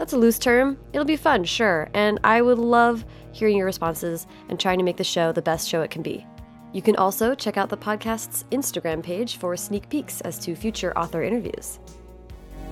That's 0.00 0.14
a 0.14 0.16
loose 0.16 0.38
term. 0.38 0.78
It'll 0.94 1.04
be 1.04 1.14
fun, 1.14 1.44
sure, 1.44 1.90
and 1.92 2.18
I 2.24 2.40
would 2.40 2.56
love 2.58 3.04
hearing 3.32 3.58
your 3.58 3.66
responses 3.66 4.26
and 4.48 4.58
trying 4.58 4.78
to 4.78 4.82
make 4.82 4.96
the 4.96 5.04
show 5.04 5.30
the 5.30 5.42
best 5.42 5.68
show 5.68 5.82
it 5.82 5.90
can 5.90 6.00
be. 6.00 6.26
You 6.72 6.80
can 6.80 6.96
also 6.96 7.34
check 7.34 7.58
out 7.58 7.68
the 7.68 7.76
podcast's 7.76 8.46
Instagram 8.50 9.02
page 9.02 9.36
for 9.36 9.58
sneak 9.58 9.90
peeks 9.90 10.22
as 10.22 10.38
to 10.38 10.56
future 10.56 10.96
author 10.96 11.22
interviews. 11.22 11.80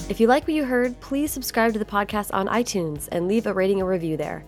If 0.09 0.21
you 0.21 0.27
like 0.27 0.45
what 0.45 0.55
you 0.55 0.65
heard, 0.65 0.99
please 1.01 1.31
subscribe 1.31 1.75
to 1.75 1.79
the 1.79 1.85
podcast 1.85 2.31
on 2.33 2.49
iTunes 2.49 3.11
and 3.13 3.29
leave 3.29 3.47
a 3.47 3.53
rating 3.53 3.83
or 3.83 3.91
review 3.91 4.17
there. 4.17 4.43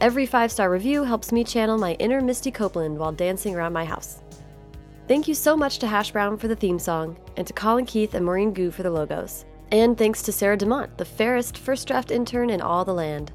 Every 0.00 0.24
five 0.24 0.52
star 0.52 0.70
review 0.70 1.02
helps 1.02 1.32
me 1.32 1.42
channel 1.42 1.78
my 1.78 1.94
inner 1.94 2.20
Misty 2.20 2.52
Copeland 2.52 2.96
while 2.96 3.10
dancing 3.10 3.56
around 3.56 3.72
my 3.72 3.84
house. 3.84 4.22
Thank 5.08 5.26
you 5.26 5.34
so 5.34 5.56
much 5.56 5.80
to 5.80 5.88
Hash 5.88 6.12
Brown 6.12 6.36
for 6.36 6.46
the 6.46 6.54
theme 6.54 6.78
song, 6.78 7.18
and 7.36 7.44
to 7.44 7.52
Colin 7.52 7.86
Keith 7.86 8.14
and 8.14 8.24
Maureen 8.24 8.52
Goo 8.54 8.70
for 8.70 8.84
the 8.84 8.90
logos. 8.90 9.46
And 9.72 9.96
thanks 9.96 10.22
to 10.22 10.32
Sarah 10.32 10.58
DeMont, 10.58 10.96
the 10.96 11.04
fairest 11.04 11.56
first 11.56 11.86
draft 11.86 12.10
intern 12.10 12.50
in 12.50 12.60
all 12.60 12.84
the 12.84 12.94
land. 12.94 13.32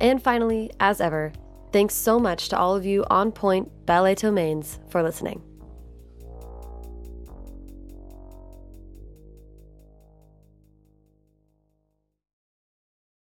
And 0.00 0.22
finally, 0.22 0.70
as 0.80 1.00
ever, 1.00 1.32
Thanks 1.72 1.94
so 1.94 2.18
much 2.18 2.50
to 2.50 2.58
all 2.58 2.76
of 2.76 2.84
you 2.84 3.04
on 3.08 3.32
point 3.32 3.86
ballet 3.86 4.14
domains 4.14 4.78
for 4.90 5.02
listening. 5.02 5.42